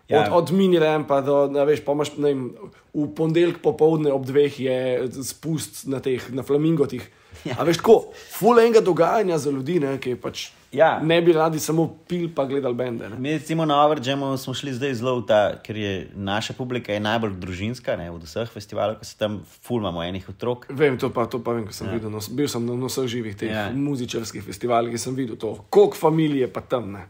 Ja. 0.09 0.21
Od, 0.21 0.49
od 0.49 0.53
minirem 0.57 1.05
pa 1.05 1.21
do, 1.21 1.43
a 1.53 1.65
veš, 1.69 1.81
pa 1.85 1.93
imaš, 1.97 2.15
ne 2.17 2.29
vem, 2.29 2.45
v 2.93 3.09
ponedeljek 3.17 3.61
popovdne 3.65 4.13
ob 4.13 4.25
dveh 4.25 4.59
je 4.59 4.77
spust 5.25 5.87
na 5.89 6.01
teh, 6.01 6.29
na 6.33 6.45
flamingotih. 6.45 7.09
Ja. 7.45 7.55
A 7.59 7.63
veš, 7.63 7.77
tako, 7.77 8.11
fulje 8.37 8.65
enega 8.65 8.81
dogajanja 8.81 9.37
za 9.37 9.51
ljudi, 9.51 9.79
ne, 9.79 9.97
ki 10.01 10.15
pač 10.19 10.49
Ja. 10.71 10.99
ne 11.03 11.21
bi 11.21 11.33
radi 11.33 11.59
samo 11.59 11.87
pil 12.07 12.29
pa 12.35 12.45
gledali 12.45 12.75
bende. 12.75 13.09
Ne? 13.09 13.17
Mi, 13.19 13.31
recimo, 13.33 13.65
na 13.65 13.85
Overjamu 13.85 14.37
smo 14.37 14.53
šli 14.53 14.73
zdaj 14.73 14.93
zelo 14.93 15.15
v 15.19 15.25
ta, 15.25 15.39
ker 15.63 15.77
je 15.77 15.93
naša 16.15 16.53
publika 16.53 16.93
je 16.93 16.99
najbolj 16.99 17.33
družinska, 17.41 17.95
ne, 17.97 18.11
od 18.11 18.23
vseh 18.23 18.49
festivalov, 18.53 18.99
ki 19.01 19.05
se 19.05 19.17
tam 19.17 19.39
fulmamo 19.65 20.03
enih 20.03 20.29
otrok. 20.29 20.67
Vem, 20.69 20.97
to 20.97 21.09
pa, 21.09 21.25
to 21.25 21.41
pa 21.43 21.57
vem, 21.57 21.65
ko 21.65 21.73
sem 21.73 21.87
ja. 21.89 21.97
videl. 21.97 22.13
No, 22.13 22.21
bil 22.21 22.47
sem 22.47 22.65
na, 22.65 22.77
na 22.77 22.91
vseh 22.91 23.07
živih 23.09 23.37
teh 23.39 23.49
ja. 23.49 23.69
Muzičarskih 23.73 24.45
festivalih 24.45 24.93
in 24.93 25.01
sem 25.01 25.15
videl 25.17 25.39
to, 25.41 25.55
koliko 25.69 25.97
familije 25.97 26.51
pa 26.53 26.61
tam. 26.61 26.91
Ne. 26.93 27.07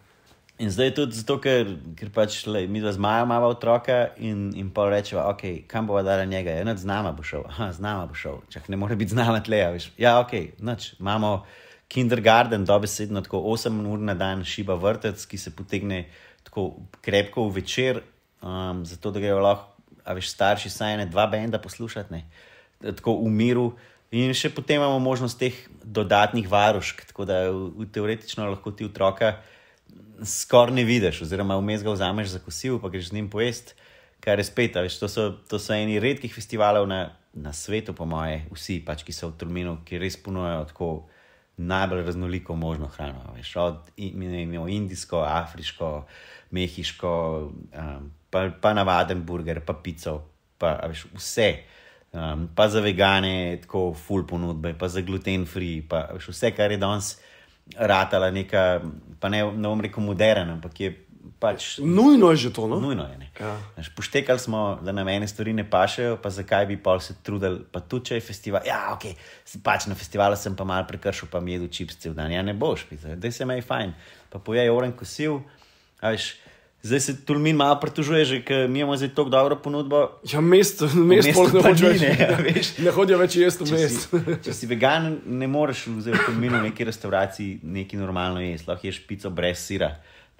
In 0.59 0.67
zdaj 0.71 0.89
tudi 0.91 1.15
zato, 1.15 1.37
ker, 1.39 1.69
ker 1.95 2.09
pač 2.11 2.41
le, 2.43 2.65
mi 2.67 2.81
dva 2.83 2.91
zmaja 2.91 3.23
imamo 3.23 3.47
otroka 3.47 4.09
in, 4.19 4.49
in 4.59 4.67
pa 4.75 4.89
rečemo, 4.91 5.21
ok, 5.31 5.43
kam 5.71 5.87
bova 5.87 6.01
dala 6.03 6.25
njega, 6.27 6.57
eno 6.59 6.73
z 6.75 6.87
nama 6.87 7.13
bo 7.15 7.23
šel, 7.23 7.45
Aha, 7.47 7.69
z 7.77 7.79
nama 7.79 8.03
bo 8.09 8.17
šel, 8.17 8.41
čak 8.51 8.67
ne 8.67 8.75
more 8.75 8.97
biti 8.99 9.13
z 9.15 9.19
nama 9.21 9.39
tle, 9.39 9.61
a 9.63 9.69
veš. 9.71 9.87
Ja, 9.95 10.17
ok, 10.19 10.33
noč, 10.59 10.91
imamo 10.99 11.45
kindergarten, 11.87 12.65
dobesedno 12.67 13.23
tako 13.23 13.39
8 13.53 13.77
ur 13.87 14.03
na 14.03 14.17
dan 14.19 14.43
šiba 14.43 14.75
vrtec, 14.75 15.23
ki 15.31 15.39
se 15.39 15.53
potegne 15.55 16.01
tako 16.43 16.73
krepko 17.07 17.45
v 17.47 17.61
večer, 17.61 18.01
um, 18.43 18.81
zato 18.85 19.13
da 19.15 19.21
grejo 19.23 19.39
lahko, 19.39 19.71
a 20.03 20.15
veš, 20.17 20.33
starši 20.33 20.71
saj 20.73 20.97
ne 20.99 21.05
dva 21.07 21.29
benda 21.31 21.61
poslušati, 21.63 22.11
ne, 22.11 22.25
tako 22.99 23.15
v 23.21 23.31
miru. 23.31 23.69
In 24.11 24.33
še 24.35 24.51
potem 24.51 24.81
imamo 24.81 24.99
možnost 24.99 25.39
teh 25.39 25.55
dodatnih 25.85 26.51
varušk, 26.51 27.05
tako 27.13 27.29
da 27.29 27.45
v, 27.47 27.69
v 27.79 27.87
teoretično 27.95 28.49
lahko 28.49 28.75
ti 28.75 28.89
otroka 28.89 29.37
skoraj 30.23 30.75
ne 30.75 30.83
vidiš, 30.83 31.21
oziroma 31.21 31.57
vmes 31.59 31.83
ga 31.83 31.93
vzameš 31.93 32.35
za 32.35 32.39
kosil, 32.39 32.79
pa 32.79 32.89
greš 32.89 33.09
z 33.09 33.13
njim 33.19 33.29
pojest, 33.29 33.75
kar 34.19 34.39
je 34.39 34.45
spet. 34.45 34.75
Veš, 34.75 34.99
to, 34.99 35.07
so, 35.07 35.29
to 35.49 35.59
so 35.59 35.73
eni 35.73 35.99
redkih 35.99 36.33
festivalov 36.33 36.87
na, 36.87 37.09
na 37.33 37.53
svetu, 37.53 37.93
po 37.93 38.05
moje, 38.05 38.43
vsi, 38.53 38.79
pač, 38.85 39.03
ki 39.07 39.15
so 39.15 39.31
v 39.31 39.39
Tulminu, 39.39 39.79
ki 39.85 40.01
res 40.01 40.17
ponujajo 40.19 40.65
tako 40.71 40.89
najbolj 41.59 42.05
raznoliko 42.05 42.55
možno 42.55 42.87
hrano. 42.87 43.33
Veš, 43.35 43.55
od 43.55 43.91
imamo 43.97 44.67
indijsko, 44.67 45.23
afriško, 45.27 46.05
mehiško, 46.51 47.11
um, 47.51 48.11
pa, 48.29 48.49
pa 48.61 48.73
navaden 48.73 49.23
burger, 49.25 49.61
pa 49.65 49.73
pico, 49.73 50.21
pa 50.57 50.77
veš, 50.87 51.05
vse. 51.15 51.49
Um, 52.09 52.47
pa 52.55 52.65
za 52.69 52.81
vegane, 52.81 53.59
tako 53.61 53.93
full 53.93 54.25
ponudbe, 54.27 54.73
pa 54.73 54.87
za 54.89 55.01
gluten 55.01 55.45
free, 55.45 55.83
pa 55.85 56.07
veš, 56.13 56.31
vse, 56.33 56.55
kar 56.57 56.71
je 56.71 56.79
danes 56.81 57.17
ratala 57.77 58.31
neka, 58.31 58.81
pa 59.19 59.29
ne, 59.29 59.43
ne 59.43 59.67
bom 59.67 59.81
rekel 59.81 60.03
modern, 60.03 60.57
ampak 60.57 60.79
je 60.79 60.95
pač 61.39 61.79
Nujno 61.79 62.31
je 62.35 62.37
že 62.37 62.49
to, 62.51 62.67
no? 62.67 62.79
nujno. 62.83 63.07
Je, 63.07 63.17
ne. 63.17 63.27
Ja. 63.39 63.55
Poštekali 63.95 64.39
smo, 64.39 64.79
da 64.83 64.91
nam 64.91 65.07
ene 65.07 65.27
stvari 65.27 65.53
ne 65.55 65.63
pašejo, 65.63 66.17
pa 66.19 66.29
zakaj 66.29 66.67
bi 66.67 66.77
pol 66.77 66.99
se 66.99 67.15
trudili, 67.23 67.63
pa 67.71 67.79
tudi 67.79 68.11
če 68.11 68.19
je 68.19 68.25
festival. 68.27 68.67
Ja, 68.67 68.91
ok, 68.93 69.07
pač 69.63 69.87
na 69.87 69.95
festivalu 69.95 70.35
sem 70.35 70.55
pa 70.55 70.67
mal 70.67 70.83
prekršil, 70.87 71.31
pa 71.31 71.39
mi 71.39 71.55
jedu 71.55 71.71
čips 71.71 71.99
cel 72.03 72.13
dan. 72.13 72.31
Ja, 72.31 72.43
ne 72.43 72.53
boš, 72.53 72.89
da 72.91 73.31
se 73.31 73.47
mej 73.47 73.63
fajn. 73.63 73.95
Pa 74.29 74.43
pojej 74.43 74.69
oren 74.69 74.91
kosil. 74.93 75.39
a 76.03 76.11
Veš, 76.11 76.35
zdaj 76.81 76.99
se 76.99 77.25
Tulmin 77.25 77.55
malo 77.55 77.79
pritožuje, 77.79 78.25
že 78.25 78.37
ker 78.45 78.67
mi 78.69 78.79
imamo 78.79 78.97
zdaj 78.97 79.09
tako 79.15 79.29
dobro 79.29 79.55
ponudbo. 79.55 80.19
Ja, 80.31 80.41
mest, 80.41 80.81
mest 80.81 81.27
mestu 81.27 81.61
pol 81.61 81.63
ne 81.63 81.73
ni, 81.73 81.81
več. 81.81 82.01
ne, 82.01 82.27
a 82.27 82.37
veš. 82.47 82.71
Ne 82.83 82.93
hodijo 82.95 83.19
več 83.19 83.35
jesti 83.35 83.63
v 83.63 83.67
Če 83.67 83.77
si, 83.77 83.83
mest. 83.83 84.15
če 84.47 84.55
si 84.55 84.69
vegan, 84.69 85.09
ne 85.25 85.47
moreš 85.47 85.87
v 85.91 86.15
Tulminu 86.25 86.59
v 86.59 86.69
neki 86.69 86.87
restavraciji 86.87 87.59
nekaj 87.63 87.99
normalno 87.99 88.43
jesti, 88.43 88.69
lahko 88.69 88.87
ješ 88.87 89.01
pico 89.07 89.31
brez 89.33 89.59
sira. 89.59 89.95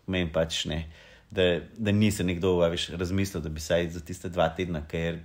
Meni 0.08 0.32
pač 0.34 0.64
ne. 0.70 0.86
Da, 1.30 1.60
da 1.78 1.92
ni 1.94 2.10
se 2.12 2.24
nekdo 2.26 2.56
veš, 2.64 2.90
razmislil, 2.98 3.44
da 3.44 3.52
bi 3.54 3.62
se 3.62 3.84
za 3.94 4.02
tiste 4.02 4.32
dva 4.34 4.48
tedna, 4.56 4.82
ker 4.90 5.20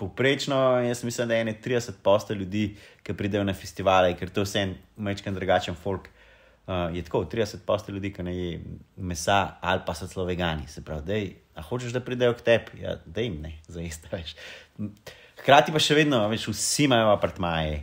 Poprečno, 0.00 0.80
jaz 0.80 1.02
mislim, 1.04 1.28
da 1.28 1.34
je 1.34 1.40
ene 1.44 1.52
30 1.64 1.98
posta 2.02 2.32
ljudi, 2.34 2.70
ki 3.04 3.12
pridejo 3.12 3.42
na 3.44 3.52
festivale, 3.52 4.14
ker 4.16 4.30
to 4.32 4.40
je 4.40 4.46
vse 4.48 4.62
en 4.64 4.70
mečken 4.96 5.34
drugačen 5.36 5.76
folk. 5.76 6.06
Uh, 6.68 6.94
je 6.94 7.02
tako, 7.02 7.24
30 7.24 7.64
posta 7.66 7.92
ljudi, 7.92 8.12
ki 8.14 8.22
ne 8.22 8.34
je 8.36 8.50
mesa 8.96 9.56
ali 9.60 9.80
pa 9.86 9.94
so 9.94 10.06
celo 10.06 10.26
vegani. 10.28 10.68
Se 10.68 10.84
pravi, 10.84 11.02
dej, 11.06 11.24
a 11.58 11.64
hočeš, 11.66 11.92
da 11.92 12.02
pridejo 12.04 12.36
k 12.38 12.44
tebi, 12.46 12.82
ja, 12.84 12.94
da 13.06 13.24
jim 13.24 13.40
ne, 13.42 13.56
za 13.66 13.82
iste 13.82 14.10
več. 14.12 14.36
Hkrati 15.40 15.74
pa 15.74 15.82
še 15.82 15.96
vedno, 15.98 16.20
veš, 16.30 16.46
vsi 16.52 16.86
imajo 16.86 17.10
apartmaje, 17.16 17.80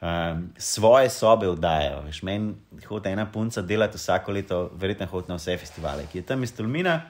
um, 0.00 0.46
svoje 0.56 1.10
sobe 1.12 1.50
oddajajo. 1.50 2.04
Veš, 2.06 2.22
meni 2.24 2.84
hodi 2.88 3.12
ena 3.12 3.26
punca 3.32 3.62
delati 3.62 4.00
vsako 4.00 4.32
leto, 4.32 4.60
verjetno 4.78 5.10
hodi 5.10 5.28
na 5.28 5.36
vse 5.36 5.58
festivale, 5.60 6.06
ki 6.08 6.22
je 6.22 6.28
tam 6.32 6.46
iz 6.46 6.54
Tulmina 6.56 7.00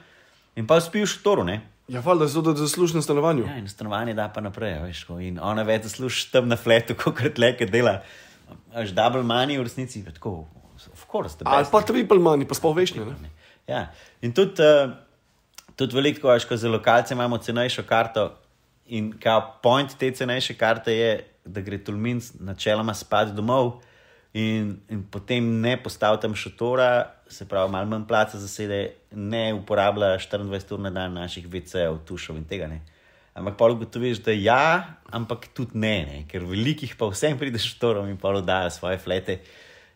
in 0.58 0.66
pa 0.66 0.80
spi 0.82 1.04
v 1.04 1.10
štoru, 1.10 1.44
ne. 1.46 1.60
Ja, 1.90 2.00
valjda, 2.04 2.26
zato 2.30 2.52
da 2.52 2.62
zaslužiš 2.62 2.94
na 2.94 3.02
stanovanju. 3.02 3.46
Ja, 3.48 3.56
in 3.58 3.68
stanovanje 3.68 4.14
da 4.14 4.28
pa 4.34 4.40
naprej, 4.40 4.76
veš, 4.84 5.04
ko, 5.08 5.18
in 5.18 5.40
ona 5.42 5.64
več 5.66 5.88
zasluži 5.88 6.28
tam 6.30 6.50
na 6.50 6.58
fletu, 6.58 6.94
kot 7.02 7.22
tleke 7.34 7.66
dela. 7.66 8.00
Až 8.74 8.92
double 8.94 9.22
money 9.26 9.58
v 9.58 9.66
resnici, 9.66 10.02
tako, 10.06 10.44
course. 11.10 11.36
Ali 11.44 11.66
pa 11.72 11.82
triple 11.82 12.18
money, 12.22 12.48
pa 12.48 12.54
sploh 12.54 12.76
večne. 12.76 13.04
Ne? 13.04 13.30
Ja. 13.68 13.88
In 14.22 14.32
tudi, 14.36 14.62
uh, 14.62 14.92
tudi 15.76 15.96
veliko, 15.96 16.30
veš, 16.30 16.46
ko 16.48 16.56
za 16.56 16.70
lokalce 16.70 17.14
imamo 17.14 17.38
cenejšo 17.38 17.86
karto. 17.88 18.30
In 18.90 19.12
kao 19.18 19.58
point 19.62 19.92
te 19.98 20.10
cenejše 20.10 20.56
karte 20.58 20.94
je, 20.94 21.12
da 21.44 21.60
gre 21.60 21.78
Tulmin 21.78 22.20
načeloma 22.40 22.94
spat 22.94 23.32
domov 23.34 23.80
in, 24.34 24.76
in 24.90 25.02
potem 25.10 25.46
ne 25.60 25.76
postavi 25.82 26.20
tam 26.22 26.34
šotora, 26.34 27.10
se 27.30 27.46
pravi, 27.48 27.70
malo 27.72 27.86
manj 27.90 28.06
placa 28.08 28.38
zasede, 28.38 28.80
ne 29.12 29.54
uporablja 29.54 30.16
24 30.18 30.74
ur 30.74 30.80
na 30.80 30.90
dan 30.90 31.14
naših 31.14 31.48
VC-jev, 31.48 31.98
tušov 32.06 32.38
in 32.38 32.46
tega 32.50 32.68
ne. 32.70 32.80
Ampak 33.34 33.56
pa 33.56 33.68
ugotoviš, 33.70 34.22
da 34.26 34.34
ja, 34.34 34.98
ampak 35.10 35.48
tudi 35.54 35.78
ne, 35.78 35.94
ne, 36.06 36.22
ker 36.30 36.44
velikih 36.46 36.96
pa 36.98 37.08
vsem 37.10 37.38
prideš 37.38 37.70
štorom 37.76 38.10
in 38.10 38.18
pa 38.18 38.34
oddajo 38.34 38.70
svoje 38.74 38.98
flete. 38.98 39.38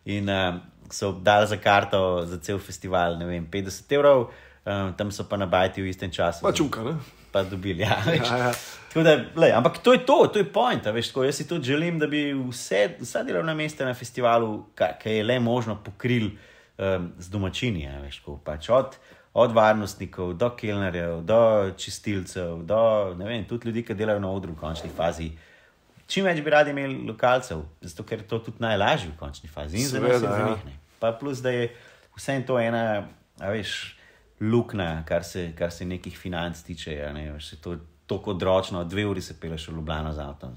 In 0.05 0.29
uh, 0.31 0.61
so 0.89 1.11
dali 1.11 1.47
za 1.47 1.57
karto 1.57 2.25
za 2.25 2.37
cel 2.37 2.59
festival, 2.59 3.17
ne 3.17 3.25
vem, 3.25 3.47
50 3.51 3.95
evrov, 3.95 4.29
um, 4.65 4.93
tam 4.97 5.11
so 5.11 5.23
pa 5.29 5.37
nabajati 5.37 5.81
v 5.81 5.89
istem 5.89 6.11
času. 6.11 6.43
Pa 6.43 6.51
čuka, 6.51 6.83
ne? 6.83 6.95
Pa 7.31 7.43
dobili, 7.43 7.83
ja. 7.83 7.99
Ja, 8.05 8.37
ja. 8.37 8.51
Tako 8.93 9.03
Da, 9.03 9.15
lej, 9.35 9.51
ampak 9.51 9.77
to 9.83 9.93
je 9.93 10.05
to, 10.05 10.27
to 10.31 10.39
je 10.39 10.47
point. 10.47 10.85
Veš, 10.85 11.11
tako, 11.11 11.25
jaz 11.27 11.35
si 11.35 11.47
tudi 11.47 11.67
želim, 11.67 11.99
da 11.99 12.07
bi 12.07 12.31
vse, 12.33 12.95
vsa 13.01 13.23
delovna 13.23 13.53
mesta 13.53 13.85
na 13.85 13.93
festivalu, 13.93 14.65
ki 14.75 15.17
je 15.17 15.23
le 15.23 15.39
možno, 15.39 15.75
pokril 15.83 16.29
um, 16.77 17.11
z 17.19 17.29
domačini. 17.29 17.87
a 17.87 17.99
Veš, 17.99 18.21
tako, 18.21 18.37
pač 18.45 18.69
od, 18.69 18.95
od 19.33 19.51
varnostnikov 19.51 20.33
do 20.39 20.49
kelnerjev, 20.55 21.21
do 21.27 21.71
čistilcev, 21.77 22.63
do 22.63 22.79
vem, 23.19 23.43
tudi 23.43 23.67
ljudi, 23.67 23.83
ki 23.83 23.99
delajo 23.99 24.23
na 24.23 24.31
odru 24.31 24.55
v 24.55 24.61
končni 24.63 24.89
fazi. 24.95 25.33
Čim 26.07 26.27
več 26.27 26.41
bi 26.45 26.53
radi 26.53 26.69
imeli 26.69 26.99
lokalcev, 27.07 27.63
zato 27.81 28.05
ker 28.05 28.21
je 28.21 28.27
to 28.29 28.39
tudi 28.47 28.61
najlažje 28.63 29.09
v 29.09 29.17
končni 29.19 29.49
fazi. 29.49 29.81
In 29.81 30.05
ja. 30.05 30.49
njih. 30.49 30.65
ne. 30.65 30.77
Pa 30.99 31.11
plus, 31.19 31.41
da 31.41 31.49
je 31.49 31.71
vse 32.15 32.37
to 32.47 32.59
ena, 32.61 33.07
a 33.39 33.49
veš, 33.51 33.95
luknja, 34.41 35.03
kar 35.07 35.23
se, 35.23 35.49
kar 35.57 35.71
se 35.71 35.85
nekih 35.85 36.17
financ 36.17 36.61
tiče. 36.61 36.95
Ne, 37.13 37.31
veš, 37.33 37.49
se 37.49 37.61
to 37.61 37.77
tako 38.05 38.35
odročno, 38.35 38.83
dve 38.83 39.05
uri 39.05 39.21
se 39.21 39.39
peleš 39.39 39.67
v 39.67 39.79
Ljubljano 39.79 40.13
z 40.13 40.19
avtom. 40.19 40.55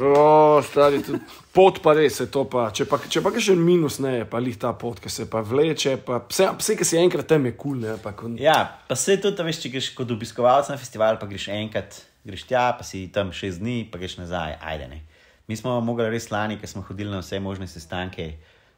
O, 0.00 0.62
stari, 0.64 1.02
tudi 1.04 1.20
pot 1.54 1.78
pa 1.84 1.92
res 1.94 2.16
je 2.20 2.26
to. 2.32 2.46
Pa. 2.50 2.70
Če 2.74 2.86
pa, 2.88 2.98
če 3.06 3.20
pa 3.22 3.30
še 3.36 3.54
minus 3.58 4.00
ne 4.02 4.14
je, 4.20 4.24
pa 4.26 4.40
lih 4.42 4.56
ta 4.58 4.72
pot, 4.74 4.98
ki 4.98 5.12
se 5.12 5.26
pa 5.30 5.44
vleče, 5.46 5.98
pa 6.06 6.22
vse, 6.24 6.48
vse 6.58 6.76
ki 6.80 6.86
si 6.88 6.98
enkrat 6.98 7.28
tam 7.30 7.46
je 7.46 7.52
kul, 7.52 7.76
cool, 7.76 7.84
ne. 7.84 7.98
Pa, 8.02 8.14
ko, 8.16 8.32
Ja, 8.40 8.56
pa 8.88 8.96
se 8.98 9.18
tudi, 9.20 9.38
a 9.38 9.46
veš, 9.46 9.60
če 9.62 9.72
greš 9.74 9.90
kot 9.98 10.10
obiskovalec 10.10 10.72
na 10.72 10.78
festival, 10.80 11.20
pa 11.20 11.28
greš 11.30 11.50
enkrat, 11.54 12.00
greš 12.24 12.46
tja, 12.48 12.70
pa 12.78 12.84
si 12.84 13.08
tam 13.12 13.32
šest 13.32 13.60
dni, 13.60 13.88
pa 13.92 13.98
greš 13.98 14.18
nazaj, 14.20 14.58
ajde 14.60 14.88
ne. 14.88 15.00
Mi 15.48 15.56
smo 15.56 15.80
mogli 15.80 16.06
res 16.10 16.30
lani, 16.30 16.58
ker 16.60 16.68
smo 16.70 16.82
hodili 16.86 17.10
na 17.10 17.22
vse 17.24 17.40
možne 17.40 17.66
sestanke. 17.66 18.32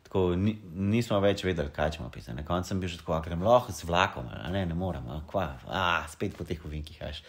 Tako, 0.07 0.35
ni, 0.37 0.55
nismo 0.73 1.19
več 1.21 1.45
vedeli, 1.45 1.73
kaj 1.73 1.91
ćemo 1.97 2.11
pisati. 2.13 2.37
Na 2.37 2.45
koncu 2.45 2.69
sem 2.69 2.81
bil 2.81 2.89
že 2.89 3.01
tako, 3.01 3.19
grem 3.25 3.43
lahko 3.45 3.73
z 3.73 3.89
vlakom, 3.89 4.29
a 4.29 4.51
ne, 4.53 4.65
ne 4.69 4.77
morem, 4.77 5.05
a, 5.09 5.23
kva, 5.29 5.47
a, 5.69 5.83
spet 6.13 6.37
po 6.37 6.45
teh 6.49 6.61
ovinkih. 6.65 7.01
a 7.03 7.11
veš. 7.11 7.23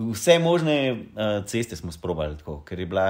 Vse 0.00 0.38
možne 0.40 0.76
uh, 0.92 1.44
ceste 1.44 1.76
smo 1.76 1.92
sprobali, 1.92 2.38
tako, 2.40 2.60
ker 2.64 2.80
je 2.80 2.86
bila, 2.88 3.06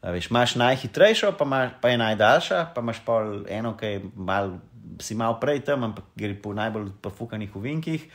a 0.00 0.12
veš, 0.12 0.30
imaš 0.30 0.56
najhitrejšo, 0.60 1.32
pa, 1.38 1.44
imaš, 1.48 1.76
pa 1.80 1.92
je 1.92 2.00
najdaljša, 2.04 2.62
pa 2.74 2.84
imaš 2.84 3.02
pol 3.04 3.44
eno, 3.48 3.74
ki 3.76 3.92
je 3.92 4.02
mal, 4.14 4.56
si 5.00 5.16
mal 5.16 5.40
prej 5.40 5.64
tam, 5.68 5.84
ampak 5.90 6.12
gre 6.16 6.36
po 6.36 6.52
najbolj 6.56 6.92
pofukanih 7.02 7.56
ovinkih. 7.56 8.08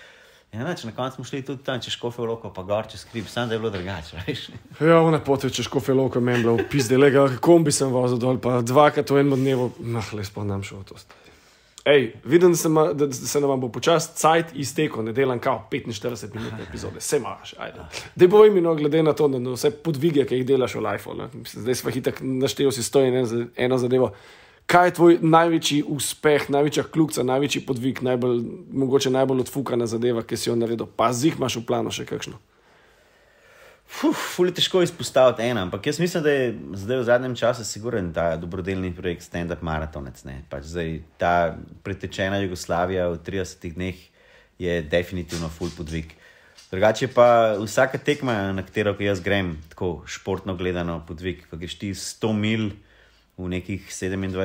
Ja, 0.52 0.64
nač, 0.64 0.84
na 0.84 0.92
koncu 0.92 1.16
smo 1.16 1.24
šli 1.24 1.42
tudi 1.42 1.64
tam, 1.64 1.80
čez 1.80 1.96
kofe 1.96 2.20
v 2.20 2.26
loko, 2.26 2.50
pa 2.50 2.64
gor 2.64 2.84
čez 2.86 3.02
skrip, 3.02 3.28
samo 3.28 3.48
da 3.48 3.56
je 3.56 3.60
bilo 3.60 3.70
drugače. 3.70 4.18
Ja, 4.82 5.00
ona 5.00 5.20
pot 5.20 5.44
je 5.44 5.50
češ 5.50 5.68
kofe 5.68 5.94
loko, 5.94 6.20
meni 6.20 6.44
bilo 6.44 6.58
pizde, 6.70 6.98
lega, 6.98 7.24
kombi 7.40 7.72
sem 7.72 7.88
vozil 7.88 8.20
dol, 8.20 8.36
pa 8.38 8.60
dvakrat 8.62 9.08
v 9.08 9.22
enem 9.22 9.40
dnevu, 9.40 9.70
nah, 9.80 10.14
le 10.14 10.24
spomnim 10.24 10.60
šel 10.62 10.84
to. 10.84 10.98
stari. 10.98 11.18
Ej, 11.86 12.12
vidim, 12.24 12.52
da 12.52 12.58
se, 12.58 12.70
ma, 12.70 12.84
da 12.94 13.08
se 13.10 13.40
nam 13.40 13.58
bo 13.58 13.70
počasi 13.70 14.12
cajt 14.14 14.52
iztekel, 14.54 15.02
ne 15.02 15.14
delam 15.14 15.40
kao 15.40 15.64
45 15.72 16.36
minut 16.36 16.60
epizode, 16.62 17.00
vse 17.00 17.18
imaš, 17.18 17.56
ajde. 17.58 17.88
Dej 18.16 18.30
povej 18.30 18.52
mi, 18.52 18.62
no, 18.62 18.76
glede 18.76 19.02
na 19.02 19.14
to, 19.14 19.28
da 19.28 19.40
na 19.40 19.56
vse 19.56 19.72
podvige, 19.74 20.26
ki 20.26 20.36
jih 20.36 20.46
delaš 20.46 20.76
v 20.76 20.84
life, 20.84 21.16
ne? 21.16 21.30
Mislim, 21.34 21.64
zdaj 21.64 21.76
smo 21.76 21.92
hitak 21.92 22.20
naštel 22.22 22.70
si 22.72 22.84
stoji 22.84 23.10
eno, 23.10 23.26
za- 23.26 23.48
eno 23.58 23.78
zadevo. 23.78 24.12
Kaj 24.72 24.88
je 24.88 24.94
tvoj 24.96 25.18
največji 25.20 25.82
uspeh, 25.84 26.46
največja 26.48 26.86
kljubca, 26.88 27.26
največji 27.28 27.66
podvig, 27.68 28.00
najbolj, 28.08 28.38
mogoče 28.72 29.10
najbolj 29.12 29.44
odfukana 29.44 29.84
zadeva, 29.88 30.24
ki 30.24 30.38
si 30.40 30.48
jo 30.48 30.56
naredil? 30.56 30.88
Pa 30.88 31.10
zih 31.12 31.36
imaš 31.36 31.58
v 31.60 31.66
planu 31.68 31.92
še 31.92 32.06
kakšno. 32.08 32.40
Fuf, 33.92 34.16
ful 34.16 34.48
je 34.48 34.54
težko 34.62 34.80
izpostaviti 34.86 35.44
eno, 35.44 35.66
ampak 35.68 35.90
jaz 35.90 36.00
mislim, 36.00 36.24
da 36.24 36.32
je 36.32 36.46
zdaj 36.80 37.02
v 37.02 37.08
zadnjem 37.10 37.34
času 37.36 37.66
siguren 37.68 38.14
ta 38.16 38.38
dobrodelni 38.40 38.94
projekt 38.96 39.26
Stand 39.28 39.52
Up 39.52 39.62
Marathonec. 39.62 40.24
ne. 40.24 40.38
Pač 40.50 40.72
zdaj, 40.72 41.02
ta 41.20 41.58
pretečena 41.84 42.40
Jugoslavija 42.40 43.10
v 43.12 43.20
30 43.20 43.76
dneh 43.76 44.00
je 44.60 44.82
definitivno 44.82 45.50
ful 45.52 45.68
podvig. 45.76 46.16
Drugače 46.72 47.12
pa 47.12 47.60
vsaka 47.60 48.00
tekma, 48.00 48.54
na 48.56 48.64
katero 48.64 48.96
jaz 48.96 49.20
grem, 49.20 49.58
tako 49.70 50.08
športno 50.08 50.56
gledano 50.56 51.04
podvig, 51.04 51.44
ko 51.52 51.60
greš 51.60 51.76
ti 51.76 51.92
100 51.92 52.32
mil 52.32 52.72
v 53.44 53.50
nekih 53.50 53.88
27, 53.90 54.36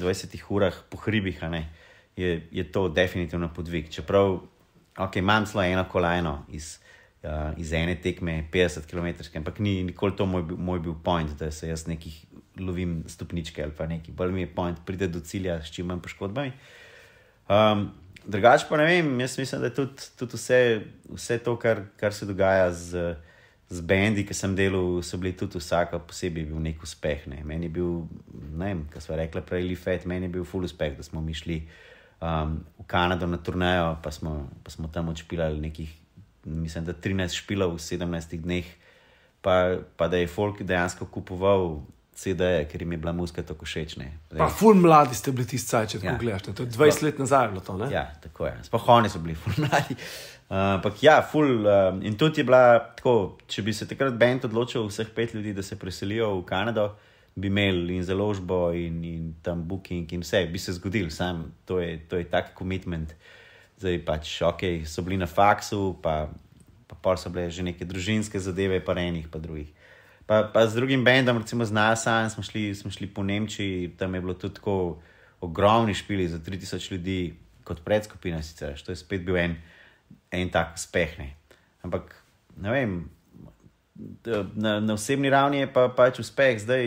28 0.00 0.50
urah 0.50 0.74
po 0.90 0.98
hribih, 0.98 1.42
ne, 1.50 1.68
je, 2.16 2.48
je 2.50 2.64
to 2.72 2.88
definitivno 2.88 3.48
podvig. 3.54 3.90
Čeprav 3.90 4.40
okay, 4.96 5.18
imam 5.18 5.46
zelo 5.46 5.64
eno 5.64 5.84
kolajno 5.88 6.46
iz, 6.52 6.78
uh, 7.22 7.52
iz 7.56 7.72
ene 7.72 7.94
tekme, 8.02 8.48
50 8.52 8.88
km, 8.90 9.22
ampak 9.38 9.58
ni 9.58 9.84
nikoli 9.84 10.16
to 10.16 10.26
moj, 10.26 10.42
moj 10.56 10.80
bil 10.80 10.94
point, 11.04 11.38
da 11.38 11.50
se 11.50 11.68
jaz 11.68 11.86
nekih 11.86 12.24
lovim 12.58 13.04
stopničke 13.08 13.62
ali 13.62 13.72
pa 13.76 13.86
nekaj. 13.86 14.14
Bolj 14.14 14.32
mi 14.32 14.40
je 14.40 14.54
point, 14.54 14.78
pride 14.86 15.08
do 15.08 15.20
cilja 15.20 15.60
s 15.62 15.72
čim 15.72 15.86
manj 15.86 16.00
poškodbami. 16.00 16.52
Um, 17.48 17.92
Drugač 18.26 18.64
pa 18.66 18.74
ne 18.80 18.88
vem, 18.88 19.20
jaz 19.22 19.36
mislim, 19.38 19.60
da 19.62 19.68
je 19.68 19.74
tudi, 19.74 20.06
tudi 20.18 20.34
vse, 20.34 20.58
vse 21.14 21.38
to, 21.38 21.52
kar, 21.62 21.84
kar 21.96 22.14
se 22.14 22.26
dogaja 22.26 22.72
z, 22.74 23.12
z 23.68 23.82
bendi, 23.82 24.22
ki 24.26 24.34
sem 24.34 24.54
delal, 24.54 25.00
so 25.02 25.18
bili 25.18 25.32
tudi 25.34 25.58
vsaka 25.58 25.98
posebej 26.06 26.46
bil 26.46 26.62
nek 26.62 26.82
uspeh. 26.86 27.26
Ne. 27.30 27.42
Meni 27.46 27.66
je 27.66 27.74
bil, 27.74 28.04
ne 28.54 28.70
vem, 28.70 28.84
kaj 28.92 29.02
smo 29.02 29.18
rekli 29.18 29.42
prej, 29.42 29.66
Lifet, 29.66 30.06
meni 30.06 30.28
je 30.28 30.34
bil 30.38 30.46
full 30.46 30.66
uspeh, 30.68 30.94
da 30.94 31.06
smo 31.06 31.22
mi 31.24 31.34
šli 31.34 31.58
um, 32.22 32.60
v 32.78 32.86
Kanado 32.86 33.26
na 33.26 33.40
turnajo, 33.42 33.96
pa 34.02 34.14
smo, 34.14 34.46
pa 34.62 34.70
smo 34.70 34.90
tam 34.92 35.10
odšpilali 35.10 35.58
nekih, 35.60 35.90
mislim, 36.46 36.86
da 36.86 36.94
13 36.94 37.42
špilov 37.42 37.74
v 37.74 37.82
17 37.82 38.38
dneh, 38.46 38.70
pa, 39.42 39.82
pa 39.98 40.08
da 40.08 40.22
je 40.22 40.30
folk 40.30 40.62
dejansko 40.62 41.10
kupoval 41.10 41.82
CD-je, 42.16 42.62
ker 42.70 42.80
jim 42.80 42.94
je 42.94 42.98
bila 43.02 43.12
muska 43.12 43.42
tako 43.44 43.66
všeč. 43.66 43.98
Pa, 44.30 44.46
ful 44.48 44.78
mladi 44.78 45.18
ste 45.18 45.34
bili 45.36 45.44
tisti 45.50 45.82
če 45.90 45.98
tako 45.98 46.06
ja. 46.06 46.16
gledaš. 46.22 46.46
To 46.48 46.64
je 46.64 46.70
20 46.72 47.02
let 47.04 47.18
nazaj 47.20 47.50
bilo 47.50 47.60
to. 47.60 47.76
Ne? 47.76 47.90
Ja, 47.92 48.06
tako 48.22 48.46
je. 48.46 48.54
Sploh 48.70 48.88
oni 48.94 49.10
so 49.12 49.20
bili 49.20 49.34
ful 49.36 49.52
mladi. 49.66 49.98
Uh, 49.98 50.35
ampak 50.48 50.94
uh, 50.94 51.02
ja, 51.02 51.22
ful. 51.22 51.66
Uh, 51.66 51.98
in 52.06 52.16
tudi 52.16 52.40
je 52.40 52.46
bila 52.46 52.78
tako, 52.96 53.38
če 53.50 53.62
bi 53.62 53.74
se 53.74 53.88
takrat 53.88 54.14
bend 54.18 54.46
odločil, 54.46 54.86
vseh 54.86 55.10
pet 55.14 55.34
ljudi, 55.34 55.54
da 55.56 55.62
se 55.62 55.78
preselijo 55.78 56.34
v 56.38 56.44
Kanado, 56.46 56.92
bi 57.36 57.48
imeli 57.48 57.96
in 57.96 58.04
založbo 58.04 58.72
in, 58.72 59.02
in 59.04 59.34
tam 59.42 59.64
booking 59.68 60.12
in 60.12 60.22
vse, 60.24 60.46
bi 60.48 60.58
se 60.58 60.72
zgodil, 60.72 61.10
sam 61.10 61.52
to 61.66 61.80
je, 61.80 61.98
to 62.08 62.16
je 62.16 62.24
tak 62.24 62.54
komitment. 62.54 63.12
Zdaj 63.76 63.98
pač, 64.08 64.30
ok, 64.40 64.62
so 64.88 65.04
bili 65.04 65.18
na 65.20 65.28
faksu, 65.28 65.98
pa, 66.00 66.30
pa 66.88 66.96
pol 66.96 67.18
so 67.20 67.28
bile 67.28 67.50
že 67.52 67.66
neke 67.66 67.84
družinske 67.84 68.40
zadeve, 68.40 68.80
pa 68.80 68.96
enih, 68.96 69.28
pa 69.28 69.36
drugih. 69.38 69.68
Pa, 70.26 70.48
pa 70.50 70.64
z 70.66 70.80
drugim 70.80 71.04
bendom, 71.04 71.38
recimo 71.38 71.62
z 71.62 71.76
NASA, 71.76 72.24
smo 72.32 72.42
šli, 72.42 72.74
smo 72.74 72.90
šli 72.90 73.06
po 73.06 73.22
Nemčiji, 73.22 73.94
tam 73.98 74.14
je 74.14 74.20
bilo 74.20 74.34
tudi 74.34 74.56
tako 74.56 74.98
ogromni 75.40 75.94
špili 75.94 76.28
za 76.28 76.38
3000 76.38 76.92
ljudi, 76.92 77.36
kot 77.64 77.84
predskupina. 77.84 78.42
Sicer, 78.42 78.74
to 78.82 78.90
je 78.92 78.96
spet 78.96 79.22
bil 79.22 79.36
en, 79.36 79.54
en 80.30 80.50
tak 80.52 80.76
uspeh. 80.76 81.18
Ne. 81.18 81.32
Ampak 81.84 82.14
ne 82.56 82.72
vem, 82.72 82.96
na, 84.54 84.80
na 84.80 84.94
osebni 84.94 85.30
ravni 85.30 85.64
je 85.64 85.72
pa, 85.72 85.88
pač 85.88 86.20
uspeh, 86.20 86.58
zdaj 86.60 86.84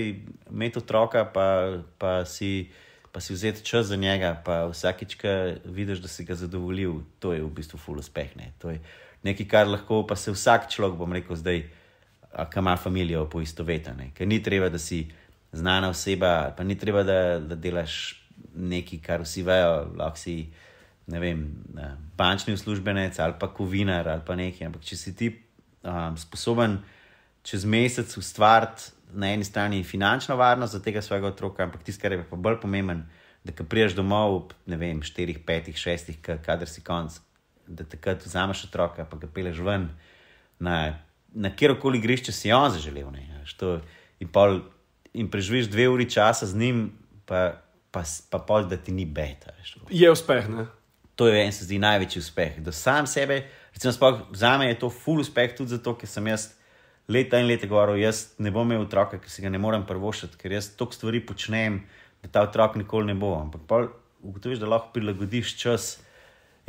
imeti 0.49 0.79
otroka, 0.81 1.25
pa, 1.25 1.79
pa, 1.97 2.21
si, 2.25 2.69
pa 3.11 3.21
si 3.21 3.33
vzeti 3.33 3.65
čas 3.65 3.89
za 3.89 3.97
njega, 3.97 4.35
pa 4.45 4.65
vsakič, 4.69 5.17
ki 5.17 5.35
vidiš, 5.65 6.03
da 6.03 6.11
si 6.11 6.25
ga 6.25 6.37
zadovoljil, 6.37 7.01
to 7.19 7.33
je 7.33 7.43
v 7.43 7.51
bistvu 7.53 7.81
full 7.81 8.01
uspeh. 8.01 8.35
Ne. 8.37 8.53
To 8.61 8.73
je 8.73 8.81
nekaj, 9.23 9.47
kar 9.49 9.67
lahko 9.67 10.03
pa 10.07 10.15
se 10.15 10.31
vsak 10.31 10.69
človek, 10.69 10.97
bom 10.99 11.13
rekel, 11.13 11.35
zdaj 11.35 11.65
ki 12.29 12.61
ima 12.61 12.75
družino 12.77 13.25
poistovetene. 13.29 14.11
Ker 14.13 14.27
ni 14.27 14.41
treba, 14.43 14.69
da 14.69 14.77
si 14.77 15.07
znana 15.51 15.89
oseba, 15.89 16.53
pa 16.55 16.63
ni 16.63 16.77
treba, 16.77 17.03
da, 17.03 17.39
da 17.39 17.55
delaš 17.55 18.15
nekaj, 18.53 18.99
kar 19.01 19.21
vsi 19.25 19.43
vejo, 19.43 19.89
lahko 19.97 20.17
si 20.17 20.35
vem, 21.17 21.41
bančni 22.17 22.53
uslužbenec 22.53 23.17
ali 23.19 23.33
pa 23.39 23.49
kovinar 23.53 24.07
ali 24.07 24.21
pa 24.25 24.35
nekaj. 24.37 24.67
Ampak 24.67 24.85
če 24.85 24.97
si 24.97 25.15
ti 25.17 25.31
um, 25.81 26.17
sposoben 26.17 26.77
čez 27.43 27.65
mesec 27.65 28.13
ustvariti 28.17 28.93
na 29.17 29.31
eni 29.33 29.43
strani 29.43 29.81
finančno 29.83 30.37
varnost 30.37 30.77
za 30.77 30.83
tega 30.85 31.01
svojega 31.01 31.31
otroka, 31.31 31.63
ampak 31.65 31.81
tisto, 31.83 32.03
kar 32.03 32.13
je 32.13 32.21
pa 32.29 32.37
bolj 32.37 32.59
pomemben, 32.61 33.07
da 33.43 33.55
ko 33.55 33.65
priješ 33.65 33.95
domov, 33.97 34.51
ne 34.69 34.77
vem, 34.77 35.01
štirih, 35.01 35.39
petih, 35.47 35.77
šestih, 35.77 36.19
kader 36.21 36.69
si 36.69 36.83
konc, 36.85 37.15
da 37.65 37.87
takrat 37.87 38.21
vzameš 38.27 38.67
otroka, 38.67 39.07
pa 39.09 39.17
ga 39.17 39.29
peleš 39.33 39.63
ven. 39.65 39.87
Na 40.61 40.99
na 41.33 41.55
kjerkoli 41.55 41.97
igrišče 41.97 42.31
si 42.31 42.51
on 42.51 42.71
zaželel. 42.71 43.11
Ne, 43.11 43.43
to, 43.57 43.79
in, 44.19 44.27
pol, 44.27 44.61
in 45.13 45.29
preživiš 45.31 45.69
dve 45.69 45.89
uri 45.89 46.09
časa 46.09 46.45
z 46.45 46.57
njim, 46.57 46.91
pa, 47.25 47.61
pa, 47.91 48.03
pa 48.29 48.39
pol, 48.39 48.67
da 48.69 48.77
ti 48.77 48.91
ni 48.91 49.05
beta. 49.05 49.53
Je 49.89 50.11
uspeh. 50.11 50.49
Ne? 50.49 50.65
To 51.19 51.27
je 51.27 51.41
en, 51.43 51.51
se 51.51 51.67
zdi, 51.67 51.81
največji 51.83 52.21
uspeh. 52.23 52.59
Da 52.63 52.71
sam 52.71 53.07
sebe, 53.09 53.41
recimo, 53.75 53.91
spoh, 53.95 54.21
za 54.31 54.53
me 54.57 54.69
je 54.69 54.79
to 54.79 54.89
full 54.93 55.19
uspeh 55.19 55.51
tudi 55.57 55.75
zato, 55.75 55.97
ker 55.99 56.07
sem 56.07 56.27
jaz 56.31 56.53
leta 57.11 57.41
in 57.41 57.49
leta 57.49 57.67
govoril, 57.67 57.99
jaz 57.99 58.37
ne 58.39 58.53
bom 58.55 58.63
imel 58.63 58.85
otroka, 58.85 59.19
ker 59.19 59.31
si 59.31 59.43
ga 59.43 59.51
ne 59.51 59.59
morem 59.59 59.83
prvošiti, 59.87 60.39
ker 60.39 60.55
jaz 60.55 60.71
toliko 60.79 60.95
stvari 60.95 61.23
počnem, 61.25 61.81
da 62.23 62.31
ta 62.31 62.45
otrok 62.47 62.77
nikoli 62.79 63.11
ne 63.11 63.17
bo. 63.19 63.33
Ampak 63.41 63.65
pa 63.67 63.81
ugotoviš, 64.23 64.61
da 64.63 64.71
lahko 64.71 64.93
prilagodiš 64.95 65.57
čas. 65.59 65.97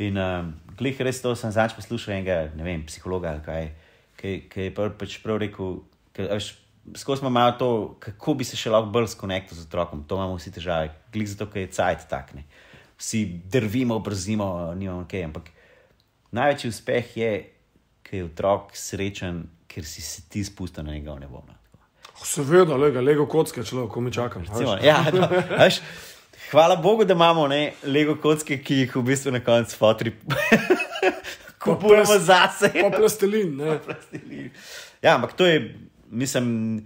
In 0.01 0.17
uh, 0.17 0.49
glej, 0.75 0.97
res 1.05 1.21
to 1.23 1.31
sem 1.37 1.53
zadnjič 1.53 1.77
poslušal 1.77 2.17
enega, 2.17 2.49
ne 2.57 2.67
vem, 2.67 2.83
psihologa 2.89 3.35
ali 3.35 3.43
kaj 3.45 3.71
ki 4.21 4.67
je 4.67 4.73
pač 4.73 5.17
prav 5.23 5.39
rekel, 5.41 5.79
skozi 6.97 7.25
imamo 7.25 7.51
to, 7.59 7.69
kako 7.99 8.35
bi 8.37 8.45
se 8.45 8.57
še 8.57 8.73
lahko 8.73 8.91
bolj 8.93 9.11
skonektil 9.15 9.57
z 9.57 9.65
otrokom. 9.67 10.03
To 10.07 10.19
imamo 10.19 10.37
vsi 10.37 10.53
težave, 10.53 10.91
glik 11.13 11.29
zato, 11.31 11.49
ker 11.51 11.65
je 11.65 11.73
cajt 11.77 12.07
takne. 12.11 12.45
Vsi 13.01 13.23
drvimo, 13.49 13.97
brzimo, 13.99 14.73
nimamo 14.77 15.07
kaj. 15.09 15.23
Ampak 15.25 15.49
največji 16.37 16.69
uspeh 16.69 17.17
je, 17.17 17.31
ker 18.05 18.19
je 18.19 18.27
otrok 18.27 18.75
srečen, 18.77 19.47
ker 19.67 19.87
si 19.89 20.05
se 20.05 20.21
ti 20.29 20.43
spustil 20.45 20.85
na 20.85 20.93
njegov 20.93 21.17
nebo. 21.19 21.41
Seveda, 22.21 22.77
lega, 22.77 23.01
lego 23.01 23.25
kocke, 23.25 23.63
če 23.65 23.79
lahko 23.79 24.01
mi 24.05 24.13
čakam. 24.13 24.45
Recimo, 24.45 24.75
ja, 24.85 24.99
no, 25.09 25.25
veš, 25.57 25.79
hvala 26.51 26.77
Bogu, 26.77 27.07
da 27.09 27.17
imamo 27.17 27.47
ne, 27.49 27.73
lego 27.89 28.19
kocke, 28.21 28.59
ki 28.61 28.83
jih 28.83 28.95
v 28.95 29.03
bistvu 29.09 29.33
na 29.33 29.41
koncu 29.41 29.81
fotri. 29.81 30.13
kupujemo 31.63 32.19
zase. 32.19 32.69
Pa 32.81 32.97
plastelin. 32.97 33.57
plastelin. 33.85 34.49
Ja, 35.01 35.15
ampak 35.15 35.33
to 35.33 35.45
je, 35.45 35.75
mislim, 36.09 36.85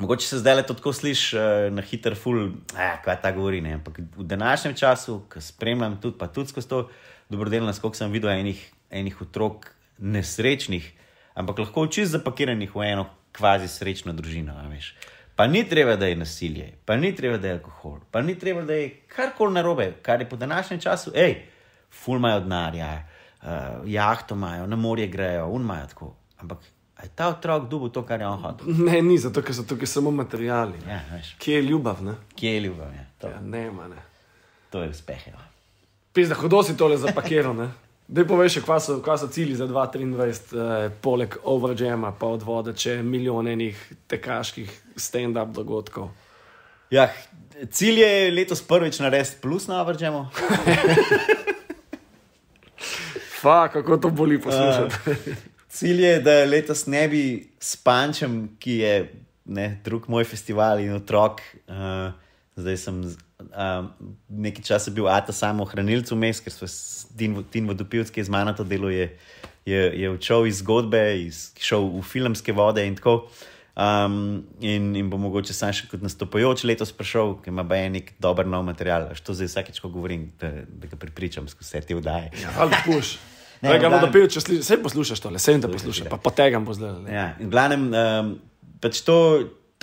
mogoče 0.00 0.26
se 0.26 0.38
zdaj 0.38 0.54
le 0.54 0.66
tako 0.66 0.92
slišiš 0.92 1.34
uh, 1.34 1.40
na 1.74 1.82
hiter, 1.82 2.16
ful, 2.16 2.46
eh, 2.78 2.96
kaj 3.04 3.20
ta 3.22 3.32
govori. 3.36 3.60
Ne? 3.60 3.74
Ampak 3.78 4.00
v 4.16 4.24
današnjem 4.24 4.74
času, 4.74 5.20
ko 5.28 5.40
spremljam 5.40 6.00
tudi, 6.00 6.18
pa 6.18 6.26
tudi 6.26 6.48
skozi 6.48 6.68
to 6.68 6.88
dobrodelnost, 7.28 7.80
koliko 7.80 7.96
sem 7.96 8.12
videl 8.12 8.30
enih, 8.30 8.64
enih 8.90 9.22
otrok 9.22 9.70
nesrečnih, 9.98 10.92
ampak 11.34 11.58
lahko 11.58 11.86
čist 11.86 12.12
zapakiranih 12.16 12.74
v 12.74 12.88
eno 12.92 13.06
kvazi 13.36 13.68
srečno 13.68 14.12
družino. 14.12 14.56
Pa 15.36 15.46
ni 15.46 15.64
treba, 15.68 15.96
da 15.96 16.06
je 16.06 16.16
nasilje, 16.16 16.72
pa 16.84 16.96
ni 16.96 17.14
treba, 17.16 17.38
da 17.38 17.48
je 17.48 17.60
alkohol, 17.60 18.00
pa 18.10 18.20
ni 18.20 18.34
treba, 18.38 18.62
da 18.62 18.74
je 18.74 18.90
karkoli 19.08 19.54
narobe, 19.54 19.92
kar 20.02 20.20
je 20.20 20.28
po 20.28 20.36
današnjem 20.36 20.80
času, 20.80 21.12
hej, 21.14 21.36
fulmajo 21.90 22.40
denarja, 22.40 22.90
uh, 23.42 23.48
jahto 23.86 24.34
imajo, 24.34 24.66
na 24.66 24.76
morje 24.76 25.06
grejo, 25.06 25.46
unimajo 25.46 25.86
tako. 25.86 26.14
Ampak 26.38 26.58
je 27.02 27.10
ta 27.14 27.28
otrok 27.28 27.68
dubu 27.68 27.88
to, 27.88 28.02
kar 28.02 28.20
je 28.20 28.26
on 28.26 28.42
hotel? 28.42 28.66
Ne, 28.86 29.02
ni 29.02 29.18
zato, 29.18 29.42
ker 29.42 29.54
so 29.54 29.62
tukaj 29.68 29.86
samo 29.86 30.10
materiali. 30.10 30.78
Ja, 30.88 31.00
Kje 31.38 31.54
je 31.54 31.62
ljubav? 31.62 32.02
Ne? 32.04 32.14
Kje 32.36 32.54
je 32.54 32.60
ljubav? 32.60 32.94
Ja, 32.94 33.04
to. 33.18 33.28
Ja, 33.28 33.40
nema, 33.40 33.88
ne. 33.88 34.02
To 34.70 34.82
je 34.82 34.90
uspeh. 34.90 35.26
Ja. 35.26 35.38
Pisa, 36.12 36.34
hodo 36.34 36.62
si 36.62 36.76
tole 36.76 36.96
zapakiral. 36.98 37.68
Da 38.08 38.24
poveš, 38.26 38.58
kaj 38.66 38.80
so, 38.80 38.98
kaj 39.02 39.18
so 39.22 39.28
cilji 39.30 39.54
za 39.54 39.66
2023, 39.70 40.86
eh, 40.86 40.90
poleg 41.00 41.36
overjama, 41.44 42.12
pa 42.18 42.26
od 42.26 42.42
vode, 42.42 42.74
če 42.74 42.90
je 42.90 43.02
milijon 43.02 43.48
enih 43.48 43.92
tekaških 44.10 44.72
stand-up 44.96 45.52
dogodkov. 45.54 46.08
Ja, 46.90 47.06
cilj 47.70 48.00
je 48.02 48.30
letos 48.34 48.62
prvič 48.66 48.98
narediti 48.98 49.36
plus 49.42 49.68
na 49.70 49.80
overjamu. 49.82 50.26
Fa, 53.40 53.68
kako 53.72 53.96
to 53.96 54.10
boli 54.10 54.40
poslušati. 54.42 54.94
Uh, 55.06 55.16
cilj 55.70 56.04
je, 56.04 56.14
da 56.20 56.36
letos 56.44 56.86
ne 56.86 57.08
bi 57.08 57.24
s 57.60 57.76
Pančem, 57.76 58.42
ki 58.58 58.78
je 58.82 58.94
ne, 59.44 59.66
drug 59.84 60.08
moj 60.10 60.26
festival 60.28 60.82
in 60.82 60.94
otrok. 60.94 61.42
Uh, 61.66 62.10
zdaj 62.60 62.76
sem 62.76 63.02
uh, 63.04 63.84
nekaj 64.28 64.66
časa 64.66 64.92
bil 64.94 65.08
ata 65.10 65.32
samo 65.32 65.64
hranilcu 65.68 66.18
vmes, 66.18 66.42
ker 66.44 66.54
so 66.54 66.68
Tin 67.18 67.70
Vodopilc, 67.70 68.10
ki 68.10 68.22
je 68.22 68.28
z 68.28 68.34
mano 68.34 68.54
to 68.56 68.66
delo, 68.66 68.90
je, 68.92 69.10
je, 69.68 69.80
je 70.02 70.10
odšel 70.10 70.50
iz 70.50 70.60
zgodbe, 70.64 71.02
iz, 71.26 71.48
šel 71.60 71.88
v 71.98 72.04
filmske 72.06 72.54
vode 72.56 72.84
in 72.86 72.98
tako. 72.98 73.24
Um, 73.80 74.44
in, 74.60 74.90
in 74.98 75.08
bo 75.08 75.16
mogoče 75.16 75.54
sam 75.56 75.72
še 75.72 75.86
kot 75.88 76.02
nastopajoč 76.04 76.66
letos 76.68 76.90
prišel, 76.92 77.38
ki 77.40 77.52
ima 77.52 77.64
en 77.78 77.94
nek 77.96 78.12
dober 78.20 78.48
nov 78.50 78.66
material. 78.66 79.08
Što 79.16 79.38
zdaj 79.38 79.48
vsakeč, 79.48 79.80
ko 79.80 79.88
govorim, 79.88 80.28
da, 80.40 80.50
da 80.68 80.90
ga 80.90 80.98
pripričam 81.00 81.48
skozi 81.48 81.78
vse 81.78 81.86
te 81.88 81.96
vdaje. 81.96 82.34
Ja, 82.42 82.52
ali 82.60 82.76
puš. 82.84 83.16
Ne, 83.60 83.76
ga 83.80 83.90
bodo 83.92 84.08
pil, 84.12 84.26
če 84.32 84.40
vse 84.40 84.78
poslušaš, 84.80 85.20
tole, 85.20 85.40
vse 85.40 85.58
te 85.60 85.68
poslušaš, 85.68 86.08
pa 86.08 86.16
potegam 86.20 86.64
bo 86.64 86.74
zdaj. 86.76 87.00
Ja, 87.12 87.26
in 87.42 87.50
glavnem, 87.52 87.88
um, 87.92 88.34
pač 88.80 89.02
to, 89.04 89.16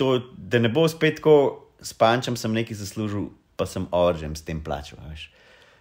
to, 0.00 0.16
da 0.34 0.58
ne 0.62 0.70
bo 0.72 0.86
spet 0.90 1.20
tako, 1.20 1.36
s 1.78 1.94
pančem 1.94 2.34
sem 2.38 2.54
nekaj 2.54 2.80
zaslužil, 2.80 3.28
pa 3.58 3.68
sem 3.70 3.86
oržem 3.94 4.34
s 4.34 4.42
tem 4.46 4.58
plačal. 4.64 4.98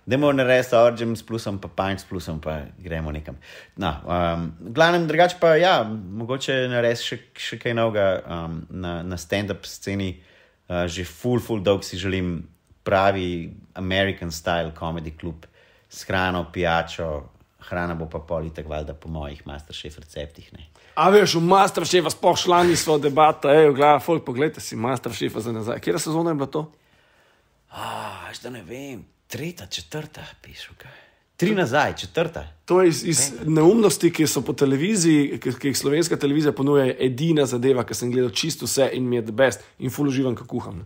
Demo 0.08 0.30
narediti 0.32 0.78
oržem 0.78 1.16
s 1.20 1.26
plusom, 1.26 1.58
pa 1.60 1.68
panč 1.68 2.06
s 2.06 2.08
plusom, 2.08 2.38
pa 2.40 2.62
gremo 2.80 3.12
nekam. 3.12 3.36
No, 3.82 3.92
um, 4.06 4.52
glavnem, 4.78 5.08
drugače 5.10 5.42
pa 5.42 5.58
ja, 5.60 5.82
mogoče 5.84 6.68
narediti 6.72 7.10
še, 7.10 7.20
še 7.50 7.60
kaj 7.60 7.76
novega 7.76 8.06
um, 8.24 8.62
na, 8.70 9.02
na 9.04 9.20
stand-up 9.20 9.68
sceni. 9.68 10.14
Uh, 10.68 10.84
že 10.92 11.06
full, 11.08 11.40
full 11.40 11.64
dolg 11.64 11.86
si 11.88 11.96
želim 11.96 12.42
pravi 12.84 13.52
American 13.80 14.32
style 14.32 14.74
comedy 14.76 15.14
klub 15.16 15.46
s 15.88 16.04
hrano, 16.04 16.46
pijačo, 16.52 17.37
hrana 17.70 17.96
bo 17.96 18.08
pa 18.10 18.20
politek, 18.20 18.68
valjda 18.70 18.94
po 18.94 19.10
mojih 19.10 19.42
masterchef 19.48 20.00
receptih. 20.00 20.50
Ne. 20.54 20.68
A 20.98 21.10
veš, 21.14 21.36
v 21.38 21.46
Masterchefa 21.46 22.10
sploh 22.10 22.38
šla 22.40 22.64
nismo 22.66 22.98
debata, 22.98 23.52
ej, 23.54 23.70
gledaj, 23.78 24.00
folk, 24.02 24.24
pogledaj 24.26 24.64
si 24.66 24.76
Masterchefa 24.76 25.44
za 25.46 25.52
nazaj. 25.54 25.82
Kje 25.86 26.00
sezona 26.02 26.34
je 26.34 26.40
bila 26.40 26.48
to? 26.50 26.64
Ah, 27.70 28.32
zdaj 28.34 28.52
ne 28.52 28.64
vem, 28.66 29.04
tretja, 29.30 29.68
četrta, 29.70 30.26
pišu 30.42 30.74
kaj. 30.78 31.04
Tri 31.38 31.54
nazaj, 31.54 31.94
četrta. 31.96 32.48
To 32.66 32.82
je 32.82 32.90
iz, 32.90 33.04
iz 33.06 33.34
neumnosti, 33.46 34.10
ki 34.10 34.26
so 34.28 34.42
po 34.42 34.54
televiziji, 34.58 35.38
ki, 35.38 35.52
ki 35.62 35.70
jih 35.70 35.78
slovenska 35.78 36.18
televizija 36.18 36.52
ponuja, 36.52 36.88
edina 37.00 37.46
zadeva, 37.46 37.84
ki 37.86 37.94
sem 37.94 38.10
gledal 38.12 38.34
čisto 38.34 38.66
vse 38.66 38.90
in 38.98 39.06
mi 39.06 39.20
je 39.20 39.28
the 39.28 39.36
best 39.38 39.62
in 39.78 39.94
full 39.94 40.10
uživam, 40.10 40.36
kako 40.36 40.48
kuham. 40.48 40.82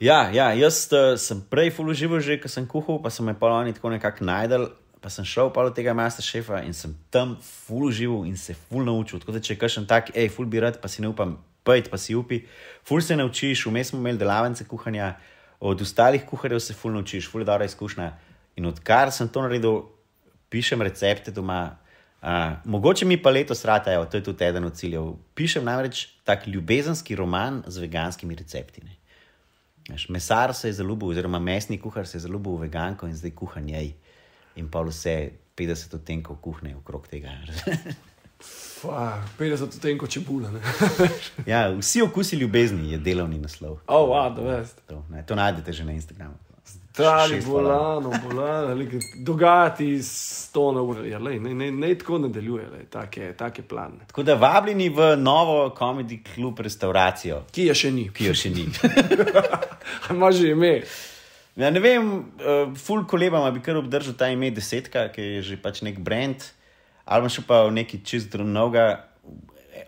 Ja, 0.00 0.26
ja 0.28 0.50
jaz 0.52 0.82
uh, 0.92 1.14
sem 1.16 1.40
prej 1.48 1.70
full 1.72 1.88
užival 1.88 2.20
že, 2.20 2.36
ko 2.42 2.52
sem 2.52 2.68
kuhal, 2.68 3.00
pa 3.00 3.08
so 3.08 3.24
me 3.24 3.32
pa 3.32 3.54
oni 3.56 3.72
tako 3.72 3.94
nekako 3.94 4.28
najdel. 4.28 4.68
Pa 5.00 5.10
sem 5.12 5.24
šel 5.24 5.52
pa 5.52 5.62
do 5.66 5.70
tega 5.76 5.92
masterchefa 5.94 6.62
in 6.64 6.72
sem 6.74 6.94
tam 7.12 7.36
full 7.42 7.90
užival 7.90 8.24
in 8.26 8.36
se 8.36 8.54
full 8.54 8.84
naučil. 8.84 9.20
Tako 9.20 9.36
da 9.36 9.42
če 9.44 9.58
kažem 9.60 9.86
tak, 9.86 10.10
hej, 10.14 10.30
full 10.32 10.48
bi 10.48 10.60
rad, 10.62 10.80
pa 10.82 10.88
si 10.88 11.04
ne 11.04 11.10
upam, 11.12 11.36
pojdi 11.66 11.92
pa 11.92 12.00
si 12.00 12.16
upi. 12.16 12.42
Full 12.86 13.04
se 13.04 13.16
naučiš, 13.16 13.66
vmes 13.68 13.92
smo 13.92 14.00
imeli 14.00 14.18
delavnice 14.18 14.64
kuhanja, 14.68 15.14
od 15.60 15.82
ostalih 15.82 16.24
kuharjev 16.26 16.60
se 16.60 16.74
full 16.74 16.94
naučiš, 16.96 17.28
full 17.30 17.44
je 17.44 17.48
dobra 17.48 17.68
izkušnja. 17.68 18.12
In 18.56 18.66
odkar 18.66 19.12
sem 19.12 19.28
to 19.28 19.44
naredil, 19.44 19.82
pišem 20.48 20.82
recepte 20.82 21.30
doma. 21.30 21.76
Uh, 22.26 22.56
mogoče 22.64 23.04
mi 23.06 23.18
pa 23.22 23.30
letos 23.30 23.64
ratajo, 23.64 24.06
to 24.10 24.16
je 24.16 24.24
tudi 24.24 24.44
eden 24.44 24.64
od 24.64 24.74
ciljev. 24.74 25.12
Pišem 25.34 25.64
namreč 25.64 26.06
tak 26.24 26.46
ljubezenski 26.46 27.16
roman 27.16 27.62
z 27.66 27.78
veganskimi 27.84 28.34
recepti. 28.34 28.82
ne. 28.84 28.96
Mesar 30.08 30.54
se 30.54 30.68
je 30.68 30.72
zaljubil, 30.72 31.08
oziroma 31.08 31.38
mesni 31.38 31.78
kuhar 31.78 32.06
se 32.06 32.16
je 32.16 32.20
zaljubil 32.20 32.56
v 32.56 32.60
veganko 32.60 33.06
in 33.06 33.14
zdaj 33.14 33.30
kuha 33.30 33.60
njej. 33.60 33.92
In 34.56 34.68
pa 34.72 34.80
vse 34.86 35.30
50 35.56 35.94
odtenkov 35.98 36.36
kuhne 36.40 36.76
okrog 36.76 37.08
tega. 37.08 37.32
Fa, 38.76 39.22
50 39.38 39.62
odtenkov 39.76 40.08
čebula. 40.08 40.50
ja, 41.52 41.70
vsi 41.78 42.02
okusi 42.02 42.36
ljubezni 42.36 42.92
je 42.92 42.98
delovni 42.98 43.38
naslov. 43.38 43.78
oh, 43.86 44.08
wow, 44.08 44.28
the 44.34 44.42
best. 44.42 44.80
To, 44.88 45.04
ne, 45.10 45.22
to 45.26 45.34
najdete 45.34 45.72
že 45.72 45.84
na 45.84 45.92
Instagramu. 45.92 46.34
Followers. 46.96 47.44
bolano, 47.46 48.12
bolano, 48.28 48.74
like, 48.74 48.98
dogajati 49.16 49.98
s 50.02 50.48
to 50.52 50.72
na 50.72 50.80
uro. 50.80 51.04
Ja, 51.04 51.18
lej, 51.18 51.40
ne, 51.40 51.54
ne, 51.54 51.70
ne 51.72 51.94
tako 51.94 52.18
nadaljuje, 52.18 52.68
lej, 52.72 52.86
tak 52.90 53.16
je, 53.16 53.32
tak 53.36 53.58
je 53.58 53.64
plan. 53.64 53.92
Tako 54.06 54.22
da 54.22 54.34
vabljeni 54.34 54.88
v 54.88 55.16
novo 55.16 55.70
komedi 55.70 56.22
klub 56.34 56.60
restauracijo, 56.60 57.42
Ki 57.52 57.66
je 57.66 57.74
še 57.74 57.90
ni? 57.90 58.08
ki 58.12 58.24
jo 58.30 58.34
še 58.34 58.50
ni. 58.50 58.64
Ima 60.10 60.32
že 60.32 60.48
ime. 60.50 60.82
Ja, 61.56 61.70
ne 61.72 61.80
vem, 61.80 62.08
uh, 62.36 62.74
full 62.76 63.06
kolebama 63.08 63.48
bi 63.54 63.62
kar 63.64 63.78
obdržal 63.80 64.16
ta 64.18 64.28
ime 64.28 64.50
desetka, 64.52 65.06
ki 65.12 65.22
je 65.36 65.44
že 65.50 65.56
pač 65.60 65.80
nek 65.86 66.02
brand, 66.04 66.42
ali 67.08 67.24
pa 67.24 67.32
še 67.32 67.44
pa 67.48 67.62
v 67.64 67.78
neki 67.78 68.02
čist 68.04 68.28
drugega. 68.34 69.06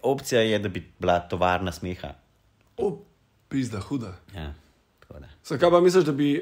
Opcija 0.08 0.40
je, 0.44 0.58
da 0.62 0.70
bi 0.72 0.80
bila 0.80 1.18
tovarna 1.28 1.72
smeha. 1.74 2.14
O, 2.78 2.92
pizda, 3.50 3.80
huda. 3.82 4.14
Ja. 4.34 4.52
Zakaj 5.44 5.70
pa 5.72 5.80
misliš, 5.80 6.04
da 6.04 6.12
bi, 6.12 6.36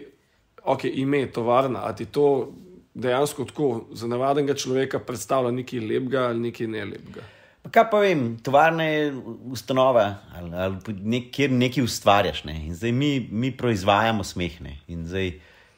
ok, 0.62 0.84
ime, 0.90 1.24
tovarna, 1.32 1.86
a 1.86 1.94
ti 1.96 2.06
to 2.10 2.52
dejansko 2.94 3.44
tako 3.44 3.68
za 3.92 4.06
navadnega 4.06 4.54
človeka 4.54 4.98
predstavlja 4.98 5.50
nekaj 5.54 5.80
lepega 5.80 6.28
ali 6.30 6.48
nekaj 6.48 6.66
nelepega? 6.66 7.24
Kaj 7.72 7.86
pa 7.90 7.98
vem, 7.98 8.36
tovarna 8.44 8.84
je 8.84 9.10
ustanova, 9.50 10.04
ali, 10.38 10.50
ali 10.54 10.94
nek, 11.02 11.30
kjer 11.34 11.50
nekaj 11.50 11.84
ustvarjaš. 11.84 12.44
Ne? 12.46 12.54
In 12.68 12.74
zdaj 12.74 12.92
mi, 12.92 13.10
mi 13.30 13.50
proizvajamo 13.56 14.24
smeh. 14.24 14.60
Ne? 14.62 14.76
In 14.92 15.06
zdaj 15.08 15.32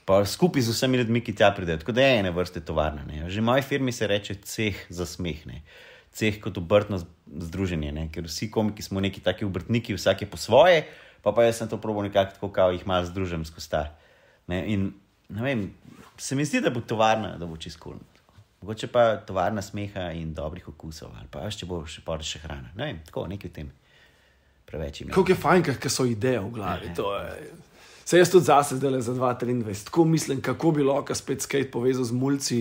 pa 0.08 0.20
skupaj 0.24 0.64
z 0.64 0.74
vsemi 0.74 1.00
ljudmi, 1.00 1.22
ki 1.24 1.34
tja 1.36 1.50
pridejo. 1.56 1.80
Tako 1.82 1.94
da 1.96 2.04
je 2.04 2.18
ena 2.20 2.32
vrsta 2.34 2.60
tovarna. 2.60 3.04
Ne? 3.08 3.24
Že 3.30 3.40
v 3.40 3.44
moji 3.44 3.62
firmi 3.62 3.92
se 3.92 4.06
reče 4.06 4.34
ceh 4.44 4.84
za 4.88 5.06
smeh. 5.06 5.46
Ne? 5.46 5.62
Ceh 6.12 6.40
kot 6.40 6.58
obrtno 6.60 7.00
združenje, 7.28 7.92
ne? 7.92 8.08
ker 8.12 8.28
vsi 8.28 8.50
komiki 8.50 8.82
smo 8.82 9.00
neki 9.00 9.20
taki 9.24 9.44
obrtniki, 9.48 9.96
vsak 9.96 10.24
je 10.24 10.30
po 10.30 10.40
svoje, 10.40 10.86
pa, 11.22 11.32
pa 11.32 11.44
jaz 11.44 11.60
sem 11.60 11.68
to 11.68 11.76
probo 11.80 12.02
nekako 12.02 12.34
tako, 12.34 12.52
kao 12.52 12.72
jih 12.72 12.86
malo 12.88 13.06
združim 13.06 13.44
skozi 13.44 13.70
ta. 13.70 13.82
Ne? 14.48 14.64
In 14.72 14.90
ne 15.28 15.44
vem, 15.44 15.68
se 16.16 16.34
mi 16.34 16.44
zdi, 16.44 16.60
da 16.64 16.72
bo 16.72 16.80
tovarna, 16.80 17.36
da 17.38 17.46
bo 17.46 17.56
čist 17.56 17.80
kul. 17.80 18.00
Mogoče 18.60 18.86
pa 18.90 19.16
tovarna 19.16 19.62
smeha 19.62 20.10
in 20.18 20.34
dobrih 20.34 20.68
okusov, 20.68 21.12
ali 21.18 21.28
pa 21.30 21.46
če 21.50 21.66
bo 21.66 21.84
še 21.86 22.02
pa 22.04 22.18
še 22.18 22.42
hrana. 22.42 22.72
Ne 22.76 22.90
vem, 22.90 22.98
tako 23.06 23.28
nekaj 23.30 23.50
v 23.50 23.54
tem. 23.54 23.70
Preveč 24.68 25.00
je. 25.00 25.08
Kako 25.14 25.32
je 25.32 25.38
fajn, 25.38 25.64
ker 25.64 25.92
so 25.92 26.04
ideje 26.04 26.40
v 26.42 26.50
glavi. 26.52 26.90
Se 28.08 28.18
jaz 28.18 28.30
tudi 28.32 28.48
zase 28.48 28.76
zdaj 28.76 28.90
le 28.90 29.00
za 29.04 29.12
2023, 29.12 29.84
tako 29.84 30.04
mislim, 30.04 30.40
kako 30.40 30.70
bi 30.70 30.84
lahko 30.84 31.14
spet 31.14 31.44
skate 31.44 31.70
povezal 31.70 32.04
z 32.04 32.16
mulci. 32.16 32.60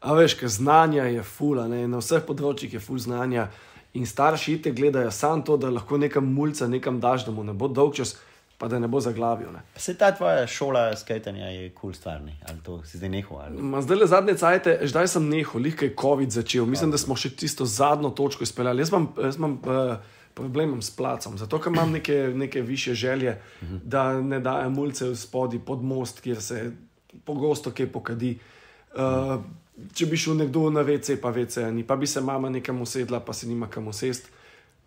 A 0.00 0.14
veš, 0.14 0.36
ker 0.38 0.50
znanja 0.50 1.08
je 1.10 1.22
fula, 1.22 1.66
ne? 1.70 1.86
na 1.90 1.98
vseh 2.02 2.22
področjih 2.26 2.76
je 2.76 2.82
ful 2.82 2.98
znanja. 3.02 3.48
In 3.98 4.06
starši 4.06 4.58
te 4.62 4.70
gledajo 4.74 5.10
samo 5.14 5.42
to, 5.42 5.56
da 5.56 5.70
lahko 5.70 5.98
nekam 5.98 6.26
mulca 6.34 6.68
nekam 6.70 7.00
daš, 7.00 7.24
da 7.26 7.34
mu 7.34 7.42
ne 7.46 7.54
bo 7.54 7.70
dolg 7.70 7.96
čas, 7.98 8.14
pa 8.58 8.68
da 8.68 8.78
ne 8.78 8.88
bo 8.88 9.00
zaglavil. 9.00 9.52
Ne? 9.52 9.62
Se 9.76 9.94
ta 9.94 10.10
tvoja 10.14 10.46
šola 10.46 10.96
skajtanja 10.96 11.46
je 11.46 11.70
kul 11.70 11.80
cool 11.80 11.94
stvar, 11.94 12.22
ne? 12.22 12.36
ali 12.48 12.58
to 12.66 12.80
si 12.84 12.98
zdaj 12.98 13.08
nehal? 13.08 13.38
Ali... 13.44 13.62
Ma 13.62 13.82
Zdaj 13.82 13.98
le 13.98 14.06
zadnje 14.06 14.34
cajte, 14.34 14.78
zdaj 14.82 15.08
sem 15.14 15.28
nehal, 15.30 15.62
lihka 15.62 15.86
je 15.86 15.94
COVID 16.00 16.34
začel. 16.34 16.66
Mislim, 16.66 16.90
da 16.90 16.98
smo 16.98 17.16
še 17.16 17.30
tisto 17.38 17.64
zadnjo 17.64 18.10
točko 18.10 18.42
izpeljali. 18.42 18.82
Jaz 18.82 18.90
imam, 18.90 19.06
jaz 19.22 19.38
imam 19.38 19.54
uh, 19.62 19.94
problem 20.34 20.74
s 20.82 20.90
placom, 20.90 21.38
zato 21.38 21.60
ker 21.62 21.72
imam 21.72 21.94
neke, 21.94 22.18
neke 22.34 22.62
više 22.62 22.94
želje, 22.94 23.38
da 23.84 24.20
ne 24.20 24.40
dajem 24.40 24.74
mulce 24.74 25.08
v 25.12 25.16
spodi 25.16 25.58
pod 25.58 25.82
most, 25.82 26.20
kjer 26.20 26.42
se 26.42 26.72
pogosto 27.24 27.70
kaj 27.70 27.92
pokadi. 27.94 28.36
Uh, 28.98 29.38
če 29.94 30.06
bi 30.10 30.18
šel 30.18 30.34
nekdo 30.38 30.66
na 30.74 30.82
WC, 30.82 31.20
pa 31.22 31.30
WC 31.30 31.70
ni, 31.74 31.86
pa 31.86 31.96
bi 31.96 32.06
se 32.06 32.20
mama 32.20 32.50
nekam 32.50 32.82
usedla, 32.82 33.20
pa 33.20 33.32
se 33.32 33.46
nima 33.46 33.70
kam 33.70 33.86
usest. 33.88 34.30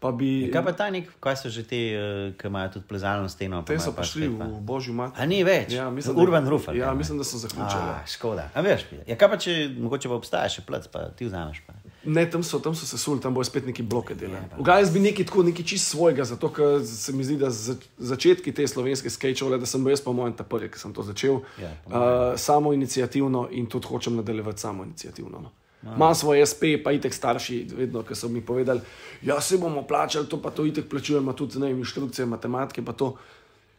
Pa 0.01 0.09
bi, 0.11 0.49
Kaj 0.49 0.63
pa 0.63 0.71
ta 0.73 0.89
nek, 0.89 1.05
kaj 1.19 1.35
so 1.37 1.49
že 1.49 1.61
te, 1.63 1.77
uh, 1.93 2.01
ki 2.33 2.47
imajo 2.47 2.71
tudi 2.71 2.85
plezalno 2.87 3.29
steno? 3.29 3.59
pa 3.61 3.67
te 3.67 3.77
so 3.77 3.91
pa 3.91 4.01
prišli 4.01 4.31
pa- 4.33 4.47
v 4.47 4.57
Božjo 4.59 4.93
mat. 4.93 5.13
A 5.13 5.25
ni 5.25 5.43
več, 5.43 5.69
Ja, 5.71 5.89
mislim, 5.91 6.17
Urban 6.17 6.41
Roof. 6.43 6.67
ali 6.67 6.79
Ja, 6.79 6.89
ne? 6.89 6.97
mislim, 6.97 7.17
da 7.17 7.23
so 7.23 7.37
zaključili. 7.37 7.85
A, 7.87 8.01
škoda. 8.07 8.49
A 8.49 8.61
veš, 8.61 8.81
ja, 9.05 9.13
kaj 9.15 9.29
pa 9.29 9.37
če 9.37 9.53
mogoče 9.77 10.09
pa 10.09 10.15
obstaja 10.15 10.49
še 10.49 10.61
plec, 10.63 10.87
pa 10.87 11.09
ti 11.11 11.25
vzameš. 11.25 11.61
Pa. 11.61 11.73
Ne, 12.03 12.25
tam 12.25 12.41
so, 12.41 12.57
tam 12.59 12.73
so 12.73 12.81
se 12.83 12.97
suli, 12.97 13.21
tam 13.21 13.33
bo 13.33 13.43
spet 13.43 13.61
neki 13.63 13.83
bloke 13.83 14.15
delali. 14.15 14.41
V 14.57 14.63
Gajs 14.63 14.89
bi 14.89 14.99
nekaj 15.01 15.21
tako, 15.23 15.43
nekaj 15.43 15.65
čist 15.67 15.87
svojega, 15.87 16.25
zato 16.25 16.49
ker 16.49 16.81
se 16.83 17.13
mi 17.13 17.21
zdi, 17.21 17.37
da 17.37 17.49
za, 17.51 17.77
začetki 17.99 18.49
te 18.51 18.65
slovenske 18.65 19.05
sketchove, 19.07 19.53
da 19.55 19.65
sem 19.67 19.83
bil 19.83 19.93
jaz 19.93 20.01
po 20.01 20.09
mojem 20.11 20.33
ta 20.33 20.41
prvi, 20.43 20.65
ki 20.67 20.79
sem 20.79 20.89
to 20.91 21.03
začel, 21.03 21.45
Ja, 21.59 21.69
po 21.85 21.93
uh, 21.93 22.01
samo 22.35 22.73
inicijativno 22.73 23.49
in 23.51 23.67
tudi 23.67 23.85
hočem 23.85 24.15
nadaljevati 24.15 24.57
samo 24.59 24.81
inicijativno. 24.83 25.39
No. 25.39 25.51
Imam 25.85 26.15
svoj 26.15 26.41
SP, 26.43 26.61
pa 26.77 26.91
itek 26.91 27.09
starši, 27.11 27.67
vedno, 27.75 28.03
ki 28.03 28.13
so 28.13 28.29
mi 28.29 28.41
povedali, 28.41 28.81
ja, 29.21 29.41
se 29.41 29.57
bomo 29.57 29.81
plačali, 29.81 30.27
to 30.27 30.37
pa 30.37 30.49
to 30.49 30.65
itek 30.65 30.85
plačujemo, 30.85 31.33
tudi 31.33 31.59
ne 31.59 31.71
inštrukcije, 31.71 32.25
matematike, 32.27 32.81
pa 32.81 32.93
to. 32.93 33.15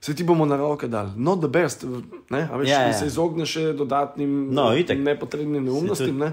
Se 0.01 0.15
ti 0.15 0.25
bomo 0.25 0.43
na 0.45 0.57
roke 0.57 0.89
dali, 0.89 1.11
not 1.17 1.39
the 1.39 1.49
best, 1.49 1.85
ne, 2.31 2.41
a 2.45 2.57
veš, 2.57 2.69
Ja, 2.69 2.75
ja, 2.75 2.81
ja. 2.81 2.87
ja. 2.87 2.93
se 2.93 3.07
izogneš 3.07 3.49
še 3.51 3.73
dodatnim 3.73 4.51
No, 4.51 4.73
itak. 4.75 4.99
nepotrebnim 4.99 5.63
neumnostim. 5.63 6.19
Ne? 6.19 6.33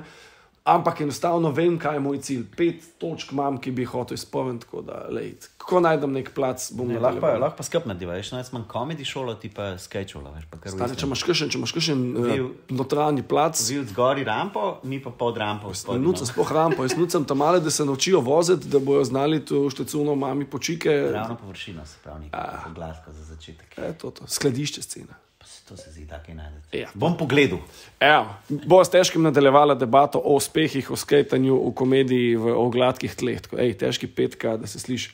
Ampak 0.70 1.02
enostavno 1.02 1.50
vem, 1.52 1.80
kaj 1.82 1.96
je 1.96 2.00
moj 2.00 2.20
cilj. 2.22 2.44
Pet 2.58 2.84
točk 3.02 3.32
imam, 3.32 3.58
ki 3.58 3.72
bi 3.72 3.86
hotel 3.86 4.16
izpolniti. 4.16 4.66
tako 4.66 4.82
da, 4.82 5.06
lej, 5.10 5.34
Ko 5.58 5.80
najdem 5.80 6.14
nek 6.14 6.32
plac, 6.34 6.72
bom 6.74 6.88
Ne, 6.90 6.98
lahko, 7.00 7.22
pa, 7.22 7.38
lahko 7.38 7.58
pa 7.58 7.64
skupaj 7.64 7.92
nadiva, 7.92 8.16
veš, 8.18 8.32
jaz 8.34 8.50
imam 8.50 8.64
komedi 8.68 9.06
šolo, 9.06 9.36
ti 9.38 9.50
pa 9.54 9.78
sketch 9.78 10.14
šolo, 10.14 10.32
veš, 10.34 10.48
pa 10.50 10.58
kar 10.58 10.74
Stane, 10.74 10.96
če 10.98 11.06
imaš 11.06 11.24
kakšen, 11.28 11.52
če 11.54 11.58
imaš 11.58 11.74
Vil- 11.76 12.46
uh, 12.46 12.52
notranji 12.74 13.24
plac, 13.24 13.62
Zil 13.62 13.86
zgori 13.86 14.24
rampo, 14.24 14.80
mi 14.84 14.98
pa 15.04 15.10
pod 15.10 15.38
rampo. 15.38 15.70
nucam 15.88 16.26
no. 16.26 16.32
sploh 16.34 16.52
rampo, 16.52 16.84
jaz 16.84 16.98
nucam 16.98 17.26
tam 17.26 17.38
male, 17.38 17.60
da 17.62 17.70
se 17.70 17.86
naučijo 17.86 18.20
voziti, 18.20 18.68
da 18.68 18.80
bojo 18.80 19.04
znali 19.04 19.46
to 19.46 19.70
štecuno 19.70 20.16
mami 20.16 20.46
počike. 20.46 20.90
Ravno 21.14 21.38
površino, 21.38 21.86
se 21.86 21.98
pravi, 22.04 22.26
nekaj 22.26 22.74
glaska 22.76 23.14
za 23.14 23.24
začetek. 23.24 23.78
E, 23.78 23.94
to, 23.94 24.12
to. 24.12 24.28
Skladišče 24.28 24.82
scena. 24.82 25.29
To 25.70 25.78
se 25.78 25.92
zdi, 25.92 26.08
da 26.10 26.18
kaj 26.18 26.34
najdete. 26.34 26.78
Ja. 26.78 26.88
Bom 26.98 27.14
pogledal. 27.18 27.60
Evo, 28.02 28.32
bo 28.50 28.80
s 28.82 28.90
težkim 28.90 29.22
nadaljevala 29.22 29.76
debato 29.78 30.18
o 30.18 30.34
uspehih, 30.40 30.90
o 30.90 30.98
skejtanju, 30.98 31.60
v 31.68 31.74
komediji, 31.78 32.32
v, 32.42 32.56
o 32.58 32.64
gladkih 32.74 33.14
tleh. 33.14 33.38
Tako, 33.46 33.60
ej, 33.62 33.76
težki 33.78 34.10
petka, 34.10 34.56
da 34.58 34.66
se 34.68 34.82
sliši. 34.82 35.14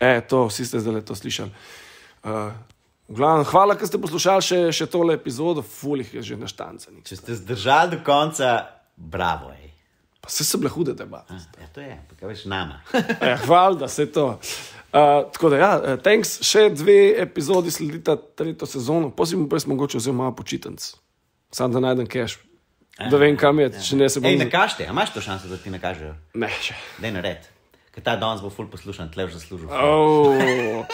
E, 0.00 0.14
to, 0.24 0.46
vsi 0.48 0.64
ste 0.66 0.80
zdaj 0.80 1.04
to 1.06 1.14
slišali. 1.14 1.52
Uh, 2.24 2.54
v 3.12 3.20
glavnem, 3.20 3.44
hvala, 3.52 3.76
ker 3.76 3.90
ste 3.90 4.00
poslušali 4.00 4.46
še, 4.46 4.60
še 4.72 4.88
tole 4.88 5.18
epizodo, 5.20 5.60
fulih 5.60 6.08
je 6.16 6.24
že 6.32 6.40
naštancanih. 6.40 7.04
Če 7.04 7.20
ste 7.20 7.36
zdržali 7.36 7.98
do 7.98 8.00
konca, 8.06 8.54
bravo. 8.96 9.52
Ej. 9.52 9.68
Pa 10.22 10.32
se 10.32 10.46
so 10.46 10.56
bile 10.56 10.72
hude 10.72 10.96
debate. 10.96 11.36
Ja, 11.60 11.68
to 11.74 11.84
je, 11.84 11.98
pa 12.08 12.16
kaj 12.16 12.32
veš 12.32 12.46
nama. 12.48 12.80
Ja, 13.20 13.36
hvala, 13.44 13.84
da 13.84 13.88
se 13.92 14.08
to. 14.08 14.38
Uh, 14.92 15.24
tako 15.32 15.48
da, 15.48 15.56
ja, 15.56 15.70
uh, 15.76 16.00
thanks, 16.04 16.34
še 16.44 16.66
dve 16.74 17.14
epizodi 17.22 17.72
sledita 17.72 18.18
tretjo 18.36 18.68
sezono, 18.68 19.08
posebej 19.16 19.48
pa 19.48 19.60
sem 19.62 19.72
mogoče 19.72 20.00
vzel 20.02 20.16
malo 20.16 20.34
počitnic. 20.36 20.90
Sam 21.52 21.72
da 21.72 21.80
najdem 21.80 22.10
cash. 22.12 22.42
Da 23.00 23.16
vem, 23.16 23.38
kam 23.40 23.58
je, 23.62 23.70
če 23.80 23.96
ne 23.96 24.10
se 24.12 24.20
bom. 24.20 24.28
Ej, 24.28 24.36
ne 24.44 24.50
kažete, 24.52 24.84
a 24.84 24.92
imaš 24.92 25.14
to 25.14 25.24
šanso, 25.24 25.48
da 25.48 25.56
ti 25.56 25.72
ne 25.72 25.80
kažejo? 25.80 26.12
Ne, 26.36 26.52
še. 26.60 26.76
Dej 27.00 27.16
nared. 27.16 27.48
ker 27.92 28.00
ta 28.00 28.14
danes 28.16 28.40
bo 28.40 28.48
ful 28.48 28.68
poslušan, 28.72 29.10
tle 29.12 29.26
že 29.28 29.36
zaslužil. 29.36 29.68
Oh. 29.68 30.32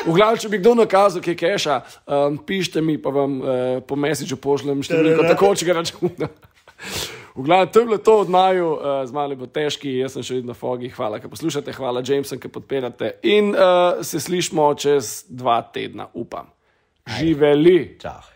V 0.02 0.14
glavnem, 0.14 0.40
če 0.42 0.50
bi 0.50 0.58
kdo 0.58 0.74
nakazal, 0.74 1.22
kaj 1.22 1.30
je 1.30 1.38
keša, 1.38 1.76
um, 2.10 2.38
pišite 2.42 2.82
mi, 2.82 2.98
pa 2.98 3.14
vam 3.14 3.38
uh, 3.38 3.50
po 3.86 3.94
mesiču 3.94 4.38
pošljem 4.42 4.82
številko 4.82 5.28
takočega 5.30 5.78
računa. 5.78 6.30
V 7.38 7.42
glavnem, 7.42 7.68
to 7.68 7.80
je 7.80 7.86
bilo 7.86 7.98
to 7.98 8.18
od 8.18 8.30
naju, 8.30 8.72
uh, 8.72 8.80
z 9.06 9.12
mali 9.14 9.36
bo 9.38 9.46
težki, 9.46 9.92
jaz 10.00 10.16
sem 10.16 10.24
še 10.26 10.40
vedno 10.40 10.56
fogi. 10.58 10.90
Hvala, 10.90 11.20
ker 11.22 11.30
poslušate, 11.30 11.70
hvala 11.76 12.02
Jamesom, 12.02 12.40
ker 12.42 12.50
podpirate. 12.50 13.12
In 13.30 13.54
uh, 13.54 14.02
se 14.02 14.18
slišmo 14.18 14.66
čez 14.74 15.22
dva 15.30 15.62
tedna, 15.62 16.08
upam. 16.18 16.50
Živeli! 17.06 17.94
Čau. 18.02 18.26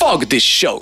Fuck 0.00 0.30
this 0.32 0.48
show. 0.48 0.80